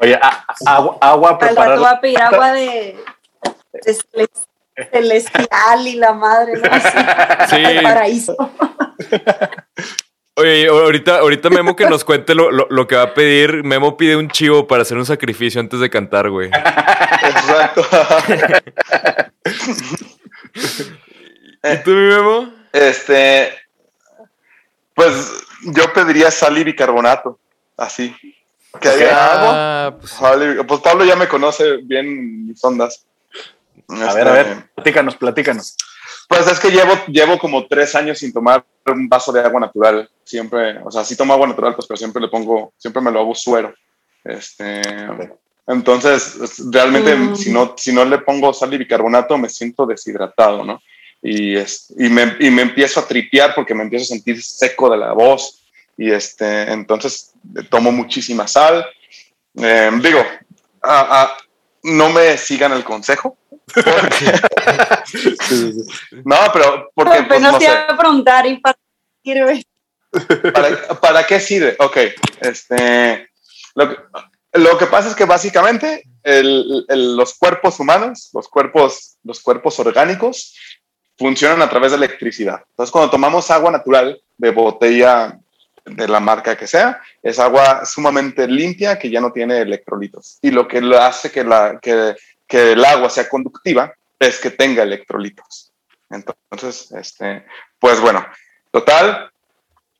Oye, 0.00 0.14
a- 0.14 0.44
a- 0.64 0.76
agua, 0.76 0.96
agua 1.00 1.30
Al 1.30 1.38
rato 1.40 1.46
preparada. 1.54 1.76
voy 1.76 1.86
a 1.88 2.00
pedir 2.00 2.22
agua 2.22 2.52
de, 2.52 2.96
celestial 4.92 5.86
y 5.86 5.94
la 5.96 6.12
madre, 6.12 6.54
¿no? 6.54 6.68
Así, 6.70 7.56
Sí. 7.56 7.62
del 7.62 7.82
paraíso. 7.82 8.36
Oye, 10.36 10.68
ahorita, 10.68 11.18
ahorita 11.18 11.50
Memo 11.50 11.74
que 11.74 11.86
nos 11.86 12.04
cuente 12.04 12.32
lo, 12.34 12.50
lo- 12.52 12.68
lo 12.70 12.86
que 12.86 12.94
va 12.94 13.02
a 13.02 13.14
pedir. 13.14 13.64
Memo 13.64 13.96
pide 13.96 14.14
un 14.16 14.28
chivo 14.28 14.68
para 14.68 14.82
hacer 14.82 14.96
un 14.96 15.04
sacrificio 15.06 15.60
antes 15.60 15.80
de 15.80 15.90
cantar, 15.90 16.30
güey. 16.30 16.48
Exacto. 16.48 17.84
¿Y 21.64 21.76
tú, 21.82 21.90
mi 21.90 22.08
Memo? 22.08 22.52
Este, 22.72 23.52
pues 24.94 25.32
yo 25.64 25.92
pediría 25.92 26.30
sal 26.30 26.56
y 26.58 26.64
bicarbonato, 26.64 27.38
así. 27.76 28.14
Que 28.80 28.88
haya 28.90 29.32
agua. 29.32 29.50
Ah, 29.54 29.96
pues, 29.98 30.12
sal 30.12 30.60
y- 30.60 30.62
Pues 30.64 30.80
Pablo 30.80 31.04
ya 31.04 31.16
me 31.16 31.26
conoce 31.26 31.78
bien 31.82 32.46
mis 32.46 32.62
ondas. 32.64 33.04
A 33.88 34.14
ver, 34.14 34.28
a 34.28 34.32
ver, 34.32 34.70
platícanos, 34.74 35.16
platícanos. 35.16 35.76
Pues 36.28 36.46
es 36.46 36.60
que 36.60 36.70
llevo, 36.70 36.92
llevo 37.06 37.38
como 37.38 37.66
tres 37.66 37.94
años 37.94 38.18
sin 38.18 38.32
tomar 38.32 38.64
un 38.86 39.08
vaso 39.08 39.32
de 39.32 39.40
agua 39.40 39.60
natural. 39.60 40.08
Siempre, 40.24 40.78
o 40.84 40.90
sea, 40.90 41.04
sí 41.04 41.16
tomo 41.16 41.32
agua 41.32 41.46
natural, 41.46 41.74
pues, 41.74 41.86
pero 41.86 41.96
siempre 41.96 42.20
le 42.20 42.28
pongo, 42.28 42.72
siempre 42.76 43.00
me 43.02 43.10
lo 43.10 43.20
hago 43.20 43.34
suero. 43.34 43.74
Este, 44.24 44.82
entonces, 45.66 46.36
es- 46.42 46.62
realmente, 46.70 47.14
Mm. 47.14 47.36
si, 47.36 47.50
no, 47.52 47.74
si 47.76 47.92
no 47.92 48.04
le 48.04 48.18
pongo 48.18 48.52
sal 48.52 48.72
y 48.74 48.78
bicarbonato, 48.78 49.36
me 49.38 49.48
siento 49.48 49.86
deshidratado, 49.86 50.64
¿no? 50.64 50.80
Y, 51.22 51.56
es, 51.56 51.92
y, 51.98 52.08
me, 52.08 52.36
y 52.40 52.50
me 52.50 52.62
empiezo 52.62 53.00
a 53.00 53.06
tripear 53.08 53.54
porque 53.54 53.74
me 53.74 53.82
empiezo 53.82 54.04
a 54.04 54.16
sentir 54.16 54.42
seco 54.42 54.90
de 54.90 54.96
la 54.98 55.12
voz. 55.12 55.62
Y 55.96 56.10
este, 56.10 56.70
entonces, 56.72 57.32
tomo 57.70 57.90
muchísima 57.90 58.46
sal. 58.46 58.86
Eh, 59.56 59.90
digo, 60.00 60.22
ah, 60.82 61.36
no 61.88 62.08
me 62.10 62.36
sigan 62.38 62.72
el 62.72 62.84
consejo. 62.84 63.36
No, 66.24 66.36
pero 66.52 66.90
porque 66.94 67.22
pues, 67.28 67.40
no 67.40 67.58
te 67.58 67.66
sé. 67.66 67.70
a 67.70 67.96
preguntar 67.96 68.46
y 68.46 68.58
para 68.58 68.76
qué 69.24 69.32
sirve. 69.32 69.64
¿Para, 70.52 70.88
para 71.00 71.26
qué 71.26 71.40
sirve? 71.40 71.76
Ok, 71.78 71.96
este, 72.40 73.28
lo 73.74 73.88
que, 73.88 73.96
lo 74.54 74.78
que 74.78 74.86
pasa 74.86 75.08
es 75.08 75.14
que 75.14 75.24
básicamente 75.24 76.04
el- 76.22 76.84
el- 76.88 77.16
los 77.16 77.34
cuerpos 77.34 77.78
humanos, 77.80 78.30
los 78.32 78.48
cuerpos, 78.48 79.16
los 79.22 79.40
cuerpos 79.40 79.78
orgánicos, 79.80 80.54
funcionan 81.18 81.60
a 81.62 81.68
través 81.68 81.90
de 81.92 81.96
electricidad. 81.98 82.62
Entonces, 82.70 82.92
cuando 82.92 83.10
tomamos 83.10 83.50
agua 83.50 83.70
natural 83.70 84.20
de 84.36 84.50
botella 84.50 85.38
de 85.88 86.08
la 86.08 86.20
marca 86.20 86.56
que 86.56 86.66
sea, 86.66 87.00
es 87.22 87.38
agua 87.38 87.84
sumamente 87.84 88.46
limpia 88.46 88.98
que 88.98 89.10
ya 89.10 89.20
no 89.20 89.32
tiene 89.32 89.58
electrolitos. 89.60 90.38
Y 90.42 90.50
lo 90.50 90.66
que 90.66 90.78
hace 90.98 91.30
que, 91.30 91.44
la, 91.44 91.78
que, 91.80 92.16
que 92.46 92.72
el 92.72 92.84
agua 92.84 93.10
sea 93.10 93.28
conductiva 93.28 93.92
es 94.18 94.38
que 94.40 94.50
tenga 94.50 94.82
electrolitos. 94.82 95.72
Entonces, 96.10 96.90
este, 96.92 97.44
pues 97.78 98.00
bueno, 98.00 98.26
total, 98.70 99.30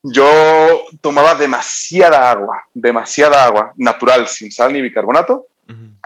yo 0.02 0.84
tomaba 1.00 1.34
demasiada 1.34 2.30
agua, 2.30 2.64
demasiada 2.72 3.44
agua 3.44 3.72
natural, 3.76 4.26
sin 4.28 4.50
sal 4.50 4.72
ni 4.72 4.80
bicarbonato, 4.80 5.46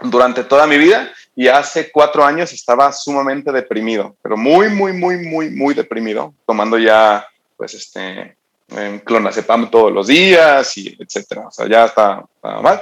durante 0.01 0.43
toda 0.43 0.67
mi 0.67 0.77
vida 0.77 1.09
y 1.35 1.47
hace 1.47 1.89
cuatro 1.91 2.25
años 2.25 2.51
estaba 2.51 2.91
sumamente 2.91 3.51
deprimido, 3.51 4.15
pero 4.21 4.35
muy, 4.35 4.69
muy, 4.69 4.93
muy, 4.93 5.17
muy, 5.17 5.49
muy 5.49 5.73
deprimido, 5.73 6.33
tomando 6.45 6.77
ya, 6.77 7.25
pues, 7.55 7.73
este, 7.73 8.35
em, 8.77 8.99
clonazepam 8.99 9.69
todos 9.69 9.91
los 9.91 10.07
días 10.07 10.77
y 10.77 10.95
etcétera. 10.99 11.47
O 11.47 11.51
sea, 11.51 11.67
ya 11.67 11.85
está, 11.85 12.23
está 12.35 12.61
mal. 12.61 12.81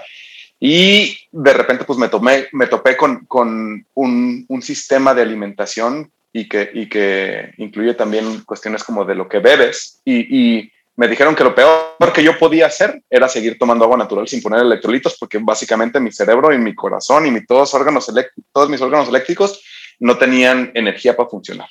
Y 0.60 1.18
de 1.32 1.54
repente, 1.54 1.86
pues, 1.86 1.98
me, 1.98 2.08
tomé, 2.08 2.48
me 2.52 2.68
topé 2.68 2.96
con, 2.96 3.26
con 3.26 3.86
un, 3.96 4.46
un 4.48 4.62
sistema 4.62 5.14
de 5.14 5.24
alimentación 5.24 6.12
y 6.34 6.48
que, 6.48 6.70
y 6.74 6.88
que 6.88 7.54
incluye 7.58 7.94
también 7.94 8.44
cuestiones 8.46 8.84
como 8.84 9.04
de 9.06 9.16
lo 9.16 9.28
que 9.28 9.40
bebes 9.40 10.00
y, 10.06 10.72
me 10.94 11.08
dijeron 11.08 11.34
que 11.34 11.46
lo 11.46 11.56
peor 11.56 12.14
que 12.14 12.24
yo 12.24 12.38
podía 12.38 12.68
hacer 12.68 13.02
era 13.10 13.28
seguir 13.28 13.58
tomando 13.58 13.86
agua 13.86 13.98
natural 13.98 14.28
sin 14.28 14.42
poner 14.42 14.60
electrolitos, 14.60 15.18
porque 15.18 15.40
básicamente 15.42 16.00
mi 16.00 16.12
cerebro 16.12 16.54
y 16.54 16.60
mi 16.60 16.76
corazón 16.76 17.26
y 17.26 17.32
mi, 17.32 17.44
todos, 17.44 17.74
órganos 17.74 18.12
todos 18.52 18.70
mis 18.70 18.82
órganos 18.82 19.08
eléctricos 19.08 19.64
no 20.00 20.18
tenían 20.18 20.70
energía 20.76 21.16
para 21.16 21.30
funcionar. 21.30 21.70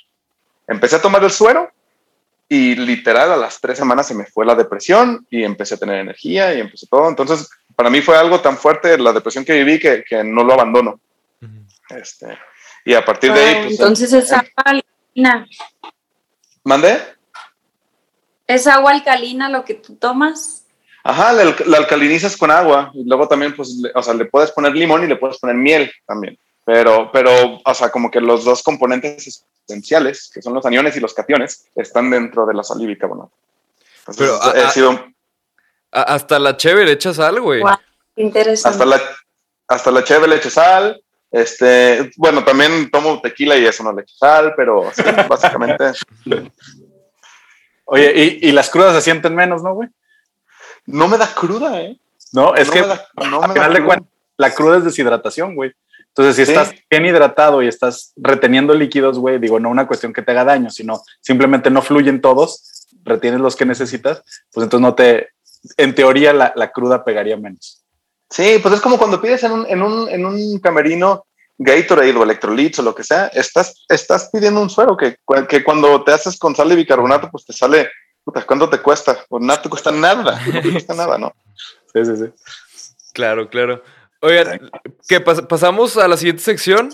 Empecé 0.66 0.96
a 0.96 1.02
tomar 1.02 1.22
el 1.22 1.30
suero 1.30 1.70
y 2.52 2.74
literal 2.74 3.30
a 3.30 3.36
las 3.36 3.60
tres 3.60 3.78
semanas 3.78 4.08
se 4.08 4.14
me 4.14 4.26
fue 4.26 4.44
la 4.44 4.56
depresión 4.56 5.24
y 5.30 5.44
empecé 5.44 5.74
a 5.76 5.78
tener 5.78 6.00
energía 6.00 6.52
y 6.52 6.60
empecé 6.60 6.86
todo. 6.88 7.08
Entonces, 7.08 7.48
para 7.76 7.88
mí 7.90 8.00
fue 8.02 8.16
algo 8.18 8.40
tan 8.40 8.58
fuerte 8.58 8.98
la 8.98 9.12
depresión 9.12 9.44
que 9.44 9.52
viví 9.62 9.78
que, 9.78 10.02
que 10.02 10.24
no 10.24 10.42
lo 10.42 10.52
abandono. 10.54 11.00
Este, 11.90 12.36
y 12.84 12.94
a 12.94 13.04
partir 13.04 13.32
de 13.32 13.40
ahí, 13.40 13.54
Ah, 13.54 13.60
pues, 13.62 13.72
entonces 13.80 14.12
es 14.12 14.32
agua 14.32 14.48
alcalina. 14.66 15.46
¿mandé? 16.64 16.98
¿Es 18.46 18.66
agua 18.66 18.90
alcalina 18.92 19.48
lo 19.48 19.64
que 19.64 19.74
tú 19.74 19.94
tomas? 19.96 20.66
Ajá, 21.04 21.32
la, 21.32 21.44
alc- 21.44 21.64
la 21.66 21.78
alcalinizas 21.78 22.36
con 22.36 22.50
agua 22.50 22.90
y 22.94 23.04
luego 23.08 23.26
también, 23.28 23.54
pues, 23.54 23.70
le- 23.80 23.92
o 23.94 24.02
sea, 24.02 24.12
le 24.12 24.24
puedes 24.24 24.50
poner 24.50 24.74
limón 24.74 25.04
y 25.04 25.06
le 25.06 25.16
puedes 25.16 25.38
poner 25.38 25.56
miel 25.56 25.90
también. 26.06 26.36
Pero, 26.72 27.10
pero, 27.12 27.58
o 27.64 27.74
sea, 27.74 27.90
como 27.90 28.12
que 28.12 28.20
los 28.20 28.44
dos 28.44 28.62
componentes 28.62 29.44
esenciales, 29.66 30.30
que 30.32 30.40
son 30.40 30.54
los 30.54 30.64
aniones 30.64 30.96
y 30.96 31.00
los 31.00 31.12
cationes, 31.14 31.66
están 31.74 32.10
dentro 32.10 32.46
de 32.46 32.54
la 32.54 32.62
sal 32.62 32.80
y 32.80 32.86
bicarbonato. 32.86 33.32
Entonces, 34.06 34.16
Pero, 34.24 34.38
ah, 34.40 34.52
he 34.54 34.62
ah, 34.62 34.70
sido 34.70 34.90
A- 35.90 36.02
hasta 36.14 36.38
la 36.38 36.56
chévere 36.56 36.86
le 36.86 36.92
echas 36.92 37.18
algo, 37.18 37.46
güey. 37.46 37.62
Qué 38.14 38.22
interesante. 38.22 38.68
hasta 38.68 38.84
la, 38.86 39.00
hasta 39.66 39.90
la 39.90 40.04
cheve 40.04 40.28
le 40.28 40.36
echo 40.36 40.48
sal. 40.50 41.02
Este, 41.32 42.12
bueno, 42.16 42.44
también 42.44 42.88
tomo 42.90 43.20
tequila 43.20 43.56
y 43.56 43.66
eso 43.66 43.82
no 43.82 43.92
le 43.92 44.02
echo 44.02 44.14
sal, 44.16 44.54
pero 44.56 44.90
sí, 44.94 45.02
básicamente 45.28 45.92
Oye, 47.84 48.38
y, 48.42 48.48
y 48.48 48.52
las 48.52 48.70
crudas 48.70 48.94
se 48.94 49.00
sienten 49.02 49.34
menos, 49.34 49.62
¿no, 49.62 49.74
güey? 49.74 49.88
no 50.86 51.08
me 51.08 51.18
da 51.18 51.26
cruda, 51.34 51.80
¿eh? 51.82 51.98
No, 52.32 52.54
es 52.54 52.68
No 52.68 52.72
que 52.74 52.80
me 52.82 52.86
da- 52.86 53.08
no 53.28 53.42
a 53.42 53.48
final 53.52 53.74
de 53.74 53.84
cuentas, 53.84 54.08
la 54.36 54.54
cruda 54.54 54.78
es 54.78 54.84
deshidratación, 54.84 55.54
güey. 55.54 55.72
Entonces, 56.14 56.36
si 56.36 56.44
Sí. 56.44 56.52
estás 56.52 56.74
bien 56.90 57.06
hidratado 57.06 57.62
y 57.62 57.68
estás 57.68 58.12
reteniendo 58.16 58.74
líquidos, 58.74 59.18
güey, 59.18 59.38
digo, 59.38 59.60
no 59.60 59.70
una 59.70 59.86
cuestión 59.86 60.12
que 60.12 60.22
te 60.22 60.32
haga 60.32 60.44
daño, 60.44 60.70
sino 60.70 61.02
simplemente 61.20 61.70
no 61.70 61.82
fluyen 61.82 62.20
todos, 62.20 62.86
retienes 63.04 63.40
los 63.40 63.56
que 63.56 63.64
necesitas, 63.64 64.22
pues 64.52 64.64
entonces 64.64 64.82
no 64.82 64.94
te, 64.94 65.28
en 65.76 65.94
teoría, 65.94 66.32
la, 66.32 66.52
la 66.56 66.70
cruda 66.72 67.04
pegaría 67.04 67.36
menos. 67.36 67.82
Sí, 68.28 68.58
pues 68.62 68.74
es 68.74 68.80
como 68.80 68.98
cuando 68.98 69.20
pides 69.20 69.42
en 69.44 69.52
un, 69.52 69.66
en 69.66 69.82
un, 69.82 70.08
en 70.08 70.24
un 70.26 70.58
camerino 70.60 71.24
Gatorade 71.58 72.16
o 72.16 72.22
Electrolytes 72.22 72.78
o 72.78 72.82
lo 72.82 72.94
que 72.94 73.04
sea, 73.04 73.26
estás, 73.28 73.84
estás 73.88 74.30
pidiendo 74.32 74.60
un 74.60 74.70
suero 74.70 74.96
que, 74.96 75.16
que 75.48 75.62
cuando 75.62 76.02
te 76.04 76.12
haces 76.12 76.38
con 76.38 76.54
sal 76.56 76.72
y 76.72 76.76
bicarbonato, 76.76 77.30
pues 77.30 77.44
te 77.44 77.52
sale, 77.52 77.90
puta, 78.24 78.44
¿cuánto 78.46 78.68
te 78.68 78.78
cuesta? 78.78 79.18
Pues 79.28 79.42
no 79.42 79.60
te 79.60 79.68
cuesta 79.68 79.90
nada, 79.90 80.40
no 80.54 80.60
te 80.60 80.72
cuesta 80.72 80.94
nada, 80.94 81.18
¿no? 81.18 81.32
Sí, 81.92 82.04
sí, 82.04 82.16
sí. 82.16 82.32
Claro, 83.12 83.48
claro. 83.48 83.82
Oigan, 84.20 84.70
¿qué 85.08 85.24
pas- 85.24 85.46
pasamos 85.46 85.96
a 85.96 86.06
la 86.08 86.16
siguiente 86.16 86.42
sección, 86.42 86.90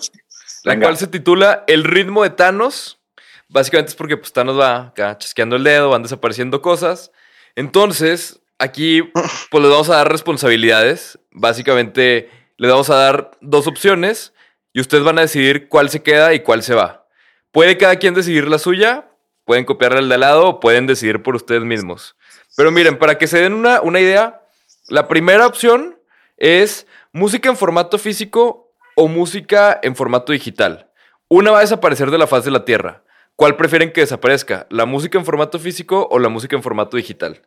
la 0.65 0.73
Venga. 0.73 0.87
cual 0.87 0.97
se 0.97 1.07
titula 1.07 1.65
El 1.67 1.85
ritmo 1.85 2.23
de 2.23 2.31
Thanos. 2.31 3.01
Básicamente 3.49 3.91
es 3.91 3.97
porque 3.97 4.17
pues, 4.17 4.33
Thanos 4.33 4.59
va 4.59 4.89
acá 4.89 5.17
chasqueando 5.19 5.57
el 5.57 5.65
dedo, 5.65 5.91
van 5.91 6.03
desapareciendo 6.03 6.63
cosas. 6.63 7.11
Entonces, 7.57 8.41
aquí 8.59 9.03
pues 9.51 9.63
les 9.63 9.71
vamos 9.71 9.91
a 9.91 9.97
dar 9.97 10.11
responsabilidades. 10.11 11.19
Básicamente 11.33 12.31
les 12.59 12.71
vamos 12.71 12.91
a 12.91 12.97
dar 12.97 13.31
dos 13.41 13.67
opciones 13.67 14.33
y 14.73 14.81
ustedes 14.81 15.05
van 15.05 15.19
a 15.19 15.23
decidir 15.23 15.69
cuál 15.69 15.91
se 15.91 16.03
queda 16.03 16.33
y 16.35 16.41
cuál 16.41 16.63
se 16.63 16.75
va. 16.75 17.07
Puede 17.51 17.77
cada 17.79 17.97
quien 17.97 18.15
decidir 18.15 18.49
la 18.49 18.59
suya, 18.59 19.09
pueden 19.45 19.65
copiarla 19.65 19.99
al 19.99 20.09
de 20.09 20.15
al 20.15 20.21
lado 20.21 20.47
o 20.49 20.61
pueden 20.61 20.87
decidir 20.87 21.23
por 21.23 21.35
ustedes 21.35 21.63
mismos. 21.63 22.15
Pero 22.57 22.71
miren, 22.71 22.99
para 22.99 23.17
que 23.19 23.27
se 23.27 23.41
den 23.41 23.53
una, 23.55 23.81
una 23.81 24.01
idea, 24.01 24.43
la 24.89 25.09
primera 25.09 25.47
opción 25.47 25.99
es 26.37 26.87
música 27.17 27.49
en 27.49 27.57
formato 27.57 27.99
físico 27.99 28.75
o 28.95 29.09
música 29.09 29.81
en 29.83 29.97
formato 29.97 30.33
digital. 30.33 30.91
Una 31.29 31.51
va 31.51 31.59
a 31.59 31.61
desaparecer 31.63 32.11
de 32.11 32.19
la 32.19 32.27
faz 32.27 32.45
de 32.45 32.51
la 32.51 32.67
Tierra. 32.67 33.05
¿Cuál 33.37 33.57
prefieren 33.57 33.91
que 33.91 34.03
desaparezca? 34.03 34.67
¿La 34.69 34.85
música 34.85 35.17
en 35.19 35.25
formato 35.25 35.59
físico 35.59 36.07
o 36.11 36.19
la 36.19 36.29
música 36.29 36.57
en 36.57 36.63
formato 36.63 36.99
digital? 36.99 37.41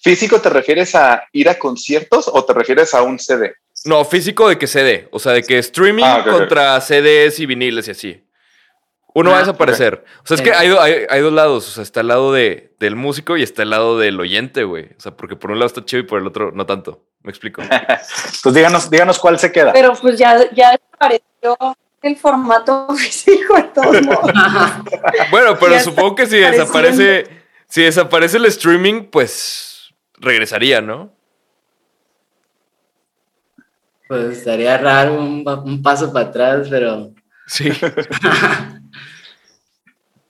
¿Físico 0.00 0.40
te 0.40 0.50
refieres 0.50 0.96
a 0.96 1.22
ir 1.30 1.48
a 1.48 1.56
conciertos 1.56 2.28
o 2.32 2.44
te 2.44 2.52
refieres 2.52 2.94
a 2.94 3.02
un 3.02 3.20
CD? 3.20 3.54
No, 3.84 4.04
físico 4.04 4.48
de 4.48 4.58
que 4.58 4.66
CD. 4.66 5.08
O 5.12 5.20
sea, 5.20 5.32
de 5.32 5.44
que 5.44 5.58
streaming 5.58 6.02
Ah, 6.04 6.24
contra 6.28 6.80
CDs 6.80 7.38
y 7.38 7.46
viniles 7.46 7.86
y 7.86 7.90
así. 7.92 8.25
Uno 9.18 9.30
va 9.30 9.36
a 9.36 9.38
Ah, 9.38 9.42
desaparecer. 9.44 10.04
O 10.22 10.26
sea, 10.26 10.34
es 10.34 10.42
que 10.42 10.52
hay, 10.52 10.68
do- 10.68 10.80
hay- 10.80 11.06
hay 11.08 11.20
dos 11.22 11.32
lados. 11.32 11.66
O 11.68 11.70
sea, 11.70 11.82
está 11.82 12.00
el 12.02 12.08
lado 12.08 12.32
de, 12.34 12.74
del 12.78 12.96
músico 12.96 13.36
y 13.38 13.42
está 13.42 13.62
el 13.62 13.70
lado 13.70 13.98
del 13.98 14.20
oyente, 14.20 14.64
güey. 14.64 14.90
O 14.96 15.00
sea, 15.00 15.16
porque 15.16 15.36
por 15.36 15.50
un 15.52 15.58
lado 15.58 15.68
está 15.68 15.84
chido 15.84 16.00
y 16.00 16.06
por 16.06 16.20
el 16.20 16.26
otro 16.26 16.52
no 16.52 16.66
tanto. 16.66 17.02
Me 17.22 17.30
explico. 17.30 17.62
Pues 18.42 18.54
díganos, 18.54 18.90
díganos 18.90 19.18
cuál 19.18 19.38
se 19.38 19.50
queda. 19.50 19.72
Pero 19.72 19.94
pues 19.94 20.18
ya, 20.18 20.38
ya 20.52 20.72
desapareció 20.72 21.56
el 22.02 22.16
formato 22.16 22.86
físico 22.96 23.56
de 23.56 23.62
todos 23.62 24.02
modos. 24.02 24.30
Bueno, 25.30 25.56
pero 25.58 25.72
Ya 25.72 25.80
supongo 25.80 26.14
que 26.14 26.26
si 26.26 26.36
desaparece, 26.36 27.26
si 27.68 27.82
desaparece 27.82 28.36
el 28.36 28.44
streaming, 28.46 29.04
pues 29.10 29.94
regresaría, 30.18 30.80
¿no? 30.82 31.10
Pues 34.08 34.38
estaría 34.38 34.76
raro 34.78 35.14
un 35.20 35.80
paso 35.82 36.12
para 36.12 36.26
atrás, 36.28 36.68
pero. 36.70 37.10
Sí. 37.48 37.70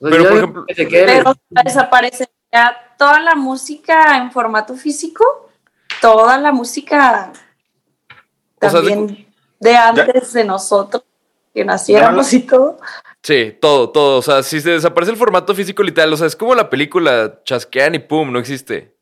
Pero, 0.01 0.24
por 0.28 0.36
ejemplo- 0.36 0.64
que 0.66 0.74
se 0.74 0.88
quede 0.88 1.07
Pero 1.07 1.34
desaparecería 1.64 2.76
toda 2.99 3.20
la 3.20 3.34
música 3.34 4.18
en 4.18 4.30
formato 4.32 4.74
físico, 4.74 5.51
toda 6.01 6.38
la 6.38 6.53
música 6.53 7.32
O 8.61 8.70
sea, 8.70 8.80
de- 8.80 8.90
también 8.90 9.26
de, 9.59 9.76
antes 9.76 10.32
de 10.32 10.44
nosotros, 10.44 11.05
que 11.55 11.64
naciéramos 11.64 12.30
y 12.32 12.40
todo. 12.40 12.78
Sí, 13.22 13.57
todo, 13.61 13.90
todo. 13.90 14.18
O 14.18 14.22
sea, 14.22 14.42
si 14.42 14.61
se 14.61 14.70
desaparece 14.72 15.12
el 15.12 15.18
formato 15.18 15.55
físico 15.55 15.82
literal, 15.82 16.12
o 16.12 16.16
sea, 16.16 16.26
es 16.26 16.36
como 16.36 16.55
la 16.55 16.68
película, 16.68 17.40
chasquean 17.44 17.94
y 17.94 17.99
pum, 17.99 18.30
no 18.30 18.38
existe. 18.38 18.94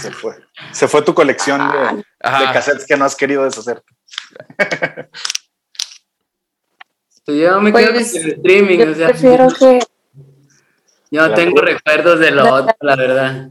Se 0.00 0.10
fue. 0.10 0.36
Se 0.72 0.88
fue 0.88 1.02
tu 1.02 1.14
colección 1.14 1.60
de, 1.70 1.96
de 1.96 2.52
cassettes 2.52 2.86
que 2.86 2.96
no 2.96 3.04
has 3.04 3.14
querido 3.14 3.44
deshacer. 3.44 3.82
Pues 7.30 7.42
yo 7.42 7.60
me 7.60 7.72
quedo 7.72 7.92
Pues, 7.92 8.12
con 8.12 8.22
el 8.22 8.32
streaming, 8.32 8.78
Yo 8.78 8.90
o 8.90 8.94
sea, 8.94 9.08
prefiero 9.08 9.48
que 9.50 9.78
yo 11.12 11.28
no 11.28 11.34
tengo 11.34 11.60
recuerdos 11.60 12.18
de 12.18 12.30
lo 12.32 12.54
otro, 12.54 12.74
la 12.80 12.96
verdad. 12.96 13.50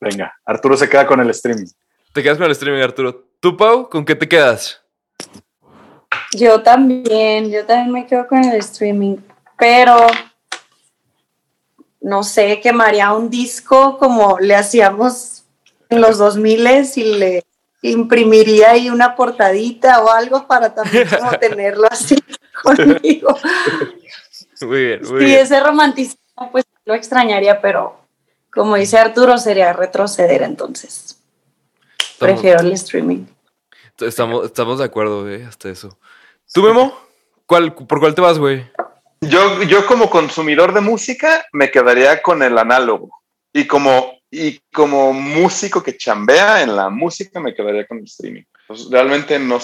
Venga, 0.00 0.32
Arturo 0.44 0.76
se 0.76 0.88
queda 0.88 1.04
con 1.06 1.20
el 1.20 1.30
streaming. 1.30 1.66
Te 2.12 2.22
quedas 2.22 2.38
con 2.38 2.46
el 2.46 2.52
streaming, 2.52 2.80
Arturo. 2.80 3.24
¿Tú, 3.40 3.56
Pau, 3.56 3.88
con 3.88 4.04
qué 4.04 4.14
te 4.14 4.28
quedas? 4.28 4.82
yo 6.32 6.62
también, 6.62 7.50
yo 7.50 7.64
también 7.64 7.92
me 7.92 8.06
quedo 8.06 8.26
con 8.26 8.44
el 8.44 8.56
streaming, 8.58 9.16
pero 9.58 10.06
no 12.00 12.22
sé, 12.22 12.60
quemaría 12.60 13.12
un 13.12 13.30
disco 13.30 13.98
como 13.98 14.38
le 14.38 14.54
hacíamos 14.54 15.44
en 15.88 16.00
los 16.00 16.18
2000 16.18 16.68
y 16.96 17.04
le 17.14 17.44
imprimiría 17.82 18.70
ahí 18.70 18.90
una 18.90 19.16
portadita 19.16 20.02
o 20.02 20.10
algo 20.10 20.46
para 20.46 20.74
también 20.74 21.08
como 21.08 21.30
tenerlo 21.40 21.88
así 21.90 22.16
conmigo. 22.62 23.36
Muy 24.60 24.84
bien, 24.86 25.00
muy 25.02 25.20
Sí, 25.20 25.24
bien. 25.26 25.38
ese 25.38 25.60
romanticismo 25.60 26.50
pues 26.50 26.64
lo 26.84 26.94
extrañaría, 26.94 27.60
pero 27.60 27.96
como 28.52 28.74
dice 28.74 28.98
Arturo, 28.98 29.38
sería 29.38 29.72
retroceder 29.72 30.42
entonces. 30.42 31.20
Estamos- 31.98 32.18
Prefiero 32.18 32.60
el 32.60 32.72
streaming. 32.72 33.26
Estamos, 34.00 34.46
estamos 34.46 34.80
de 34.80 34.84
acuerdo, 34.84 35.22
güey, 35.22 35.42
hasta 35.42 35.68
eso. 35.68 35.96
¿Tú, 36.52 36.62
Memo? 36.62 36.92
¿Cuál, 37.46 37.72
¿Por 37.72 38.00
cuál 38.00 38.14
te 38.16 38.20
vas, 38.20 38.38
güey? 38.38 38.64
Yo, 39.20 39.62
yo 39.62 39.86
como 39.86 40.10
consumidor 40.10 40.72
de 40.74 40.80
música 40.80 41.44
me 41.52 41.70
quedaría 41.70 42.20
con 42.20 42.42
el 42.42 42.58
análogo. 42.58 43.10
Y 43.52 43.64
como, 43.66 44.18
y 44.30 44.58
como 44.72 45.12
músico 45.12 45.82
que 45.84 45.96
chambea 45.96 46.62
en 46.62 46.74
la 46.74 46.90
música 46.90 47.38
me 47.40 47.54
quedaría 47.54 47.86
con 47.86 47.98
el 47.98 48.04
streaming. 48.04 48.42
Pues 48.66 48.88
realmente 48.90 49.38
no, 49.38 49.58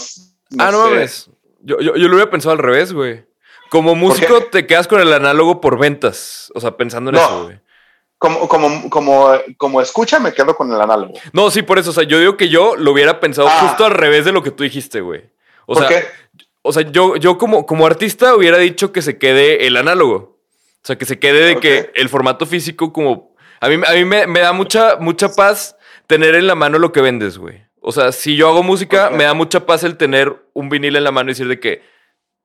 ah, 0.58 0.70
no 0.70 0.88
mames. 0.90 1.28
Yo, 1.64 1.80
yo, 1.80 1.96
yo, 1.96 2.08
lo 2.08 2.14
hubiera 2.14 2.30
pensado 2.30 2.52
al 2.52 2.58
revés, 2.58 2.92
güey. 2.92 3.24
Como 3.70 3.94
músico 3.94 4.44
te 4.44 4.66
quedas 4.66 4.86
con 4.86 5.00
el 5.00 5.12
análogo 5.12 5.60
por 5.60 5.78
ventas. 5.78 6.52
O 6.54 6.60
sea, 6.60 6.76
pensando 6.76 7.10
en 7.10 7.16
eso, 7.16 7.44
güey. 7.44 7.60
Como, 8.18 8.48
como, 8.48 8.90
como, 8.90 9.32
como 9.56 9.80
escucha, 9.80 10.20
me 10.20 10.32
quedo 10.32 10.54
con 10.54 10.72
el 10.72 10.80
análogo. 10.80 11.14
No, 11.32 11.50
sí, 11.50 11.62
por 11.62 11.78
eso. 11.78 11.90
O 11.90 11.92
sea, 11.92 12.04
yo 12.04 12.18
digo 12.18 12.36
que 12.36 12.48
yo 12.48 12.76
lo 12.76 12.92
hubiera 12.92 13.20
pensado 13.20 13.48
ah. 13.48 13.60
justo 13.62 13.84
al 13.84 13.92
revés 13.92 14.24
de 14.24 14.32
lo 14.32 14.42
que 14.42 14.50
tú 14.50 14.62
dijiste, 14.62 15.00
güey. 15.00 15.24
O 15.66 15.74
sea, 15.74 15.88
qué? 15.88 16.04
O 16.62 16.72
sea, 16.72 16.82
yo, 16.90 17.16
yo 17.16 17.36
como, 17.36 17.66
como 17.66 17.84
artista 17.84 18.34
hubiera 18.34 18.56
dicho 18.56 18.92
que 18.92 19.02
se 19.02 19.18
quede 19.18 19.66
el 19.66 19.76
análogo. 19.76 20.38
O 20.82 20.86
sea, 20.86 20.96
que 20.96 21.04
se 21.04 21.18
quede 21.18 21.44
de 21.44 21.60
que 21.60 21.90
el 21.94 22.08
formato 22.08 22.46
físico 22.46 22.92
como... 22.92 23.34
A 23.60 23.68
mí, 23.68 23.76
a 23.86 23.92
mí 23.92 24.04
me, 24.04 24.26
me, 24.26 24.40
da 24.40 24.52
mucha, 24.52 24.96
mucha 24.96 25.30
paz 25.30 25.76
tener 26.06 26.34
en 26.34 26.46
la 26.46 26.54
mano 26.54 26.78
lo 26.78 26.92
que 26.92 27.00
vendes, 27.00 27.38
güey. 27.38 27.63
O 27.86 27.92
sea, 27.92 28.12
si 28.12 28.34
yo 28.34 28.48
hago 28.48 28.62
música, 28.62 29.10
me 29.10 29.24
da 29.24 29.34
mucha 29.34 29.66
paz 29.66 29.84
el 29.84 29.98
tener 29.98 30.34
un 30.54 30.70
vinil 30.70 30.96
en 30.96 31.04
la 31.04 31.12
mano 31.12 31.28
y 31.28 31.32
decir 31.32 31.48
de 31.48 31.60
que 31.60 31.82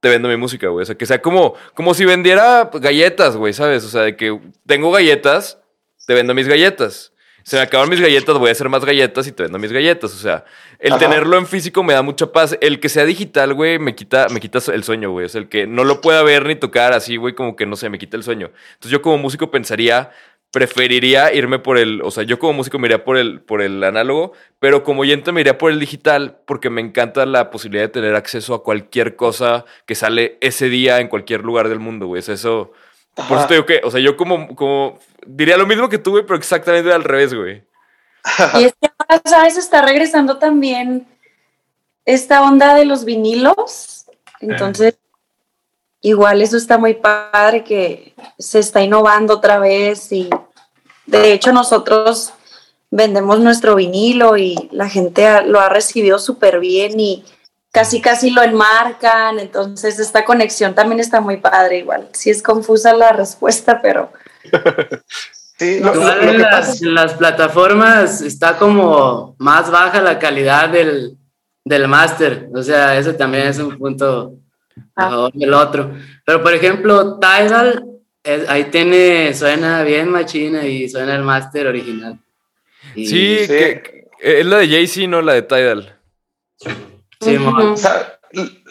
te 0.02 0.10
vendo 0.10 0.28
mi 0.28 0.36
música, 0.36 0.68
güey. 0.68 0.84
O 0.84 0.86
sea, 0.86 0.96
que 0.96 1.06
sea 1.06 1.22
como, 1.22 1.54
como 1.74 1.94
si 1.94 2.04
vendiera 2.04 2.70
galletas, 2.74 3.38
güey, 3.38 3.54
¿sabes? 3.54 3.86
O 3.86 3.90
sea, 3.90 4.02
de 4.02 4.18
que 4.18 4.38
tengo 4.66 4.92
galletas, 4.92 5.58
te 6.06 6.14
vendo 6.14 6.34
mis 6.34 6.46
galletas. 6.46 7.14
Se 7.44 7.56
me 7.56 7.62
acaban 7.62 7.90
mis 7.90 8.02
galletas, 8.02 8.38
voy 8.38 8.50
a 8.50 8.52
hacer 8.52 8.68
más 8.68 8.84
galletas 8.84 9.28
y 9.28 9.32
te 9.32 9.44
vendo 9.44 9.58
mis 9.58 9.72
galletas. 9.72 10.14
O 10.14 10.18
sea, 10.18 10.44
el 10.78 10.98
tenerlo 10.98 11.38
en 11.38 11.48
físico 11.48 11.84
me 11.84 11.94
da 11.94 12.02
mucha 12.02 12.34
paz. 12.34 12.58
El 12.60 12.82
que 12.82 12.90
sea 12.90 13.06
digital, 13.06 13.54
güey, 13.54 13.80
me 13.80 13.96
quita, 13.96 14.28
me 14.30 14.42
quita 14.42 14.60
el 14.74 14.84
sueño, 14.84 15.12
güey. 15.12 15.26
O 15.26 15.30
sea, 15.30 15.40
el 15.40 15.48
que 15.48 15.68
no 15.68 15.86
lo 15.86 16.02
pueda 16.02 16.22
ver 16.22 16.46
ni 16.46 16.56
tocar 16.56 16.92
así, 16.92 17.16
güey, 17.16 17.34
como 17.34 17.56
que 17.56 17.66
no 17.66 17.78
sé, 17.78 17.90
me 17.90 17.98
quita 17.98 18.18
el 18.18 18.24
sueño. 18.24 18.52
Entonces 18.74 18.92
yo 18.92 19.02
como 19.02 19.18
músico 19.18 19.50
pensaría, 19.50 20.12
preferiría 20.52 21.34
irme 21.34 21.60
por 21.60 21.78
el, 21.78 22.02
o 22.02 22.12
sea, 22.12 22.24
yo 22.24 22.39
como 22.39 22.54
músico 22.54 22.80
me 22.80 22.88
iría 22.88 23.04
por 23.04 23.18
el, 23.18 23.41
por 23.41 23.62
el 23.62 23.84
análogo, 23.84 24.34
pero 24.60 24.84
como 24.84 25.02
oyente 25.02 25.32
me 25.32 25.41
iría 25.41 25.58
por 25.58 25.72
el 25.72 25.80
digital 25.80 26.39
porque 26.45 26.70
me 26.70 26.82
encanta 26.82 27.26
la 27.26 27.52
posibilidad 27.52 27.84
de 27.84 27.89
tener 27.89 28.16
acceso 28.16 28.56
a 28.56 28.64
cualquier 28.64 29.16
cosa 29.16 29.66
que 29.86 29.95
sale 29.95 30.38
ese 30.41 30.70
día 30.70 31.00
en 31.00 31.08
cualquier 31.08 31.41
lugar 31.41 31.70
del 31.70 31.80
mundo, 31.80 32.08
güey. 32.08 32.24
eso, 32.26 32.72
por 33.28 33.38
eso 33.38 33.47
te 33.47 33.54
digo 33.56 33.66
que, 33.66 33.82
o 33.84 33.91
sea, 33.91 34.00
yo 34.00 34.18
como, 34.18 34.56
como, 34.56 35.00
diría 35.26 35.58
lo 35.58 35.68
mismo 35.68 35.89
que 35.89 35.97
tú, 35.97 36.12
güey, 36.12 36.24
pero 36.26 36.38
exactamente 36.38 36.91
al 36.91 37.04
revés, 37.04 37.34
güey. 37.34 37.64
Y 38.60 38.66
es 38.66 38.74
que 38.82 38.89
ahora, 38.97 39.22
¿sabes? 39.26 39.58
Está 39.58 39.82
regresando 39.82 40.38
también 40.38 41.08
esta 42.06 42.41
onda 42.41 42.76
de 42.76 42.86
los 42.86 43.06
vinilos. 43.06 44.06
Entonces, 44.41 44.97
igual 46.02 46.41
eso 46.41 46.58
está 46.58 46.78
muy 46.78 46.93
padre 46.93 47.64
que 47.64 48.14
se 48.38 48.60
está 48.60 48.82
innovando 48.82 49.36
otra 49.36 49.60
vez 49.60 50.12
y 50.12 50.30
de 51.06 51.34
hecho 51.34 51.52
nosotros 51.52 52.34
vendemos 52.91 53.39
nuestro 53.39 53.76
vinilo 53.76 54.38
y 54.38 54.70
la 54.72 54.89
gente 54.89 55.43
lo 55.43 55.60
ha 55.60 55.70
recibido 55.70 56.20
súper 56.20 56.60
bien 56.60 57.00
y 57.00 57.26
casi 57.72 58.02
casi 58.02 58.32
lo 58.32 58.41
enmarcan, 58.41 59.39
entonces 59.39 60.00
esta 60.00 60.26
conexión 60.26 60.74
también 60.74 61.00
está 61.00 61.22
muy 61.22 61.38
padre 61.38 61.80
igual. 61.80 62.10
Sí 62.14 62.30
es 62.30 62.41
confusa 62.41 62.93
la 62.93 63.12
respuesta, 63.12 63.80
pero... 63.82 64.12
sí, 65.60 65.80
en, 65.80 66.41
las, 66.95 67.14
plataformas 67.14 68.22
está 68.22 68.58
como 68.58 69.36
más 69.38 69.70
baja 69.70 70.02
la 70.02 70.18
calidad 70.18 70.70
del, 70.70 71.18
del 71.64 71.88
máster, 71.88 72.50
o 72.56 72.64
sea, 72.64 72.97
eso 72.97 73.14
también 73.14 73.47
es 73.47 73.60
un 73.60 73.78
punto 73.78 74.39
El 75.40 75.54
otro. 75.54 75.94
Pero 76.26 76.44
por 76.44 76.54
ejemplo, 76.54 77.20
Tidal, 77.20 77.86
ahí 78.48 78.66
tiene, 78.66 79.34
suena 79.34 79.84
bien 79.84 80.10
machina 80.10 80.66
y 80.66 80.90
suena 80.90 81.16
el 81.16 81.24
máster 81.24 81.68
original. 81.68 82.20
sí, 82.96 83.38
Que, 83.48 84.08
es 84.20 84.46
la 84.46 84.58
de 84.58 84.68
Jay-Z, 84.68 85.08
no 85.08 85.22
la 85.22 85.34
de 85.34 85.42
Tidal. 85.44 85.96
Sí, 87.22 87.38
o 87.38 87.78
sea, 87.78 88.20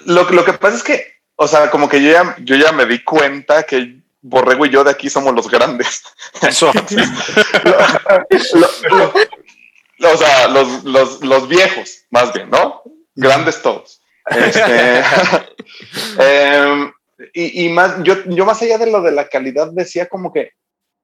lo, 0.07 0.29
lo, 0.31 0.45
que 0.45 0.53
pasa 0.55 0.77
es 0.77 0.83
que, 0.83 1.07
o 1.37 1.47
sea, 1.49 1.71
como 1.71 1.89
que 1.89 2.03
yo 2.03 2.11
ya, 2.11 2.37
yo 2.41 2.57
ya 2.57 2.73
me 2.73 2.87
di 2.87 3.03
cuenta 3.03 3.63
que 3.63 4.01
Borrego 4.21 4.67
y 4.67 4.71
yo 4.71 4.85
de 4.85 4.91
aquí 4.91 5.09
somos 5.09 5.35
los 5.35 5.49
grandes. 5.51 6.03
Eso. 6.43 6.71
o 10.01 10.17
sea, 10.17 10.49
los, 10.49 10.85
los, 10.85 11.25
los 11.25 11.49
viejos, 11.49 12.05
más 12.11 12.33
bien, 12.33 12.51
¿no? 12.51 12.83
Grandes 13.15 13.63
todos. 13.63 13.97
Este, 14.31 15.03
em, 16.18 16.93
y, 17.33 17.68
más, 17.70 18.03
yo, 18.03 18.14
yo 18.26 18.45
más 18.45 18.62
allá 18.62 18.79
de 18.79 18.91
lo 18.91 19.03
de 19.03 19.12
la 19.12 19.29
calidad 19.29 19.70
decía 19.72 20.09
como 20.09 20.33
que 20.33 20.53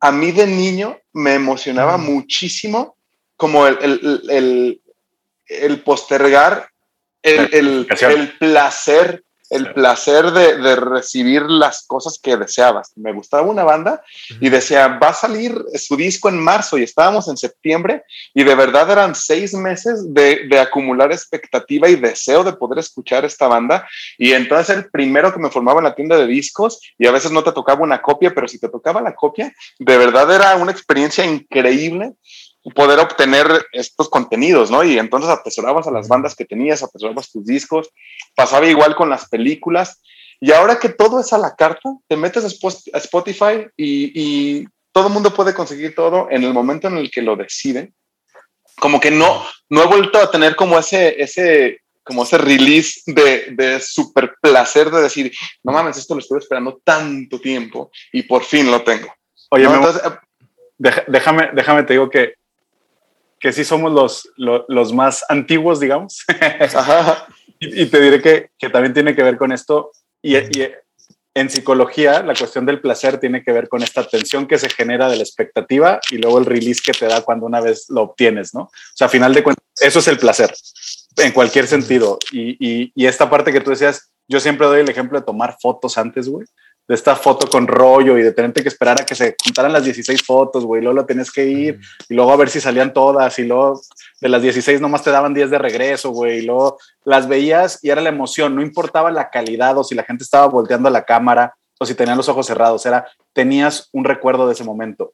a 0.00 0.12
mí 0.12 0.32
de 0.32 0.46
niño 0.46 0.98
me 1.12 1.34
emocionaba 1.34 1.96
muchísimo 1.96 2.96
como 3.36 3.66
el, 3.66 3.78
el, 3.82 4.22
el, 4.30 4.82
el 5.46 5.80
postergar 5.82 6.68
el, 7.24 7.48
el, 7.52 8.36
placer 8.38 9.24
el 9.50 9.72
placer 9.72 10.30
de, 10.32 10.76
recibir 10.76 11.42
las 11.42 11.84
cosas 11.86 12.18
que 12.20 12.36
deseabas. 12.36 12.92
Me 12.96 13.12
gustaba 13.12 13.42
una 13.42 13.62
banda 13.62 14.02
y 14.40 14.48
decía, 14.48 14.88
va 14.88 15.08
a 15.08 15.14
salir 15.14 15.54
su 15.74 15.96
disco 15.96 16.28
en 16.28 16.38
marzo 16.38 16.78
y 16.78 16.82
estábamos 16.82 17.28
en 17.28 17.36
septiembre 17.36 18.04
y 18.32 18.42
de 18.42 18.54
verdad 18.54 18.90
eran 18.90 19.14
seis 19.14 19.54
meses 19.54 20.12
de, 20.12 20.48
de 20.48 20.58
acumular 20.58 21.12
expectativa 21.12 21.88
y 21.88 21.96
deseo 21.96 22.42
de 22.42 22.54
poder 22.54 22.78
escuchar 22.78 23.24
esta 23.24 23.46
banda. 23.46 23.86
Y 24.18 24.32
entonces 24.32 24.76
el 24.76 24.90
primero 24.90 25.32
que 25.32 25.40
me 25.40 25.50
formaba 25.50 25.80
en 25.80 25.84
la 25.84 25.94
tienda 25.94 26.16
de 26.16 26.26
discos 26.26 26.80
y 26.98 27.06
a 27.06 27.12
veces 27.12 27.30
no 27.30 27.44
te 27.44 27.52
tocaba 27.52 27.82
una 27.82 28.02
copia, 28.02 28.34
pero 28.34 28.48
si 28.48 28.58
te 28.58 28.68
tocaba 28.68 29.00
la 29.00 29.14
copia, 29.14 29.54
de 29.78 29.98
verdad 29.98 30.34
era 30.34 30.56
una 30.56 30.72
experiencia 30.72 31.24
increíble 31.24 32.14
poder 32.70 32.98
obtener 32.98 33.46
estos 33.72 34.08
contenidos, 34.08 34.70
¿no? 34.70 34.82
Y 34.84 34.98
entonces 34.98 35.30
atesorabas 35.30 35.86
a 35.86 35.90
las 35.90 36.08
bandas 36.08 36.34
que 36.34 36.44
tenías, 36.44 36.82
atesorabas 36.82 37.30
tus 37.30 37.44
discos, 37.44 37.90
pasaba 38.34 38.66
igual 38.66 38.96
con 38.96 39.10
las 39.10 39.28
películas. 39.28 40.00
Y 40.40 40.52
ahora 40.52 40.78
que 40.78 40.88
todo 40.88 41.20
es 41.20 41.32
a 41.32 41.38
la 41.38 41.54
carta, 41.56 41.94
te 42.08 42.16
metes 42.16 42.44
a 42.44 42.98
Spotify 42.98 43.66
y, 43.76 44.66
todo 44.92 45.08
el 45.08 45.12
mundo 45.12 45.34
puede 45.34 45.54
conseguir 45.54 45.92
todo 45.92 46.28
en 46.30 46.44
el 46.44 46.52
momento 46.52 46.86
en 46.86 46.96
el 46.98 47.10
que 47.10 47.20
lo 47.20 47.34
decide. 47.34 47.92
Como 48.78 49.00
que 49.00 49.10
no, 49.10 49.44
no 49.68 49.82
he 49.82 49.86
vuelto 49.88 50.20
a 50.20 50.30
tener 50.30 50.54
como 50.54 50.78
ese, 50.78 51.20
ese, 51.20 51.80
como 52.04 52.22
ese 52.22 52.38
release 52.38 53.00
de, 53.06 53.54
de 53.56 53.80
super 53.80 54.36
placer 54.40 54.92
de 54.92 55.02
decir, 55.02 55.32
no 55.64 55.72
mames, 55.72 55.96
esto 55.96 56.14
lo 56.14 56.20
estuve 56.20 56.38
esperando 56.38 56.80
tanto 56.84 57.40
tiempo 57.40 57.90
y 58.12 58.22
por 58.22 58.44
fin 58.44 58.70
lo 58.70 58.84
tengo. 58.84 59.12
Oye, 59.50 59.64
entonces, 59.64 60.00
déjame, 61.08 61.50
déjame, 61.54 61.82
te 61.82 61.94
digo 61.94 62.08
que 62.08 62.34
que 63.44 63.52
sí 63.52 63.62
somos 63.62 63.92
los, 63.92 64.30
los, 64.68 64.94
más 64.94 65.22
antiguos, 65.28 65.78
digamos. 65.78 66.24
y, 67.60 67.84
te 67.84 68.00
diré 68.00 68.22
que, 68.22 68.48
que, 68.58 68.70
también 68.70 68.94
tiene 68.94 69.14
que 69.14 69.22
ver 69.22 69.36
con 69.36 69.52
esto. 69.52 69.92
Y, 70.22 70.38
y, 70.38 70.72
en 71.34 71.50
psicología, 71.50 72.22
la 72.22 72.34
cuestión 72.34 72.64
del 72.64 72.80
placer 72.80 73.20
tiene 73.20 73.44
que 73.44 73.52
ver 73.52 73.68
con 73.68 73.82
esta 73.82 74.02
tensión 74.02 74.46
que 74.46 74.56
se 74.56 74.70
genera 74.70 75.10
de 75.10 75.16
la 75.16 75.24
expectativa 75.24 76.00
y 76.10 76.16
luego 76.16 76.38
el 76.38 76.46
release 76.46 76.80
que 76.82 76.92
te 76.92 77.04
da 77.04 77.20
cuando 77.20 77.44
una 77.44 77.60
vez 77.60 77.84
lo 77.90 78.00
obtienes, 78.04 78.54
¿no? 78.54 78.62
O 78.62 78.70
sea, 78.94 79.08
a 79.08 79.10
final 79.10 79.34
de 79.34 79.42
cuentas, 79.42 79.66
eso 79.78 79.98
es 79.98 80.08
el 80.08 80.16
placer, 80.16 80.50
en 81.18 81.32
cualquier 81.32 81.66
sentido. 81.66 82.18
Y, 82.32 82.52
y, 82.58 82.92
y 82.94 83.04
esta 83.04 83.28
parte 83.28 83.52
que 83.52 83.60
tú 83.60 83.72
decías, 83.72 84.10
yo 84.26 84.40
siempre 84.40 84.66
doy 84.66 84.80
el 84.80 84.88
ejemplo 84.88 85.20
de 85.20 85.26
tomar 85.26 85.58
fotos 85.60 85.98
antes, 85.98 86.30
güey 86.30 86.46
de 86.86 86.94
esta 86.94 87.16
foto 87.16 87.48
con 87.48 87.66
rollo 87.66 88.18
y 88.18 88.22
de 88.22 88.32
tenerte 88.32 88.62
que 88.62 88.68
esperar 88.68 89.00
a 89.00 89.06
que 89.06 89.14
se 89.14 89.36
juntaran 89.42 89.72
las 89.72 89.84
16 89.84 90.22
fotos, 90.22 90.64
güey, 90.64 90.82
luego 90.82 90.96
lo 90.96 91.06
tenés 91.06 91.30
que 91.32 91.46
ir 91.46 91.80
y 92.08 92.14
luego 92.14 92.32
a 92.32 92.36
ver 92.36 92.50
si 92.50 92.60
salían 92.60 92.92
todas 92.92 93.38
y 93.38 93.44
luego 93.44 93.80
de 94.20 94.28
las 94.28 94.42
16 94.42 94.80
nomás 94.80 95.02
te 95.02 95.10
daban 95.10 95.32
10 95.32 95.50
de 95.50 95.58
regreso, 95.58 96.10
güey, 96.10 96.38
y 96.38 96.42
luego 96.42 96.78
las 97.04 97.26
veías 97.26 97.78
y 97.82 97.90
era 97.90 98.02
la 98.02 98.10
emoción, 98.10 98.54
no 98.54 98.62
importaba 98.62 99.10
la 99.10 99.30
calidad 99.30 99.78
o 99.78 99.84
si 99.84 99.94
la 99.94 100.04
gente 100.04 100.24
estaba 100.24 100.46
volteando 100.46 100.88
a 100.88 100.92
la 100.92 101.04
cámara 101.04 101.54
o 101.78 101.86
si 101.86 101.94
tenían 101.94 102.18
los 102.18 102.28
ojos 102.28 102.46
cerrados, 102.46 102.84
era, 102.84 103.06
tenías 103.32 103.88
un 103.92 104.04
recuerdo 104.04 104.46
de 104.46 104.52
ese 104.52 104.64
momento. 104.64 105.12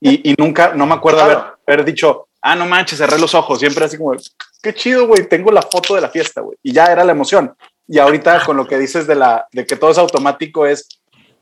Y, 0.00 0.34
nunca, 0.38 0.72
no 0.74 0.86
me 0.86 0.94
acuerdo 0.94 1.20
haber, 1.20 1.38
haber 1.66 1.84
dicho, 1.84 2.28
ah, 2.40 2.56
no 2.56 2.66
manches, 2.66 2.98
cerré 2.98 3.18
los 3.18 3.34
ojos, 3.34 3.58
siempre 3.58 3.84
así 3.84 3.98
como, 3.98 4.12
qué 4.62 4.74
chido, 4.74 5.06
güey, 5.06 5.28
tengo 5.28 5.50
la 5.50 5.62
foto 5.62 5.94
de 5.94 6.00
la 6.00 6.08
fiesta, 6.08 6.40
güey, 6.40 6.56
y 6.62 6.72
ya 6.72 6.86
era 6.86 7.04
la 7.04 7.12
emoción. 7.12 7.54
Y 7.86 7.98
ahorita 7.98 8.44
con 8.44 8.56
lo 8.56 8.66
que 8.66 8.78
dices 8.78 9.06
de, 9.06 9.16
la, 9.16 9.48
de 9.52 9.66
que 9.66 9.76
todo 9.76 9.90
es 9.90 9.98
automático 9.98 10.64
es, 10.64 10.99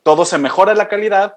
todo 0.09 0.25
se 0.25 0.39
mejora 0.39 0.73
la 0.75 0.89
calidad, 0.89 1.37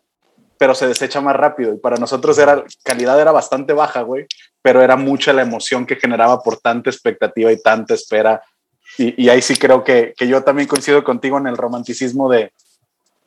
pero 0.58 0.74
se 0.74 0.88
desecha 0.88 1.20
más 1.20 1.36
rápido. 1.36 1.74
Y 1.74 1.78
para 1.78 1.98
nosotros 1.98 2.38
era, 2.38 2.64
calidad 2.86 3.20
era 3.20 3.34
bastante 3.34 3.74
baja, 3.74 4.04
güey, 4.04 4.28
pero 4.62 4.82
era 4.82 4.96
mucha 4.96 5.34
la 5.34 5.42
emoción 5.42 5.86
que 5.86 5.98
generaba 5.98 6.42
por 6.42 6.56
tanta 6.56 6.90
expectativa 6.90 7.52
y 7.52 7.62
tanta 7.62 7.96
espera. 7.96 8.42
Y, 8.98 9.28
ahí 9.28 9.42
sí 9.42 9.58
creo 9.58 9.84
que, 9.84 10.14
que, 10.16 10.26
yo 10.26 10.42
también 10.46 10.70
coincido 10.70 11.04
contigo 11.04 11.38
en 11.38 11.48
el 11.48 11.58
romanticismo 11.58 12.30
de, 12.30 12.54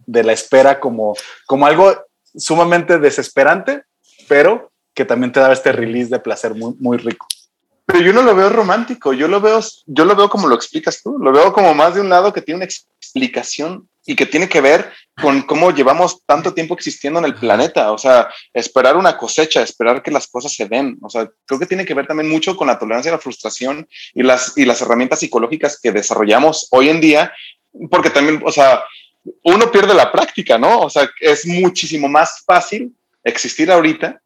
de 0.06 0.24
la 0.24 0.32
espera 0.32 0.80
como, 0.80 1.14
como 1.44 1.66
algo 1.66 1.94
sumamente 2.34 2.98
desesperante, 2.98 3.82
pero 4.26 4.72
que 4.94 5.04
también 5.04 5.30
te 5.30 5.40
daba 5.40 5.52
este 5.52 5.72
release 5.72 6.08
de 6.08 6.20
placer 6.20 6.54
muy, 6.54 6.74
muy 6.78 6.96
rico. 6.96 7.26
pero 7.84 8.00
yo 8.00 8.14
no 8.14 8.22
lo 8.22 8.34
veo 8.34 8.48
romántico, 8.48 9.12
yo 9.12 9.28
lo 9.28 9.42
veo, 9.42 9.60
yo 9.84 10.06
lo 10.06 10.16
veo 10.16 10.30
como 10.30 10.48
lo 10.48 10.54
explicas 10.54 11.02
tú, 11.02 11.18
lo 11.18 11.32
veo 11.32 11.52
como 11.52 11.74
más 11.74 11.94
de 11.94 12.00
un 12.00 12.08
lado 12.08 12.32
que 12.32 12.40
tiene 12.40 12.56
una 12.56 12.64
explicación 12.64 13.90
y 14.06 14.14
que 14.14 14.26
tiene 14.26 14.48
que 14.48 14.60
ver 14.60 14.92
con 15.20 15.42
cómo 15.42 15.70
llevamos 15.70 16.22
tanto 16.26 16.52
tiempo 16.52 16.74
existiendo 16.74 17.18
en 17.18 17.24
el 17.24 17.34
planeta, 17.34 17.92
o 17.92 17.98
sea, 17.98 18.28
esperar 18.52 18.96
una 18.96 19.16
cosecha, 19.16 19.62
esperar 19.62 20.02
que 20.02 20.10
las 20.10 20.26
cosas 20.26 20.52
se 20.52 20.66
den, 20.66 20.98
o 21.02 21.08
sea, 21.08 21.28
creo 21.46 21.58
que 21.58 21.66
tiene 21.66 21.84
que 21.84 21.94
ver 21.94 22.06
también 22.06 22.28
mucho 22.28 22.56
con 22.56 22.66
la 22.66 22.78
tolerancia 22.78 23.10
a 23.10 23.16
la 23.16 23.20
frustración 23.20 23.88
y 24.12 24.22
las, 24.22 24.56
y 24.56 24.64
las 24.64 24.82
herramientas 24.82 25.20
psicológicas 25.20 25.78
que 25.80 25.92
desarrollamos 25.92 26.68
hoy 26.70 26.88
en 26.88 27.00
día, 27.00 27.32
porque 27.90 28.10
también, 28.10 28.42
o 28.44 28.52
sea, 28.52 28.84
uno 29.44 29.70
pierde 29.70 29.94
la 29.94 30.12
práctica, 30.12 30.58
¿no? 30.58 30.80
O 30.80 30.90
sea, 30.90 31.08
es 31.20 31.46
muchísimo 31.46 32.08
más 32.08 32.42
fácil 32.44 32.94
existir 33.22 33.70
ahorita 33.70 34.20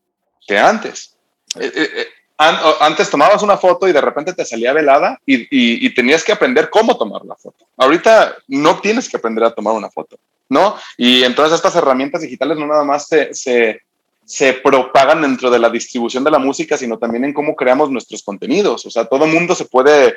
que 0.47 0.59
antes. 0.59 1.16
Eh, 1.59 1.72
eh, 1.74 1.91
eh, 1.97 2.07
antes 2.39 3.11
tomabas 3.11 3.43
una 3.43 3.57
foto 3.57 3.89
y 3.89 3.93
de 3.93 4.01
repente 4.01 4.32
te 4.32 4.45
salía 4.45 4.72
velada 4.72 5.20
y, 5.26 5.91
tenías 5.91 6.22
que 6.22 6.32
aprender 6.32 6.70
cómo 6.70 6.97
tomar 6.97 7.24
la 7.24 7.34
foto. 7.34 7.66
Ahorita 7.76 8.36
no 8.47 8.80
tienes 8.80 9.09
que 9.09 9.16
aprender 9.16 9.43
a 9.45 9.51
tomar 9.51 9.74
una 9.74 9.91
foto, 9.91 10.16
¿no? 10.49 10.76
Y 10.97 11.24
entonces 11.24 11.57
estas 11.57 11.74
herramientas 11.74 12.22
digitales 12.22 12.57
no 12.57 12.66
nada 12.66 12.84
más 12.84 13.09
se, 13.09 13.82
propagan 14.62 15.22
dentro 15.22 15.51
de 15.51 15.59
la 15.59 15.68
distribución 15.68 16.22
de 16.22 16.30
la 16.30 16.39
música, 16.39 16.76
sino 16.76 16.97
también 16.97 17.24
en 17.24 17.34
cómo 17.34 17.57
creamos 17.57 17.91
nuestros 17.91 18.22
contenidos. 18.22 18.86
O 18.86 18.91
sea, 18.91 19.07
todo 19.07 19.26
mundo 19.26 19.57
se 19.57 19.64
puede 19.64 20.14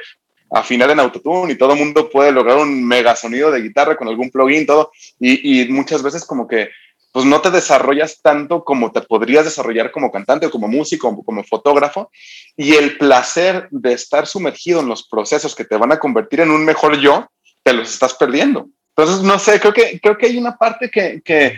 afinar 0.51 0.91
en 0.91 0.99
autotune 0.99 1.53
y 1.53 1.57
todo 1.57 1.76
mundo 1.76 2.09
puede 2.09 2.32
lograr 2.32 2.57
un 2.57 2.86
mega 2.86 3.15
sonido 3.15 3.49
de 3.49 3.61
guitarra 3.61 3.95
con 3.95 4.07
algún 4.07 4.30
plugin, 4.30 4.67
todo. 4.67 4.91
Y 5.19 5.65
muchas 5.69 6.03
veces 6.03 6.24
como 6.24 6.47
que 6.47 6.69
pues 7.12 7.26
no 7.26 7.41
te 7.41 7.51
desarrollas 7.51 8.22
tanto 8.22 8.64
como 8.64 8.91
te 8.91 9.01
podrías 9.01 9.45
desarrollar 9.45 9.91
como 9.91 10.12
cantante 10.12 10.45
o 10.45 10.51
como 10.51 10.68
músico 10.68 11.09
o 11.09 11.24
como 11.24 11.43
fotógrafo. 11.43 12.09
Y 12.55 12.74
el 12.74 12.97
placer 12.97 13.68
de 13.72 13.93
estar 13.93 14.28
sumergido 14.28 14.80
en 14.80 14.88
los 14.88 15.07
procesos 15.07 15.55
que 15.55 15.66
te 15.66 15.78
van 15.78 15.91
a 15.91 15.99
convertir 15.99 16.39
en 16.39 16.51
un 16.51 16.64
mejor 16.64 16.97
yo, 16.99 17.28
te 17.64 17.74
los 17.74 17.91
estás 17.91 18.14
perdiendo. 18.14 18.68
Entonces, 18.95 19.24
no 19.24 19.39
sé, 19.39 19.59
creo 19.59 19.74
que, 19.74 19.99
creo 19.99 20.18
que 20.18 20.28
hay 20.28 20.38
una 20.38 20.57
parte 20.57 20.89
que, 20.89 21.22
que 21.24 21.55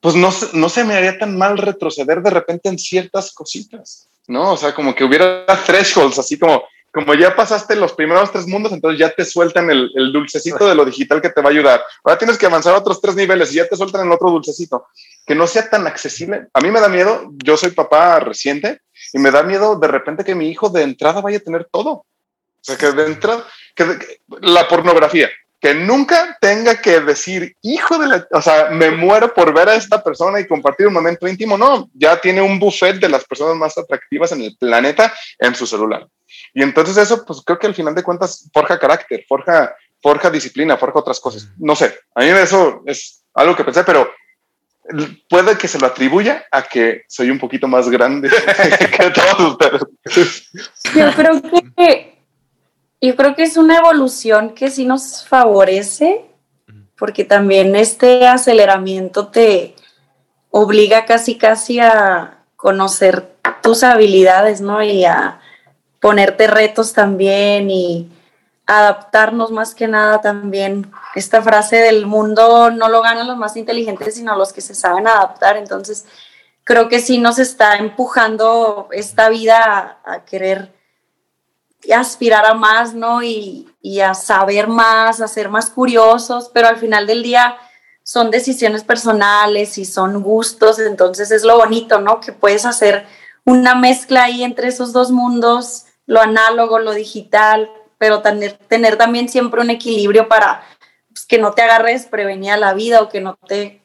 pues 0.00 0.14
no, 0.14 0.30
no 0.52 0.68
se 0.68 0.84
me 0.84 0.94
haría 0.94 1.18
tan 1.18 1.36
mal 1.36 1.56
retroceder 1.58 2.22
de 2.22 2.30
repente 2.30 2.68
en 2.68 2.78
ciertas 2.78 3.32
cositas, 3.32 4.08
¿no? 4.26 4.52
O 4.52 4.56
sea, 4.56 4.74
como 4.74 4.94
que 4.94 5.04
hubiera 5.04 5.46
thresholds, 5.64 6.18
así 6.18 6.38
como, 6.38 6.62
como 6.94 7.12
ya 7.14 7.34
pasaste 7.34 7.74
los 7.74 7.92
primeros 7.92 8.30
tres 8.30 8.46
mundos, 8.46 8.70
entonces 8.70 9.00
ya 9.00 9.10
te 9.12 9.24
sueltan 9.24 9.68
el, 9.68 9.90
dulcecito 10.12 10.68
de 10.68 10.76
lo 10.76 10.84
digital 10.84 11.20
que 11.20 11.28
te 11.28 11.42
va 11.42 11.48
a 11.48 11.52
ayudar. 11.52 11.82
Ahora 12.04 12.18
tienes 12.18 12.38
que 12.38 12.46
avanzar 12.46 12.72
a 12.72 12.78
otros 12.78 13.00
tres 13.00 13.16
niveles 13.16 13.52
y 13.52 13.56
ya 13.56 13.68
te 13.68 13.74
sueltan 13.74 14.06
el 14.06 14.12
otro 14.12 14.30
dulcecito. 14.30 14.86
Que 15.26 15.34
no 15.34 15.48
sea 15.48 15.68
tan 15.68 15.88
accesible. 15.88 16.46
A 16.54 16.60
mí 16.60 16.70
me 16.70 16.80
da 16.80 16.88
miedo, 16.88 17.32
yo 17.44 17.56
soy 17.56 17.72
papá 17.72 18.20
reciente 18.20 18.82
y 19.12 19.18
me 19.18 19.32
da 19.32 19.42
miedo 19.42 19.74
de 19.74 19.88
repente 19.88 20.22
que 20.22 20.36
mi 20.36 20.48
hijo 20.48 20.68
de 20.68 20.82
entrada 20.82 21.20
vaya 21.20 21.38
a 21.38 21.40
tener 21.40 21.64
todo. 21.64 21.90
O 21.90 22.06
sea, 22.60 22.76
que 22.76 22.92
de 22.92 23.06
entrada, 23.06 23.44
que, 23.74 24.20
la 24.40 24.68
pornografía, 24.68 25.28
que 25.64 25.72
nunca 25.72 26.36
tenga 26.42 26.78
que 26.78 27.00
decir, 27.00 27.56
hijo 27.62 27.96
de 27.96 28.06
la, 28.06 28.28
o 28.32 28.42
sea, 28.42 28.68
me 28.68 28.90
muero 28.90 29.32
por 29.32 29.54
ver 29.54 29.70
a 29.70 29.76
esta 29.76 30.04
persona 30.04 30.38
y 30.38 30.46
compartir 30.46 30.86
un 30.86 30.92
momento 30.92 31.26
íntimo. 31.26 31.56
No, 31.56 31.88
ya 31.94 32.20
tiene 32.20 32.42
un 32.42 32.58
buffet 32.58 32.96
de 33.00 33.08
las 33.08 33.24
personas 33.24 33.56
más 33.56 33.78
atractivas 33.78 34.30
en 34.32 34.42
el 34.42 34.54
planeta 34.58 35.10
en 35.38 35.54
su 35.54 35.66
celular. 35.66 36.06
Y 36.52 36.62
entonces 36.62 36.98
eso, 36.98 37.24
pues 37.24 37.40
creo 37.42 37.58
que 37.58 37.66
al 37.66 37.74
final 37.74 37.94
de 37.94 38.02
cuentas 38.02 38.46
forja 38.52 38.78
carácter, 38.78 39.24
forja, 39.26 39.74
forja 40.02 40.28
disciplina, 40.28 40.76
forja 40.76 40.98
otras 40.98 41.18
cosas. 41.18 41.48
No 41.56 41.74
sé, 41.74 41.98
a 42.14 42.20
mí 42.20 42.26
eso 42.26 42.82
es 42.84 43.24
algo 43.32 43.56
que 43.56 43.64
pensé, 43.64 43.84
pero 43.84 44.12
puede 45.30 45.56
que 45.56 45.66
se 45.66 45.78
lo 45.78 45.86
atribuya 45.86 46.44
a 46.52 46.64
que 46.64 47.04
soy 47.08 47.30
un 47.30 47.38
poquito 47.38 47.66
más 47.68 47.88
grande 47.88 48.28
que 48.98 49.10
todos 49.12 49.52
ustedes. 49.52 50.50
Yo 50.94 51.10
creo 51.14 51.40
que 51.74 52.13
yo 53.06 53.16
creo 53.16 53.34
que 53.34 53.42
es 53.42 53.56
una 53.56 53.78
evolución 53.78 54.54
que 54.54 54.70
sí 54.70 54.84
nos 54.84 55.26
favorece, 55.26 56.24
porque 56.96 57.24
también 57.24 57.76
este 57.76 58.26
aceleramiento 58.26 59.28
te 59.28 59.74
obliga 60.50 61.04
casi 61.04 61.36
casi 61.36 61.80
a 61.80 62.38
conocer 62.56 63.34
tus 63.62 63.82
habilidades, 63.82 64.60
¿no? 64.60 64.82
Y 64.82 65.04
a 65.04 65.40
ponerte 66.00 66.46
retos 66.46 66.92
también 66.92 67.70
y 67.70 68.10
adaptarnos 68.66 69.50
más 69.50 69.74
que 69.74 69.88
nada 69.88 70.20
también. 70.20 70.90
Esta 71.14 71.42
frase 71.42 71.76
del 71.76 72.06
mundo 72.06 72.70
no 72.70 72.88
lo 72.88 73.02
ganan 73.02 73.26
los 73.26 73.36
más 73.36 73.56
inteligentes, 73.56 74.14
sino 74.14 74.36
los 74.36 74.52
que 74.52 74.60
se 74.60 74.74
saben 74.74 75.06
adaptar. 75.06 75.56
Entonces, 75.56 76.06
creo 76.62 76.88
que 76.88 77.00
sí 77.00 77.18
nos 77.18 77.38
está 77.38 77.76
empujando 77.76 78.88
esta 78.90 79.28
vida 79.28 79.98
a, 80.04 80.24
querer 80.24 80.73
aspirar 81.92 82.46
a 82.46 82.54
más, 82.54 82.94
¿no? 82.94 83.22
Y, 83.22 83.68
y, 83.82 84.00
a 84.00 84.14
saber 84.14 84.68
más, 84.68 85.20
a 85.20 85.28
ser 85.28 85.48
más 85.48 85.70
curiosos, 85.70 86.50
pero 86.52 86.68
al 86.68 86.76
final 86.76 87.06
del 87.06 87.22
día 87.22 87.56
son 88.02 88.30
decisiones 88.30 88.84
personales 88.84 89.78
y 89.78 89.84
son 89.84 90.22
gustos, 90.22 90.78
entonces 90.78 91.30
es 91.30 91.42
lo 91.42 91.56
bonito, 91.56 92.00
¿no? 92.00 92.20
Que 92.20 92.32
puedes 92.32 92.64
hacer 92.66 93.06
una 93.44 93.74
mezcla 93.74 94.24
ahí 94.24 94.42
entre 94.42 94.68
esos 94.68 94.92
dos 94.92 95.10
mundos 95.10 95.86
lo 96.06 96.20
análogo, 96.20 96.78
lo 96.78 96.92
digital, 96.92 97.70
pero 97.98 98.22
tener, 98.22 98.52
tener 98.52 98.96
también 98.96 99.28
siempre 99.28 99.60
un 99.60 99.70
equilibrio 99.70 100.28
para 100.28 100.62
pues, 101.08 101.26
que 101.26 101.38
no 101.38 101.52
te 101.52 101.62
agarres 101.62 102.06
prevenida 102.06 102.56
la 102.56 102.74
vida 102.74 103.02
o 103.02 103.08
que 103.08 103.20
no 103.20 103.36
te 103.46 103.82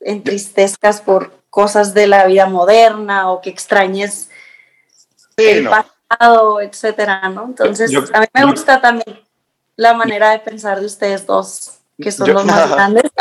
entristezcas 0.00 1.00
por 1.00 1.32
cosas 1.48 1.94
de 1.94 2.06
la 2.06 2.26
vida 2.26 2.46
moderna 2.46 3.30
o 3.30 3.40
que 3.40 3.50
extrañes 3.50 4.28
el 5.36 5.64
pasado, 5.64 5.94
etcétera, 6.62 7.28
¿no? 7.28 7.44
Entonces, 7.44 7.90
a 8.12 8.20
mí 8.20 8.26
me 8.32 8.44
gusta 8.44 8.80
también 8.80 9.20
la 9.76 9.94
manera 9.94 10.30
de 10.30 10.38
pensar 10.38 10.80
de 10.80 10.86
ustedes 10.86 11.26
dos, 11.26 11.78
que 11.98 12.10
son 12.10 12.32
los 12.32 12.44
más 12.44 12.70
grandes. 12.74 13.04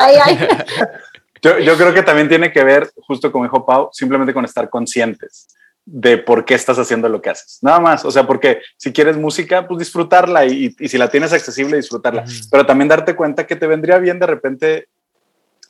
Yo, 1.42 1.60
yo, 1.60 1.78
creo 1.78 1.94
que 1.94 2.02
también 2.02 2.28
tiene 2.28 2.52
que 2.52 2.64
ver, 2.64 2.92
justo 3.06 3.32
como 3.32 3.44
dijo 3.44 3.68
Pau, 3.68 3.90
simplemente 3.92 4.34
con 4.34 4.46
estar 4.46 4.68
conscientes 4.68 5.48
de 5.86 6.18
por 6.18 6.44
qué 6.44 6.56
estás 6.56 6.80
haciendo 6.80 7.08
lo 7.08 7.22
que 7.22 7.30
haces. 7.30 7.60
Nada 7.62 7.80
más, 7.80 8.04
o 8.04 8.12
sea, 8.12 8.26
porque 8.26 8.62
si 8.78 8.92
quieres 8.92 9.16
música, 9.16 9.68
pues 9.68 9.80
disfrutarla 9.80 10.46
y, 10.46 10.72
si 10.72 10.98
la 10.98 11.10
tienes 11.10 11.32
accesible, 11.32 11.78
disfrutarla. 11.78 12.26
Pero 12.50 12.66
también 12.66 12.88
darte 12.88 13.16
cuenta 13.16 13.46
que 13.46 13.56
te 13.56 13.68
vendría 13.68 14.00
bien 14.00 14.18
de 14.20 14.26
repente, 14.26 14.88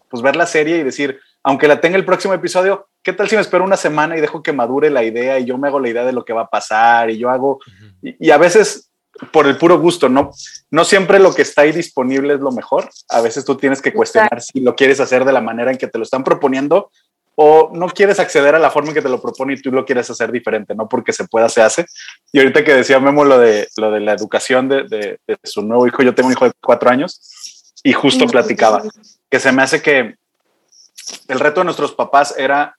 pues 0.07 0.24
ver 0.24 0.38
la 0.38 0.45
serie 0.45 0.78
y 0.78 0.84
decir, 0.84 1.20
aunque 1.46 1.68
la 1.68 1.80
tenga 1.80 1.96
el 1.96 2.06
próximo 2.06 2.34
episodio, 2.34 2.88
¿qué 3.04 3.14
tal 3.14 3.30
si 3.30 3.36
me 3.36 3.41
espero 3.41 3.64
una 3.64 3.78
semana 3.78 4.18
y 4.18 4.22
dejo 4.22 4.41
que 4.41 4.52
madure 4.52 4.89
la 4.89 5.04
idea 5.04 5.38
y 5.38 5.46
yo 5.46 5.60
me 5.60 5.68
hago 5.68 5.80
la 5.80 5.89
idea 5.89 6.04
de 6.04 6.12
lo 6.12 6.26
que 6.26 6.34
va 6.34 6.41
a 6.41 6.50
pasar 6.50 7.12
y 7.12 7.20
yo 7.20 7.30
hago, 7.30 7.60
y, 8.02 8.32
a 8.32 8.38
veces 8.39 8.89
por 9.32 9.46
el 9.46 9.56
puro 9.56 9.80
gusto, 9.80 10.10
no, 10.10 10.32
no 10.72 10.84
siempre 10.84 11.20
lo 11.20 11.36
que 11.36 11.43
está 11.43 11.62
ahí 11.62 11.72
disponible 11.72 12.34
es 12.34 12.39
lo 12.39 12.52
mejor. 12.52 12.89
A 13.10 13.22
veces 13.22 13.46
tú 13.46 13.56
tienes 13.56 13.80
que 13.80 13.93
cuestionar 13.93 14.41
si 14.41 14.60
lo 14.60 14.76
quieres 14.76 15.00
hacer 15.00 15.24
de 15.24 15.34
la 15.34 15.39
manera 15.39 15.72
en 15.72 15.78
que 15.78 15.88
te 15.88 16.00
lo 16.00 16.04
están 16.04 16.24
proponiendo 16.24 16.89
o 17.36 17.70
no 17.74 17.89
quieres 17.89 18.20
acceder 18.20 18.56
a 18.56 18.60
la 18.60 18.72
forma 18.72 18.89
en 18.89 18.96
que 18.96 19.02
te 19.04 19.10
lo 19.10 19.22
propone 19.22 19.54
y 19.54 19.62
tú 19.62 19.72
lo 19.72 19.86
quieres 19.86 20.10
hacer 20.10 20.32
diferente, 20.32 20.74
no 20.74 20.89
porque 20.89 21.14
se 21.14 21.28
pueda, 21.28 21.48
se 21.48 21.62
hace. 21.62 21.86
Y 22.32 22.39
ahorita 22.39 22.64
que 22.64 22.74
decía 22.74 23.00
Memo 23.00 23.24
lo 23.24 23.38
de, 23.38 23.68
lo 23.78 23.91
de 23.91 24.00
la 24.00 24.14
educación 24.14 24.68
de, 24.68 24.84
de, 24.89 25.38
su 25.43 25.62
nuevo 25.62 25.86
hijo, 25.86 26.02
yo 26.02 26.16
tengo 26.16 26.28
un 26.28 26.34
hijo 26.34 26.46
de 26.46 26.54
cuatro 26.60 26.89
años 26.89 27.22
y 27.84 27.93
justo 27.93 28.26
platicaba 28.26 28.82
que 29.30 29.39
se 29.39 29.52
me 29.52 29.62
hace 29.62 29.82
que 29.84 30.16
el 31.28 31.39
reto 31.39 31.62
de 31.62 31.66
nuestros 31.66 31.93
papás 31.93 32.36
era 32.38 32.78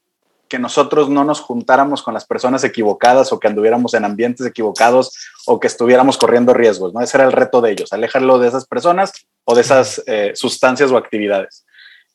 que 0.48 0.58
nosotros 0.58 1.08
no 1.08 1.24
nos 1.24 1.40
juntáramos 1.40 2.02
con 2.02 2.14
las 2.14 2.24
personas 2.24 2.62
equivocadas 2.62 3.32
o 3.32 3.40
que 3.40 3.48
anduviéramos 3.48 3.94
en 3.94 4.04
ambientes 4.04 4.46
equivocados 4.46 5.12
o 5.46 5.58
que 5.58 5.66
estuviéramos 5.66 6.18
corriendo 6.18 6.54
riesgos, 6.54 6.94
¿no? 6.94 7.00
Ese 7.00 7.16
era 7.16 7.26
el 7.26 7.32
reto 7.32 7.60
de 7.60 7.72
ellos, 7.72 7.92
alejarlo 7.92 8.38
de 8.38 8.48
esas 8.48 8.66
personas 8.66 9.12
o 9.44 9.54
de 9.56 9.60
esas 9.62 10.02
eh, 10.06 10.32
sustancias 10.34 10.90
o 10.92 10.96
actividades. 10.96 11.64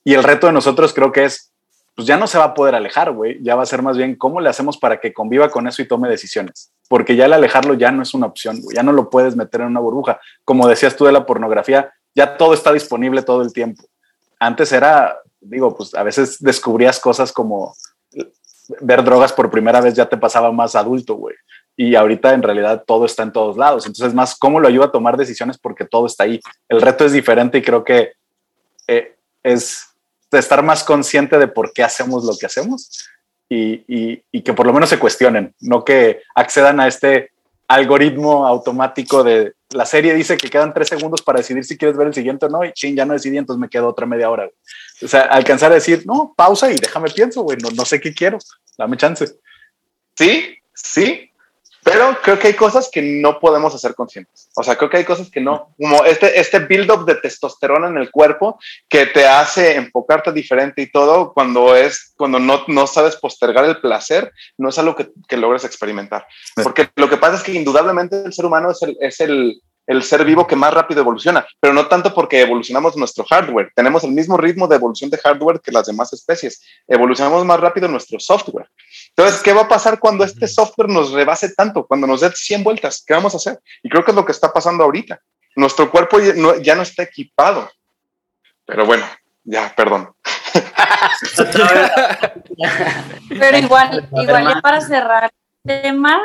Y 0.05 0.13
el 0.13 0.23
reto 0.23 0.47
de 0.47 0.53
nosotros 0.53 0.93
creo 0.93 1.11
que 1.11 1.25
es 1.25 1.51
pues 1.95 2.07
ya 2.07 2.17
no 2.17 2.27
se 2.27 2.37
va 2.37 2.45
a 2.45 2.53
poder 2.53 2.75
alejar, 2.75 3.11
güey. 3.11 3.37
Ya 3.43 3.55
va 3.55 3.63
a 3.63 3.65
ser 3.65 3.81
más 3.81 3.97
bien 3.97 4.15
cómo 4.15 4.39
le 4.39 4.49
hacemos 4.49 4.77
para 4.77 4.99
que 4.99 5.13
conviva 5.13 5.49
con 5.49 5.67
eso 5.67 5.81
y 5.81 5.87
tome 5.87 6.07
decisiones. 6.07 6.71
Porque 6.87 7.15
ya 7.15 7.25
el 7.25 7.33
alejarlo 7.33 7.73
ya 7.73 7.91
no 7.91 8.01
es 8.01 8.13
una 8.13 8.27
opción, 8.27 8.61
güey. 8.61 8.75
Ya 8.75 8.83
no 8.83 8.93
lo 8.93 9.09
puedes 9.09 9.35
meter 9.35 9.61
en 9.61 9.67
una 9.67 9.81
burbuja. 9.81 10.19
Como 10.45 10.67
decías 10.67 10.95
tú 10.95 11.05
de 11.05 11.11
la 11.11 11.25
pornografía, 11.25 11.93
ya 12.15 12.37
todo 12.37 12.53
está 12.53 12.71
disponible 12.71 13.23
todo 13.23 13.41
el 13.41 13.53
tiempo. 13.53 13.83
Antes 14.39 14.71
era, 14.71 15.17
digo, 15.41 15.75
pues 15.75 15.93
a 15.95 16.03
veces 16.03 16.37
descubrías 16.39 16.99
cosas 16.99 17.31
como 17.31 17.75
ver 18.79 19.03
drogas 19.03 19.33
por 19.33 19.51
primera 19.51 19.81
vez 19.81 19.95
ya 19.95 20.07
te 20.07 20.17
pasaba 20.17 20.51
más 20.51 20.75
adulto, 20.75 21.15
güey. 21.15 21.35
Y 21.75 21.95
ahorita 21.95 22.33
en 22.33 22.43
realidad 22.43 22.83
todo 22.85 23.05
está 23.05 23.23
en 23.23 23.31
todos 23.31 23.57
lados. 23.57 23.85
Entonces, 23.85 24.13
más 24.13 24.37
cómo 24.37 24.59
lo 24.59 24.67
ayuda 24.67 24.85
a 24.85 24.91
tomar 24.91 25.17
decisiones 25.17 25.57
porque 25.57 25.85
todo 25.85 26.05
está 26.05 26.25
ahí. 26.25 26.39
El 26.69 26.81
reto 26.81 27.05
es 27.05 27.11
diferente 27.11 27.57
y 27.57 27.61
creo 27.61 27.83
que 27.83 28.13
eh, 28.87 29.15
es 29.43 29.87
estar 30.31 30.63
más 30.63 30.83
consciente 30.83 31.37
de 31.37 31.47
por 31.47 31.73
qué 31.73 31.83
hacemos 31.83 32.23
lo 32.23 32.37
que 32.37 32.45
hacemos 32.45 33.09
y, 33.49 34.41
que 34.41 34.53
por 34.53 34.65
lo 34.65 34.73
menos 34.73 34.89
se 34.89 34.99
cuestionen, 34.99 35.53
no 35.59 35.83
que 35.83 36.21
accedan 36.35 36.79
a 36.79 36.87
este 36.87 37.31
algoritmo 37.67 38.47
automático 38.47 39.23
de 39.23 39.53
la 39.73 39.85
serie 39.85 40.13
dice 40.13 40.37
que 40.37 40.49
quedan 40.49 40.73
tres 40.73 40.89
segundos 40.89 41.21
para 41.21 41.39
decidir 41.39 41.63
si 41.63 41.77
quieres 41.77 41.97
ver 41.97 42.07
el 42.07 42.13
siguiente 42.13 42.45
o 42.45 42.49
no, 42.49 42.63
y 42.63 42.73
ching, 42.73 42.95
ya 42.95 43.05
no 43.05 43.13
decidí, 43.13 43.37
entonces 43.37 43.59
me 43.59 43.69
quedo 43.69 43.87
otra 43.87 44.05
media 44.05 44.29
hora. 44.29 44.49
O 45.01 45.07
sea, 45.07 45.21
alcanzar 45.21 45.71
a 45.71 45.75
decir, 45.75 46.03
no, 46.05 46.33
pausa 46.35 46.71
y 46.71 46.75
déjame 46.75 47.09
pienso, 47.09 47.41
güey, 47.41 47.57
no, 47.57 47.69
no 47.71 47.85
sé 47.85 47.99
qué 47.99 48.13
quiero, 48.13 48.37
dame 48.77 48.97
chance. 48.97 49.25
Sí, 50.15 50.57
sí, 50.73 51.30
Pero 51.83 52.17
creo 52.21 52.37
que 52.37 52.47
hay 52.49 52.53
cosas 52.53 52.89
que 52.91 53.01
no 53.01 53.39
podemos 53.39 53.73
hacer 53.73 53.95
conscientes. 53.95 54.49
O 54.55 54.63
sea, 54.63 54.75
creo 54.75 54.89
que 54.89 54.97
hay 54.97 55.05
cosas 55.05 55.31
que 55.31 55.41
no, 55.41 55.73
como 55.79 56.03
este, 56.05 56.39
este 56.39 56.59
build-up 56.59 57.05
de 57.05 57.15
testosterona 57.15 57.87
en 57.87 57.97
el 57.97 58.11
cuerpo 58.11 58.59
que 58.87 59.07
te 59.07 59.27
hace 59.27 59.75
enfocarte 59.75 60.31
diferente 60.31 60.81
y 60.83 60.91
todo 60.91 61.33
cuando 61.33 61.75
es, 61.75 62.13
cuando 62.15 62.39
no, 62.39 62.63
no 62.67 62.85
sabes 62.85 63.15
postergar 63.15 63.65
el 63.65 63.81
placer, 63.81 64.31
no 64.57 64.69
es 64.69 64.77
algo 64.77 64.95
que, 64.95 65.09
que 65.27 65.37
logres 65.37 65.65
experimentar. 65.65 66.27
Porque 66.61 66.89
lo 66.95 67.09
que 67.09 67.17
pasa 67.17 67.37
es 67.37 67.43
que 67.43 67.53
indudablemente 67.53 68.23
el 68.23 68.33
ser 68.33 68.45
humano 68.45 68.71
es 68.71 68.81
el, 68.83 68.97
es 68.99 69.19
el, 69.19 69.61
el 69.91 70.03
ser 70.03 70.23
vivo 70.23 70.47
que 70.47 70.55
más 70.55 70.73
rápido 70.73 71.01
evoluciona, 71.01 71.45
pero 71.59 71.73
no 71.73 71.87
tanto 71.87 72.13
porque 72.13 72.41
evolucionamos 72.41 72.95
nuestro 72.95 73.25
hardware. 73.25 73.73
Tenemos 73.75 74.05
el 74.05 74.11
mismo 74.11 74.37
ritmo 74.37 74.65
de 74.65 74.77
evolución 74.77 75.09
de 75.09 75.17
hardware 75.17 75.59
que 75.59 75.71
las 75.71 75.87
demás 75.87 76.13
especies. 76.13 76.61
Evolucionamos 76.87 77.45
más 77.45 77.59
rápido 77.59 77.89
nuestro 77.89 78.17
software. 78.17 78.69
Entonces, 79.09 79.41
¿qué 79.41 79.51
va 79.51 79.63
a 79.63 79.67
pasar 79.67 79.99
cuando 79.99 80.23
este 80.23 80.47
software 80.47 80.87
nos 80.87 81.11
rebase 81.11 81.53
tanto? 81.53 81.85
Cuando 81.85 82.07
nos 82.07 82.21
dé 82.21 82.31
100 82.31 82.63
vueltas, 82.63 83.03
¿qué 83.05 83.13
vamos 83.13 83.33
a 83.33 83.37
hacer? 83.37 83.59
Y 83.83 83.89
creo 83.89 84.05
que 84.05 84.11
es 84.11 84.15
lo 84.15 84.23
que 84.23 84.31
está 84.31 84.53
pasando 84.53 84.85
ahorita. 84.85 85.19
Nuestro 85.57 85.91
cuerpo 85.91 86.19
ya 86.61 86.75
no, 86.75 86.81
está 86.81 87.03
equipado. 87.03 87.69
Pero 88.65 88.85
bueno, 88.85 89.05
ya, 89.43 89.73
perdón. 89.75 90.13
Pero 93.27 93.57
igual, 93.57 94.07
igual 94.13 94.47
ya 94.47 94.61
para 94.61 94.79
cerrar 94.79 95.25
el 95.25 95.81
tema, 95.81 96.17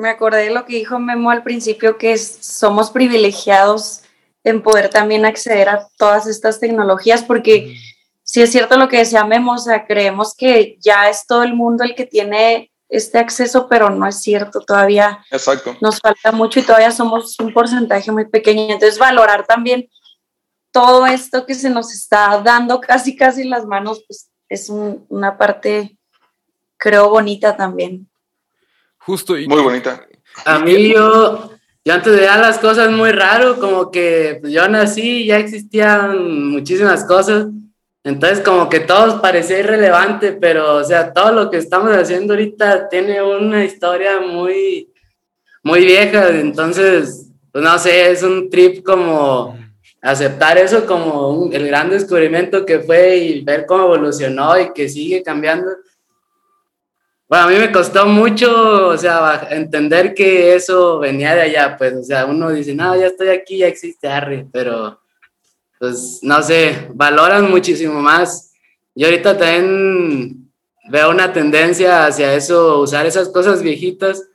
me 0.00 0.10
acordé 0.10 0.44
de 0.44 0.50
lo 0.50 0.64
que 0.64 0.76
dijo 0.76 0.98
Memo 0.98 1.30
al 1.30 1.42
principio, 1.42 1.98
que 1.98 2.16
somos 2.18 2.90
privilegiados 2.90 4.02
en 4.42 4.62
poder 4.62 4.88
también 4.88 5.26
acceder 5.26 5.68
a 5.68 5.86
todas 5.96 6.26
estas 6.26 6.58
tecnologías, 6.60 7.22
porque 7.22 7.76
si 8.22 8.42
es 8.42 8.50
cierto 8.50 8.76
lo 8.76 8.88
que 8.88 8.98
decía 8.98 9.24
Memo, 9.24 9.54
o 9.54 9.58
sea, 9.58 9.86
creemos 9.86 10.34
que 10.34 10.76
ya 10.80 11.08
es 11.08 11.26
todo 11.26 11.42
el 11.42 11.54
mundo 11.54 11.84
el 11.84 11.94
que 11.94 12.06
tiene 12.06 12.72
este 12.88 13.18
acceso, 13.18 13.68
pero 13.68 13.90
no 13.90 14.06
es 14.06 14.20
cierto, 14.20 14.60
todavía 14.60 15.24
Exacto. 15.30 15.76
nos 15.80 16.00
falta 16.00 16.32
mucho 16.32 16.58
y 16.58 16.64
todavía 16.64 16.90
somos 16.90 17.38
un 17.38 17.52
porcentaje 17.52 18.10
muy 18.10 18.26
pequeño. 18.26 18.62
Entonces, 18.62 18.98
valorar 18.98 19.46
también 19.46 19.88
todo 20.72 21.06
esto 21.06 21.46
que 21.46 21.54
se 21.54 21.70
nos 21.70 21.92
está 21.92 22.40
dando 22.42 22.80
casi, 22.80 23.16
casi 23.16 23.42
en 23.42 23.50
las 23.50 23.64
manos, 23.64 24.02
pues 24.06 24.30
es 24.48 24.68
una 24.68 25.38
parte, 25.38 25.96
creo, 26.76 27.10
bonita 27.10 27.56
también. 27.56 28.09
Justo. 29.00 29.36
Y, 29.36 29.46
muy 29.48 29.62
bonita. 29.62 30.06
A 30.44 30.58
mí 30.60 30.92
yo, 30.94 31.50
yo 31.84 31.94
antes 31.94 32.16
veía 32.16 32.36
las 32.38 32.58
cosas 32.58 32.90
muy 32.90 33.10
raro, 33.10 33.58
como 33.58 33.90
que 33.90 34.38
pues, 34.40 34.52
yo 34.52 34.68
nací 34.68 35.22
y 35.22 35.26
ya 35.26 35.38
existían 35.38 36.50
muchísimas 36.50 37.04
cosas 37.04 37.46
entonces, 38.02 38.40
como 38.40 38.68
que 38.68 38.80
todo 38.80 39.20
parecía 39.20 39.58
irrelevante, 39.58 40.32
pero, 40.32 40.76
o 40.76 40.84
sea, 40.84 41.12
todo 41.12 41.32
lo 41.32 41.50
que 41.50 41.58
estamos 41.58 41.94
haciendo 41.94 42.32
ahorita 42.32 42.88
tiene 42.88 43.22
una 43.22 43.62
historia 43.64 44.20
muy, 44.20 44.90
muy 45.62 45.84
vieja. 45.84 46.30
Entonces, 46.30 47.30
pues 47.52 47.62
no 47.62 47.78
sé, 47.78 48.10
es 48.10 48.22
un 48.22 48.48
trip 48.48 48.82
como 48.82 49.58
aceptar 50.02 50.56
eso 50.56 50.86
como 50.86 51.50
el 51.52 51.66
gran 51.66 51.90
descubrimiento 51.90 52.64
que 52.64 52.80
fue 52.80 53.18
y 53.18 53.42
ver 53.42 53.66
cómo 53.66 53.84
evolucionó 53.84 54.58
y 54.58 54.72
que 54.72 54.88
sigue 54.88 55.22
cambiando. 55.22 55.70
Bueno, 57.30 57.44
a 57.44 57.48
mí 57.48 57.58
me 57.60 57.70
costó 57.70 58.06
mucho, 58.06 58.88
o 58.88 58.98
sea, 58.98 59.46
entender 59.52 60.14
que 60.14 60.56
eso 60.56 60.98
venía 60.98 61.32
de 61.36 61.42
allá, 61.42 61.76
pues, 61.78 61.94
o 61.94 62.02
sea, 62.02 62.26
uno 62.26 62.50
dice, 62.50 62.74
no, 62.74 62.96
ya 62.96 63.06
estoy 63.06 63.28
aquí, 63.28 63.58
ya 63.58 63.68
existe 63.68 64.08
Harry, 64.08 64.44
pero 64.52 65.00
pues 65.78 66.18
no 66.22 66.42
sé, 66.42 66.88
valoran 66.92 67.48
muchísimo 67.48 68.00
más. 68.02 68.52
Yo 68.96 69.06
ahorita 69.06 69.38
también 69.38 70.50
veo 70.90 71.10
una 71.10 71.32
tendencia 71.32 72.06
hacia 72.06 72.34
eso, 72.34 72.80
usar 72.80 73.06
esas 73.06 73.28
cosas 73.28 73.62
viejitas, 73.62 74.28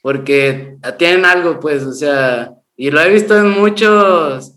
porque 0.00 0.76
tienen 0.98 1.24
algo, 1.24 1.58
pues, 1.58 1.82
o 1.82 1.92
sea, 1.92 2.54
y 2.76 2.92
lo 2.92 3.00
he 3.00 3.10
visto 3.10 3.36
en 3.36 3.50
muchos, 3.50 4.52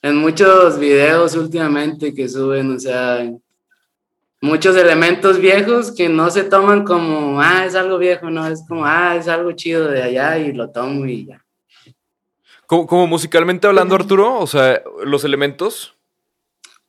en 0.00 0.16
muchos 0.16 0.78
videos 0.78 1.36
últimamente 1.36 2.14
que 2.14 2.30
suben, 2.30 2.76
o 2.76 2.80
sea, 2.80 3.30
muchos 4.40 4.76
elementos 4.76 5.38
viejos 5.38 5.92
que 5.92 6.08
no 6.08 6.30
se 6.30 6.44
toman 6.44 6.84
como, 6.84 7.40
ah, 7.40 7.64
es 7.64 7.74
algo 7.74 7.98
viejo, 7.98 8.30
no, 8.30 8.46
es 8.46 8.64
como, 8.68 8.84
ah, 8.84 9.16
es 9.16 9.28
algo 9.28 9.52
chido 9.52 9.88
de 9.88 10.02
allá 10.02 10.38
y 10.38 10.52
lo 10.52 10.70
tomo 10.70 11.06
y 11.06 11.26
ya. 11.26 11.44
Como, 12.66 13.06
musicalmente 13.06 13.66
hablando, 13.66 13.94
Arturo, 13.94 14.38
o 14.40 14.46
sea, 14.46 14.82
los 15.04 15.24
elementos. 15.24 15.94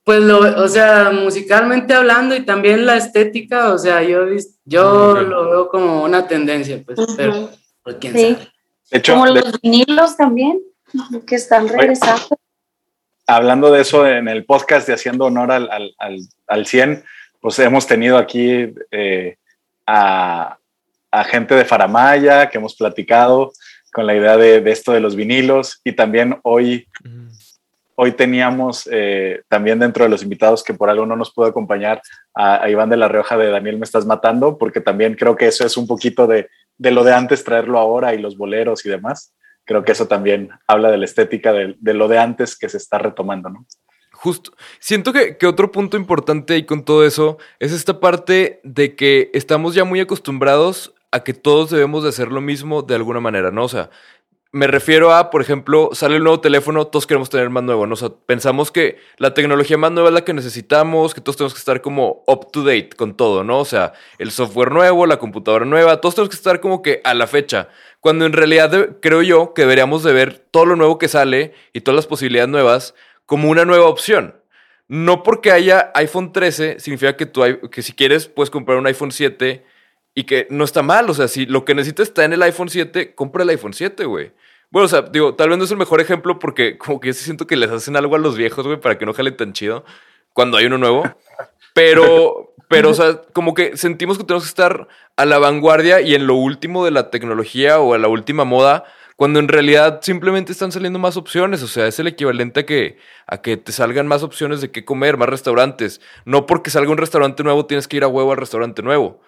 Pues, 0.04 0.22
lo, 0.22 0.40
o 0.40 0.68
sea, 0.68 1.12
musicalmente 1.12 1.94
hablando 1.94 2.36
y 2.36 2.46
también 2.46 2.86
la 2.86 2.98
estética, 2.98 3.74
o 3.74 3.78
sea, 3.78 4.02
yo, 4.02 4.26
yo 4.66 5.22
lo 5.22 5.50
veo 5.50 5.70
como 5.70 6.04
una 6.04 6.28
tendencia, 6.28 6.82
pues, 6.84 7.00
pero 7.16 7.52
pues, 7.84 7.98
quién 8.00 8.14
sí. 8.14 8.38
sabe. 8.84 9.04
como 9.04 9.28
los 9.28 9.62
vinilos 9.62 10.18
también, 10.18 10.62
que 11.28 11.36
están 11.36 11.68
regresando. 11.68 12.38
Hablando 13.28 13.70
de 13.70 13.82
eso 13.82 14.08
en 14.08 14.30
el 14.30 14.46
podcast 14.46 14.88
de 14.88 14.94
Haciendo 14.94 15.26
Honor 15.26 15.52
al, 15.52 15.70
al, 15.70 16.20
al, 16.48 16.66
100, 16.66 17.04
pues 17.48 17.60
hemos 17.60 17.88
tenido 17.88 18.18
aquí 18.18 18.74
eh, 18.92 19.38
a, 19.86 20.58
a 21.10 21.24
gente 21.24 21.56
de 21.56 21.64
Faramaya 21.64 22.50
que 22.50 22.58
hemos 22.58 22.76
platicado 22.76 23.54
con 23.94 24.06
la 24.06 24.18
idea 24.18 24.36
de, 24.36 24.70
esto 24.70 24.92
de 24.92 25.00
los 25.00 25.16
vinilos 25.16 25.80
y 25.86 25.94
también 25.94 26.42
hoy, 26.44 26.90
hoy 27.96 28.12
teníamos 28.12 28.90
eh, 28.92 29.44
también 29.48 29.80
dentro 29.80 30.04
de 30.04 30.10
los 30.10 30.24
invitados 30.24 30.62
que 30.62 30.74
por 30.74 30.90
algo 30.90 31.06
no 31.06 31.16
nos 31.16 31.32
pudo 31.32 31.46
acompañar 31.46 32.02
a, 32.36 32.70
Iván 32.70 32.90
de 32.90 32.98
la 32.98 33.08
Rioja 33.08 33.38
de 33.38 33.50
Daniel 33.50 33.78
Me 33.78 33.86
Estás 33.86 34.06
Matando, 34.06 34.58
porque 34.58 34.82
también 34.82 35.16
creo 35.16 35.38
que 35.38 35.48
eso 35.48 35.66
es 35.66 35.78
un 35.78 35.88
poquito 35.88 36.28
de, 36.28 36.50
de, 36.78 36.92
lo 36.92 37.06
de 37.06 37.14
antes 37.14 37.46
traerlo 37.46 37.80
ahora 37.80 38.14
y 38.14 38.18
los 38.18 38.36
boleros 38.36 38.86
y 38.86 38.90
demás. 38.90 39.34
Creo 39.64 39.86
que 39.86 39.94
eso 39.94 40.10
también 40.10 40.50
habla 40.68 40.92
de 40.92 40.98
la 40.98 41.06
estética 41.06 41.54
de, 41.54 41.78
de 41.80 41.94
lo 41.94 42.10
de 42.10 42.18
antes 42.18 42.58
que 42.58 42.68
se 42.68 42.76
está 42.76 42.98
retomando, 42.98 43.48
¿no? 43.48 43.66
Justo. 44.20 44.52
Siento 44.80 45.14
que, 45.14 45.38
que, 45.38 45.46
otro 45.46 45.72
punto 45.72 45.96
importante 45.96 46.56
ahí 46.56 46.66
con 46.66 46.84
todo 46.84 47.06
eso 47.06 47.38
es 47.60 47.72
esta 47.72 48.00
parte 48.00 48.60
de 48.64 48.96
que 48.96 49.30
estamos 49.36 49.76
ya 49.76 49.84
muy 49.84 50.00
acostumbrados 50.00 50.96
a 51.12 51.24
que 51.24 51.36
todos 51.36 51.70
debemos 51.70 52.02
de 52.02 52.10
hacer 52.10 52.32
lo 52.32 52.42
mismo 52.42 52.82
de 52.82 52.96
alguna 52.96 53.20
manera, 53.20 53.52
¿no? 53.52 53.64
O 53.64 53.70
sea, 53.70 53.92
me 54.52 54.66
refiero 54.66 55.14
a, 55.14 55.30
por 55.30 55.42
ejemplo, 55.42 55.90
sale 55.94 56.16
el 56.16 56.24
nuevo 56.24 56.40
teléfono, 56.40 56.88
todos 56.88 57.06
queremos 57.06 57.30
tener 57.30 57.50
más 57.52 57.64
nuevo, 57.64 57.86
¿no? 57.86 57.94
O 57.94 57.98
sea, 57.98 58.10
pensamos 58.26 58.72
que 58.72 58.98
la 59.18 59.36
tecnología 59.36 59.78
más 59.78 59.92
nueva 59.92 60.10
es 60.10 60.16
la 60.16 60.26
que 60.26 60.34
necesitamos, 60.34 61.14
que 61.14 61.22
todos 61.22 61.38
tenemos 61.38 61.54
que 61.54 61.60
estar 61.60 61.82
como 61.82 62.24
up 62.26 62.52
to 62.52 62.64
date 62.64 62.90
con 62.98 63.16
todo, 63.16 63.44
¿no? 63.44 63.60
O 63.60 63.66
sea, 63.66 63.94
el 64.18 64.32
software 64.32 64.72
nuevo, 64.72 65.06
la 65.06 65.20
computadora 65.20 65.66
nueva, 65.66 66.02
todos 66.02 66.16
tenemos 66.16 66.30
que 66.30 66.38
estar 66.38 66.60
como 66.60 66.82
que 66.82 67.02
a 67.04 67.14
la 67.14 67.28
fecha. 67.28 67.70
Cuando 68.00 68.26
en 68.26 68.34
realidad 68.34 68.98
creo 69.02 69.22
yo 69.22 69.54
que 69.54 69.64
deberíamos 69.64 70.02
de 70.04 70.14
ver 70.14 70.40
todo 70.50 70.66
lo 70.66 70.76
nuevo 70.76 70.98
que 70.98 71.08
sale 71.08 71.54
y 71.74 71.82
todas 71.82 71.98
las 71.98 72.08
posibilidades 72.08 72.50
nuevas 72.50 72.96
como 73.28 73.52
una 73.52 73.66
nueva 73.66 73.86
opción. 73.86 74.34
No 74.88 75.22
porque 75.22 75.52
haya 75.52 75.92
iPhone 75.94 76.32
13 76.32 76.80
significa 76.80 77.16
que, 77.16 77.28
tú, 77.28 77.44
que 77.70 77.84
si 77.84 77.94
quieres 77.94 78.28
puedes 78.28 78.50
comprar 78.50 78.80
un 78.80 78.88
iPhone 78.88 79.12
7 79.12 79.64
y 80.16 80.24
que 80.24 80.48
no 80.50 80.64
está 80.64 80.82
mal. 80.82 81.08
O 81.10 81.14
sea, 81.14 81.28
si 81.28 81.46
lo 81.46 81.64
que 81.64 81.76
necesitas 81.76 82.08
está 82.08 82.26
en 82.26 82.34
el 82.34 82.42
iPhone 82.42 82.70
7, 82.70 83.14
compra 83.14 83.44
el 83.44 83.50
iPhone 83.50 83.74
7, 83.74 84.06
güey. 84.06 84.32
Bueno, 84.72 84.86
o 84.86 84.90
sea, 84.90 85.02
digo, 85.04 85.36
tal 85.36 85.50
vez 85.50 85.58
no 85.58 85.66
es 85.66 85.72
el 85.72 85.78
mejor 85.78 86.02
ejemplo 86.02 86.40
porque 86.40 86.78
como 86.80 87.00
que 87.00 87.10
yo 87.10 87.14
siento 87.14 87.46
que 87.46 87.58
les 87.58 87.70
hacen 87.70 87.96
algo 87.96 88.16
a 88.16 88.20
los 88.20 88.36
viejos, 88.36 88.66
güey, 88.66 88.80
para 88.80 88.98
que 88.98 89.06
no 89.06 89.14
jalen 89.14 89.38
tan 89.38 89.54
chido 89.54 89.86
cuando 90.34 90.58
hay 90.58 90.66
uno 90.66 90.78
nuevo. 90.78 91.04
Pero, 91.74 92.54
pero, 92.70 92.90
o 92.90 92.94
sea, 92.94 93.22
como 93.34 93.54
que 93.54 93.76
sentimos 93.76 94.18
que 94.18 94.24
tenemos 94.24 94.44
que 94.44 94.50
estar 94.50 94.88
a 95.18 95.26
la 95.26 95.38
vanguardia 95.38 96.00
y 96.00 96.16
en 96.16 96.28
lo 96.28 96.36
último 96.36 96.86
de 96.86 96.92
la 96.92 97.10
tecnología 97.10 97.80
o 97.80 97.94
a 97.94 97.98
la 97.98 98.08
última 98.08 98.46
moda, 98.46 98.86
cuando 99.18 99.40
en 99.40 99.50
realidad 99.50 100.00
simplemente 100.02 100.54
están 100.54 100.72
saliendo 100.72 101.00
más 101.00 101.18
opciones. 101.18 101.64
O 101.64 101.68
sea, 101.68 101.88
es 101.88 102.00
el 102.00 102.08
equivalente 102.08 102.62
a 102.62 102.66
que, 102.66 102.98
a 103.26 103.42
que 103.42 103.58
te 103.58 103.74
salgan 103.74 104.08
más 104.08 104.24
opciones 104.24 104.62
de 104.62 104.72
qué 104.72 104.86
comer, 104.86 105.18
más 105.18 105.28
restaurantes. 105.28 106.00
No 106.24 106.46
porque 106.46 106.70
salga 106.70 106.92
un 106.92 106.98
restaurante 106.98 107.44
nuevo 107.44 107.66
tienes 107.66 107.88
que 107.90 107.98
ir 107.98 108.04
a 108.06 108.08
huevo 108.08 108.32
al 108.32 108.38
restaurante 108.38 108.82
nuevo 108.84 109.20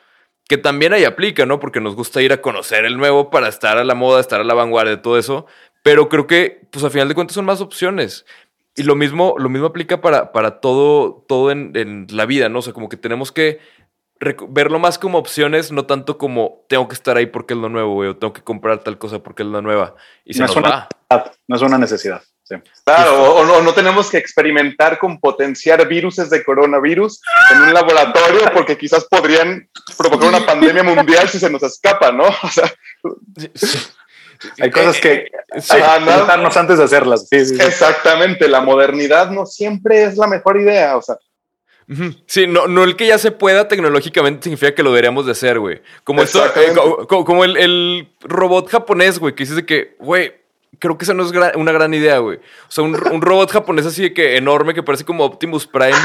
que 0.49 0.57
también 0.57 0.93
ahí 0.93 1.03
aplica, 1.03 1.45
¿no? 1.45 1.59
Porque 1.59 1.79
nos 1.79 1.95
gusta 1.95 2.23
ir 2.23 2.33
a 2.33 2.41
conocer 2.41 2.83
el 2.83 2.97
nuevo 2.97 3.29
para 3.29 3.47
estar 3.47 3.77
a 3.77 3.83
la 3.83 3.93
moda, 3.93 4.19
estar 4.19 4.41
a 4.41 4.43
la 4.43 4.55
vanguardia 4.55 4.95
de 4.95 5.01
todo 5.01 5.19
eso. 5.19 5.45
Pero 5.83 6.09
creo 6.09 6.25
que, 6.25 6.67
pues 6.71 6.83
a 6.83 6.89
final 6.89 7.07
de 7.07 7.13
cuentas 7.13 7.35
son 7.35 7.45
más 7.45 7.61
opciones. 7.61 8.25
Y 8.75 8.81
lo 8.81 8.95
mismo, 8.95 9.35
lo 9.37 9.47
mismo 9.49 9.67
aplica 9.67 10.01
para, 10.01 10.31
para 10.31 10.59
todo, 10.59 11.23
todo 11.27 11.51
en, 11.51 11.73
en 11.75 12.07
la 12.09 12.25
vida, 12.25 12.49
¿no? 12.49 12.59
O 12.59 12.61
sea, 12.63 12.73
como 12.73 12.89
que 12.89 12.97
tenemos 12.97 13.31
que 13.31 13.59
verlo 14.49 14.79
más 14.79 14.99
como 14.99 15.17
opciones, 15.17 15.71
no 15.71 15.85
tanto 15.85 16.17
como 16.17 16.65
tengo 16.67 16.87
que 16.87 16.95
estar 16.95 17.17
ahí 17.17 17.25
porque 17.25 17.53
es 17.53 17.59
lo 17.59 17.69
nuevo, 17.69 17.93
güey, 17.93 18.09
o 18.09 18.17
tengo 18.17 18.33
que 18.33 18.43
comprar 18.43 18.83
tal 18.83 18.97
cosa 18.97 19.19
porque 19.19 19.43
es 19.43 19.49
la 19.49 19.61
nueva. 19.61 19.95
Y 20.25 20.33
se 20.33 20.39
no, 20.39 20.45
es 20.45 20.55
una, 20.55 20.89
no 21.47 21.55
es 21.55 21.61
una 21.61 21.77
necesidad. 21.77 22.21
Claro, 22.83 23.35
o, 23.35 23.61
no, 23.61 23.73
tenemos 23.73 24.09
que 24.09 24.17
experimentar 24.17 24.97
con 24.97 25.19
potenciar 25.19 25.87
virus 25.87 26.15
de 26.15 26.43
coronavirus 26.43 27.21
en 27.51 27.61
un 27.61 27.73
laboratorio 27.73 28.41
porque 28.53 28.75
quizás 28.75 29.05
podrían 29.05 29.69
provocar 29.95 30.29
una 30.29 30.45
pandemia 30.45 30.81
mundial 30.81 31.29
si 31.29 31.39
se 31.39 31.49
nos 31.49 31.61
escapa, 31.63 32.11
¿no? 32.11 32.23
O 32.43 32.47
sea, 32.47 32.73
hay 34.61 34.71
cosas 34.71 34.99
que 34.99 35.27
pensarnos 35.49 36.57
antes 36.57 36.77
de 36.77 36.83
hacerlas. 36.85 37.27
Exactamente, 37.29 38.47
la 38.47 38.61
modernidad 38.61 39.29
no 39.29 39.45
siempre 39.45 40.03
es 40.03 40.17
la 40.17 40.27
mejor 40.27 40.59
idea, 40.59 40.97
o 40.97 41.01
sea. 41.01 41.17
Sí, 42.27 42.45
no, 42.47 42.67
no 42.67 42.83
el 42.83 42.95
que 42.95 43.07
ya 43.07 43.17
se 43.17 43.31
pueda 43.31 43.67
tecnológicamente 43.67 44.43
significa 44.43 44.75
que 44.75 44.83
lo 44.83 44.89
deberíamos 44.91 45.25
de 45.25 45.31
hacer, 45.31 45.59
güey. 45.59 45.81
Como 46.03 46.21
esto, 46.21 46.43
eh, 46.45 46.73
como 47.07 47.43
el, 47.43 47.57
el 47.57 48.07
robot 48.21 48.69
japonés, 48.69 49.17
güey, 49.19 49.33
que 49.33 49.43
dices 49.43 49.55
de 49.55 49.65
que, 49.65 49.95
güey, 49.99 50.33
creo 50.77 50.97
que 50.97 51.03
esa 51.05 51.13
no 51.15 51.23
es 51.23 51.33
gra- 51.33 51.55
una 51.55 51.71
gran 51.71 51.93
idea, 51.93 52.19
güey. 52.19 52.37
O 52.37 52.41
sea, 52.71 52.83
un, 52.83 52.95
un 53.11 53.21
robot 53.21 53.51
japonés 53.51 53.85
así 53.87 54.03
de 54.03 54.13
que 54.13 54.37
enorme, 54.37 54.73
que 54.75 54.83
parece 54.83 55.03
como 55.03 55.25
Optimus 55.25 55.65
Prime 55.65 55.97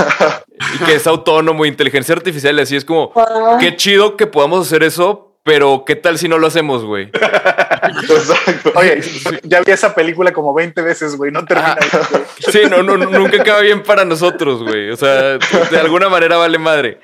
y 0.74 0.85
que 0.85 0.95
es 0.95 1.07
autónomo, 1.07 1.66
inteligencia 1.66 2.14
artificial, 2.14 2.59
y 2.59 2.62
así 2.62 2.76
es 2.76 2.85
como, 2.85 3.11
Wow. 3.12 3.59
qué 3.61 3.76
chido 3.76 4.16
que 4.16 4.26
podamos 4.26 4.66
hacer 4.66 4.82
eso, 4.82 5.24
pero 5.45 5.84
qué 5.86 5.95
tal 5.95 6.18
si 6.18 6.26
no 6.26 6.38
lo 6.38 6.47
hacemos, 6.47 6.84
güey. 6.84 7.05
Exacto. 7.12 8.72
Oye, 8.74 9.01
ya 9.42 9.61
vi 9.61 9.70
esa 9.70 9.95
película 9.95 10.32
como 10.32 10.55
20 10.55 10.80
veces, 10.82 11.16
güey. 11.16 11.30
No 11.30 11.45
termina. 11.45 11.76
Güey. 12.11 12.22
Sí, 12.51 12.62
no, 12.68 12.82
no, 12.82 12.97
nunca 12.97 13.42
acaba 13.42 13.61
bien 13.61 13.82
para 13.82 14.05
nosotros, 14.05 14.62
güey. 14.62 14.90
O 14.90 14.97
sea, 14.97 15.38
de 15.38 15.78
alguna 15.78 16.09
manera 16.09 16.38
vale 16.38 16.59
madre. 16.59 16.99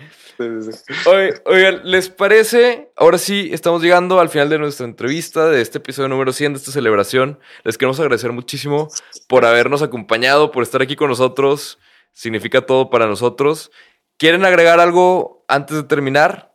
Oigan, 1.44 1.82
¿les 1.84 2.08
parece? 2.08 2.90
Ahora 2.96 3.18
sí, 3.18 3.50
estamos 3.52 3.82
llegando 3.82 4.20
al 4.20 4.30
final 4.30 4.48
de 4.48 4.58
nuestra 4.58 4.86
entrevista, 4.86 5.50
de 5.50 5.60
este 5.60 5.78
episodio 5.78 6.08
número 6.08 6.32
100, 6.32 6.54
de 6.54 6.58
esta 6.58 6.72
celebración. 6.72 7.38
Les 7.62 7.76
queremos 7.76 8.00
agradecer 8.00 8.32
muchísimo 8.32 8.88
por 9.28 9.44
habernos 9.44 9.82
acompañado, 9.82 10.50
por 10.50 10.62
estar 10.62 10.80
aquí 10.80 10.96
con 10.96 11.10
nosotros. 11.10 11.78
Significa 12.12 12.62
todo 12.62 12.88
para 12.88 13.06
nosotros. 13.06 13.70
¿Quieren 14.16 14.46
agregar 14.46 14.80
algo 14.80 15.44
antes 15.46 15.76
de 15.76 15.82
terminar? 15.82 16.49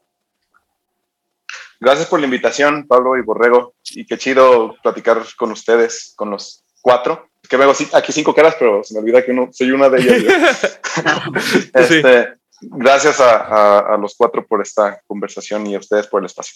Gracias 1.86 2.07
por 2.07 2.19
la 2.19 2.25
invitación, 2.25 2.88
Pablo 2.88 3.15
y 3.15 3.21
Borrego. 3.21 3.75
Y 3.91 4.07
qué 4.07 4.17
chido 4.17 4.75
platicar 4.81 5.23
con 5.38 5.51
ustedes, 5.51 6.13
con 6.15 6.31
los 6.31 6.63
cuatro. 6.81 7.29
Es 7.43 7.47
que 7.47 7.57
veo 7.57 7.71
aquí 7.93 8.11
cinco 8.11 8.33
caras, 8.33 8.55
pero 8.57 8.83
se 8.83 8.95
me 8.95 9.01
olvida 9.01 9.23
que 9.23 9.29
uno, 9.31 9.49
soy 9.51 9.69
una 9.71 9.88
de 9.89 10.01
ellas. 10.01 10.79
Este, 11.75 12.33
Gracias 12.61 13.19
a, 13.19 13.36
a- 13.36 13.93
a 13.93 13.97
los 13.97 14.15
cuatro 14.17 14.43
por 14.47 14.61
esta 14.63 14.99
conversación 15.05 15.67
y 15.67 15.75
a 15.75 15.79
ustedes 15.79 16.07
por 16.07 16.21
el 16.21 16.25
espacio. 16.25 16.55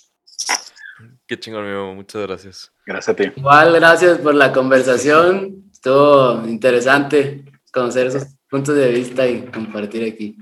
Qué 1.28 1.40
chingón, 1.40 1.64
mi 1.66 1.70
Memo. 1.74 1.94
Muchas 1.94 2.22
gracias. 2.24 2.72
Gracias 2.88 3.10
a 3.10 3.16
ti. 3.16 3.32
Igual, 3.36 3.74
gracias 3.76 4.18
por 4.18 4.34
la 4.34 4.52
conversación. 4.52 5.66
Estuvo 5.72 6.42
interesante 6.48 7.44
conocer 7.72 8.08
esos 8.08 8.26
puntos 8.50 8.76
de 8.76 8.90
vista 8.90 9.28
y 9.28 9.46
compartir 9.46 10.12
aquí. 10.12 10.38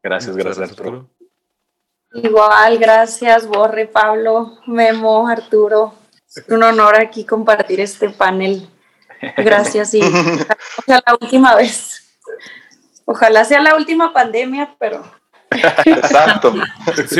Gracias, 0.00 0.36
gracias, 0.36 0.70
Arturo. 0.70 1.10
Igual, 2.14 2.78
gracias, 2.78 3.46
Borre, 3.46 3.86
Pablo, 3.86 4.58
Memo, 4.66 5.26
Arturo. 5.26 5.94
Es 6.28 6.44
un 6.48 6.62
honor 6.62 6.96
aquí 6.96 7.24
compartir 7.24 7.80
este 7.80 8.10
panel. 8.10 8.68
Gracias 9.36 9.94
y 9.94 10.00
ojalá 10.02 10.56
sea 10.86 11.02
la 11.04 11.14
última 11.20 11.54
vez. 11.56 12.16
Ojalá 13.04 13.44
sea 13.44 13.60
la 13.60 13.74
última 13.74 14.12
pandemia, 14.12 14.76
pero 14.78 15.04
Exacto. 15.86 16.54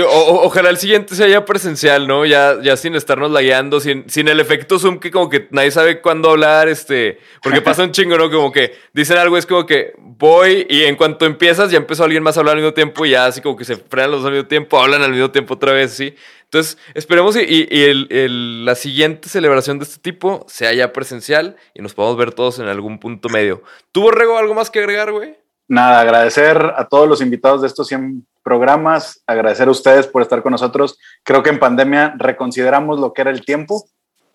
Ojalá 0.09 0.71
el 0.71 0.77
siguiente 0.77 1.15
sea 1.15 1.27
ya 1.29 1.45
presencial, 1.45 2.07
¿no? 2.07 2.25
Ya, 2.27 2.57
ya 2.63 2.77
sin 2.77 2.95
estarnos 2.95 3.31
lagueando, 3.31 3.81
sin, 3.81 4.09
sin 4.09 4.29
el 4.29 4.41
efecto 4.41 4.79
Zoom 4.79 4.99
que 4.99 5.11
como 5.11 5.29
que 5.29 5.49
nadie 5.51 5.71
sabe 5.71 6.01
cuándo 6.01 6.31
hablar, 6.31 6.69
este, 6.69 7.19
porque 7.43 7.61
pasa 7.61 7.83
un 7.85 7.93
chingo, 7.93 8.17
¿no? 8.17 8.31
Como 8.31 8.53
que 8.53 8.75
dicen 8.93 9.19
algo, 9.19 9.37
es 9.37 9.47
como 9.47 9.67
que 9.67 9.93
voy 9.99 10.67
y 10.69 10.83
en 10.85 10.97
cuanto 10.97 11.27
empiezas 11.27 11.71
ya 11.71 11.79
empezó 11.79 12.05
alguien 12.05 12.23
más 12.23 12.37
a 12.37 12.41
hablar 12.41 12.57
al 12.57 12.63
mismo 12.63 12.75
tiempo 12.75 13.05
y 13.07 13.11
ya 13.11 13.27
así 13.27 13.41
como 13.41 13.57
que 13.57 13.65
se 13.65 13.77
frenan 13.77 14.11
los 14.13 14.21
dos 14.21 14.29
al 14.29 14.35
mismo 14.35 14.49
tiempo, 14.49 14.81
hablan 14.81 15.03
al 15.03 15.11
mismo 15.13 15.31
tiempo 15.31 15.55
otra 15.55 15.73
vez, 15.73 15.93
¿sí? 15.93 16.15
Entonces, 16.45 16.79
esperemos 16.95 17.35
y, 17.37 17.41
y- 17.69 17.83
el- 17.85 18.65
la 18.65 18.77
siguiente 18.77 19.29
celebración 19.29 19.79
de 19.81 19.85
este 19.87 19.99
tipo 19.99 20.47
sea 20.49 20.73
ya 20.73 20.93
presencial 20.93 21.57
y 21.75 21.83
nos 21.83 21.95
podamos 21.95 22.17
ver 22.17 22.33
todos 22.33 22.61
en 22.61 22.69
algún 22.69 23.01
punto 23.01 23.29
medio. 23.29 23.63
¿Tuvo 23.91 24.13
Rego 24.13 24.39
algo 24.39 24.55
más 24.55 24.71
que 24.71 24.79
agregar, 24.79 25.11
güey? 25.11 25.37
Nada, 25.67 26.01
agradecer 26.01 26.73
a 26.77 26.87
todos 26.89 27.09
los 27.09 27.21
invitados 27.21 27.63
de 27.63 27.69
estos 27.69 27.89
100 27.89 28.27
programas, 28.43 29.23
agradecer 29.27 29.69
a 29.69 29.71
ustedes 29.71 30.07
por 30.07 30.21
estar 30.21 30.43
con 30.43 30.53
nosotros. 30.53 30.99
Creo 31.23 31.43
que 31.43 31.51
en 31.51 31.59
pandemia 31.59 32.15
reconsideramos 32.19 33.01
lo 33.01 33.15
que 33.15 33.23
era 33.23 33.31
el 33.31 33.45
tiempo 33.45 33.87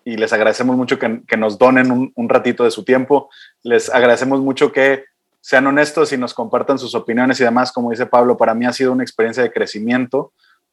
y 0.04 0.16
les 0.16 0.32
agradecemos 0.32 0.76
mucho 0.76 0.98
que, 0.98 1.36
nos 1.36 1.58
donen 1.58 1.92
un, 1.92 2.12
un 2.16 2.28
ratito 2.28 2.64
de 2.64 2.72
su 2.72 2.84
tiempo. 2.84 3.30
Les 3.62 3.88
agradecemos 3.90 4.40
mucho 4.40 4.72
que 4.72 5.04
sean 5.40 5.66
honestos 5.66 6.12
y 6.12 6.18
nos 6.18 6.34
compartan 6.34 6.78
sus 6.78 6.94
opiniones 6.94 7.40
y 7.40 7.44
demás. 7.44 7.70
Como 7.70 7.90
dice 7.90 8.06
Pablo, 8.06 8.36
para 8.36 8.54
mí 8.54 8.66
ha 8.66 8.72
sido 8.72 8.92
una 8.92 9.04
experiencia 9.04 9.42
de 9.42 9.52
crecimiento. 9.52 10.32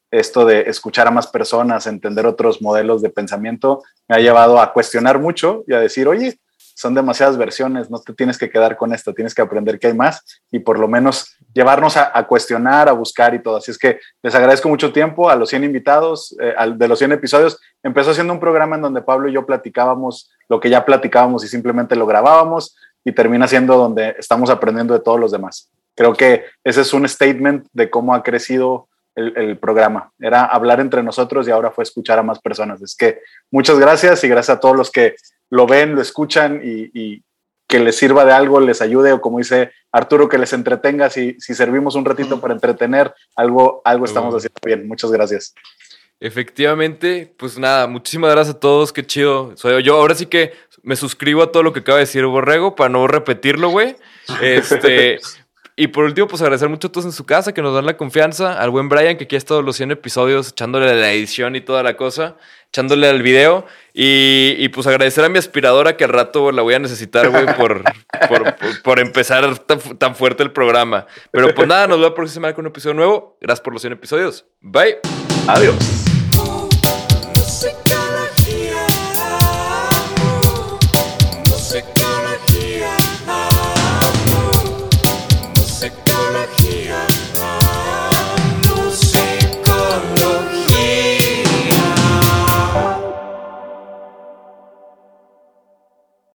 Esto 0.09 0.45
de 0.45 0.61
escuchar 0.61 1.07
a 1.07 1.11
más 1.11 1.27
personas, 1.27 1.85
entender 1.85 2.25
otros 2.25 2.61
modelos 2.61 3.01
de 3.01 3.09
pensamiento, 3.09 3.83
me 4.07 4.15
ha 4.15 4.19
llevado 4.19 4.59
a 4.59 4.71
cuestionar 4.71 5.19
mucho 5.19 5.63
y 5.67 5.73
a 5.73 5.79
decir, 5.79 6.07
oye, 6.07 6.39
son 6.77 6.93
demasiadas 6.93 7.37
versiones, 7.37 7.89
no 7.89 7.99
te 7.99 8.13
tienes 8.13 8.37
que 8.37 8.51
quedar 8.51 8.77
con 8.77 8.93
esta, 8.93 9.11
tienes 9.11 9.33
que 9.33 9.41
aprender 9.41 9.79
que 9.79 9.87
hay 9.87 9.93
más 9.95 10.23
y 10.51 10.59
por 10.59 10.77
lo 10.77 10.87
menos 10.87 11.35
llevarnos 11.51 11.97
a, 11.97 12.11
a 12.13 12.27
cuestionar, 12.27 12.87
a 12.87 12.91
buscar 12.91 13.33
y 13.33 13.39
todo. 13.41 13.57
Así 13.57 13.71
es 13.71 13.79
que 13.79 13.99
les 14.21 14.35
agradezco 14.35 14.69
mucho 14.69 14.93
tiempo 14.93 15.27
a 15.27 15.35
los 15.35 15.49
100 15.49 15.63
invitados, 15.63 16.35
eh, 16.39 16.53
al- 16.55 16.77
de 16.77 16.87
los 16.87 16.99
100 16.99 17.13
episodios. 17.13 17.59
Empezó 17.81 18.13
siendo 18.13 18.31
un 18.31 18.39
programa 18.39 18.75
en 18.75 18.83
donde 18.83 19.01
Pablo 19.01 19.27
y 19.27 19.33
yo 19.33 19.43
platicábamos 19.45 20.29
lo 20.49 20.59
que 20.59 20.69
ya 20.69 20.85
platicábamos 20.85 21.43
y 21.43 21.47
simplemente 21.47 21.95
lo 21.95 22.05
grabábamos 22.05 22.75
y 23.03 23.11
termina 23.11 23.47
siendo 23.47 23.75
donde 23.75 24.15
estamos 24.19 24.51
aprendiendo 24.51 24.93
de 24.93 24.99
todos 24.99 25.19
los 25.19 25.31
demás. 25.31 25.71
Creo 25.95 26.13
que 26.13 26.45
ese 26.63 26.81
es 26.81 26.93
un 26.93 27.09
statement 27.09 27.65
de 27.73 27.89
cómo 27.89 28.13
ha 28.13 28.21
crecido 28.21 28.87
el, 29.15 29.35
el 29.35 29.57
programa. 29.57 30.11
Era 30.19 30.45
hablar 30.45 30.79
entre 30.79 31.01
nosotros 31.01 31.47
y 31.47 31.51
ahora 31.51 31.71
fue 31.71 31.83
escuchar 31.83 32.19
a 32.19 32.23
más 32.23 32.39
personas. 32.39 32.79
Es 32.83 32.95
que 32.95 33.21
muchas 33.49 33.79
gracias 33.79 34.23
y 34.23 34.27
gracias 34.27 34.57
a 34.57 34.59
todos 34.59 34.75
los 34.75 34.91
que 34.91 35.15
lo 35.49 35.67
ven, 35.67 35.95
lo 35.95 36.01
escuchan 36.01 36.61
y, 36.63 36.89
y 36.93 37.23
que 37.67 37.79
les 37.79 37.97
sirva 37.97 38.23
de 38.25 38.31
algo, 38.31 38.59
les 38.59 38.81
ayude 38.81 39.11
o 39.11 39.21
como 39.21 39.39
dice 39.39 39.71
Arturo, 39.91 40.29
que 40.29 40.37
les 40.37 40.53
entretenga. 40.53 41.09
Si, 41.09 41.35
si 41.39 41.53
servimos 41.53 41.95
un 41.95 42.05
ratito 42.05 42.39
para 42.39 42.53
entretener, 42.53 43.13
algo, 43.35 43.81
algo 43.83 44.05
estamos 44.05 44.33
Uh. 44.33 44.37
haciendo 44.37 44.59
bien. 44.65 44.87
Muchas 44.87 45.11
gracias. 45.11 45.53
Efectivamente, 46.19 47.31
pues 47.37 47.59
nada, 47.59 47.85
muchísimas 47.87 48.31
gracias 48.31 48.55
a 48.55 48.59
todos, 48.59 48.91
qué 48.91 49.05
chido. 49.05 49.55
Soy 49.55 49.83
yo, 49.83 49.95
ahora 49.97 50.15
sí 50.15 50.25
que 50.25 50.53
me 50.81 50.95
suscribo 50.95 51.43
a 51.43 51.51
todo 51.51 51.61
lo 51.61 51.73
que 51.73 51.81
acaba 51.81 51.99
de 51.99 52.05
decir 52.05 52.25
Borrego 52.25 52.75
para 52.75 52.89
no 52.89 53.05
repetirlo, 53.07 53.69
güey. 53.69 53.95
Este, 54.41 55.19
y 55.79 55.87
por 55.87 56.03
último, 56.05 56.27
pues 56.27 56.41
agradecer 56.41 56.67
mucho 56.69 56.87
a 56.87 56.91
todos 56.91 57.05
en 57.05 57.11
su 57.11 57.25
casa 57.25 57.53
que 57.53 57.61
nos 57.61 57.73
dan 57.73 57.85
la 57.85 57.95
confianza, 57.95 58.59
al 58.59 58.71
buen 58.71 58.89
Brian 58.89 59.15
que 59.15 59.25
aquí 59.25 59.35
ha 59.35 59.37
estado 59.37 59.61
los 59.61 59.75
100 59.77 59.91
episodios 59.91 60.49
echándole 60.49 60.93
la 60.95 61.11
edición 61.13 61.55
y 61.55 61.61
toda 61.61 61.83
la 61.83 61.95
cosa, 61.95 62.35
echándole 62.69 63.07
al 63.07 63.21
video 63.21 63.65
y, 63.93 64.55
y, 64.57 64.69
pues 64.69 64.87
agradecer 64.87 65.23
a 65.23 65.29
mi 65.29 65.37
aspiradora 65.37 65.95
que 65.95 66.03
al 66.03 66.09
rato 66.11 66.51
la 66.51 66.63
voy 66.63 66.73
a 66.73 66.79
necesitar, 66.79 67.29
güey, 67.29 67.45
por, 67.55 67.83
por, 68.27 68.55
por- 68.55 68.81
por 68.83 68.99
empezar 68.99 69.57
tan, 69.59 69.79
tan 69.99 70.15
fuerte 70.15 70.41
el 70.43 70.51
programa. 70.51 71.05
Pero 71.31 71.53
pues 71.53 71.67
nada, 71.67 71.87
nos 71.87 71.97
vemos 71.97 72.09
la 72.11 72.15
próxima 72.15 72.33
semana 72.33 72.55
con 72.55 72.65
un 72.65 72.71
episodio 72.71 72.95
nuevo. 72.95 73.37
Gracias 73.39 73.61
por 73.63 73.73
los 73.73 73.81
100 73.83 73.93
episodios. 73.93 74.45
Bye. 74.61 74.97
Adiós. 75.47 75.75
Música 77.35 77.96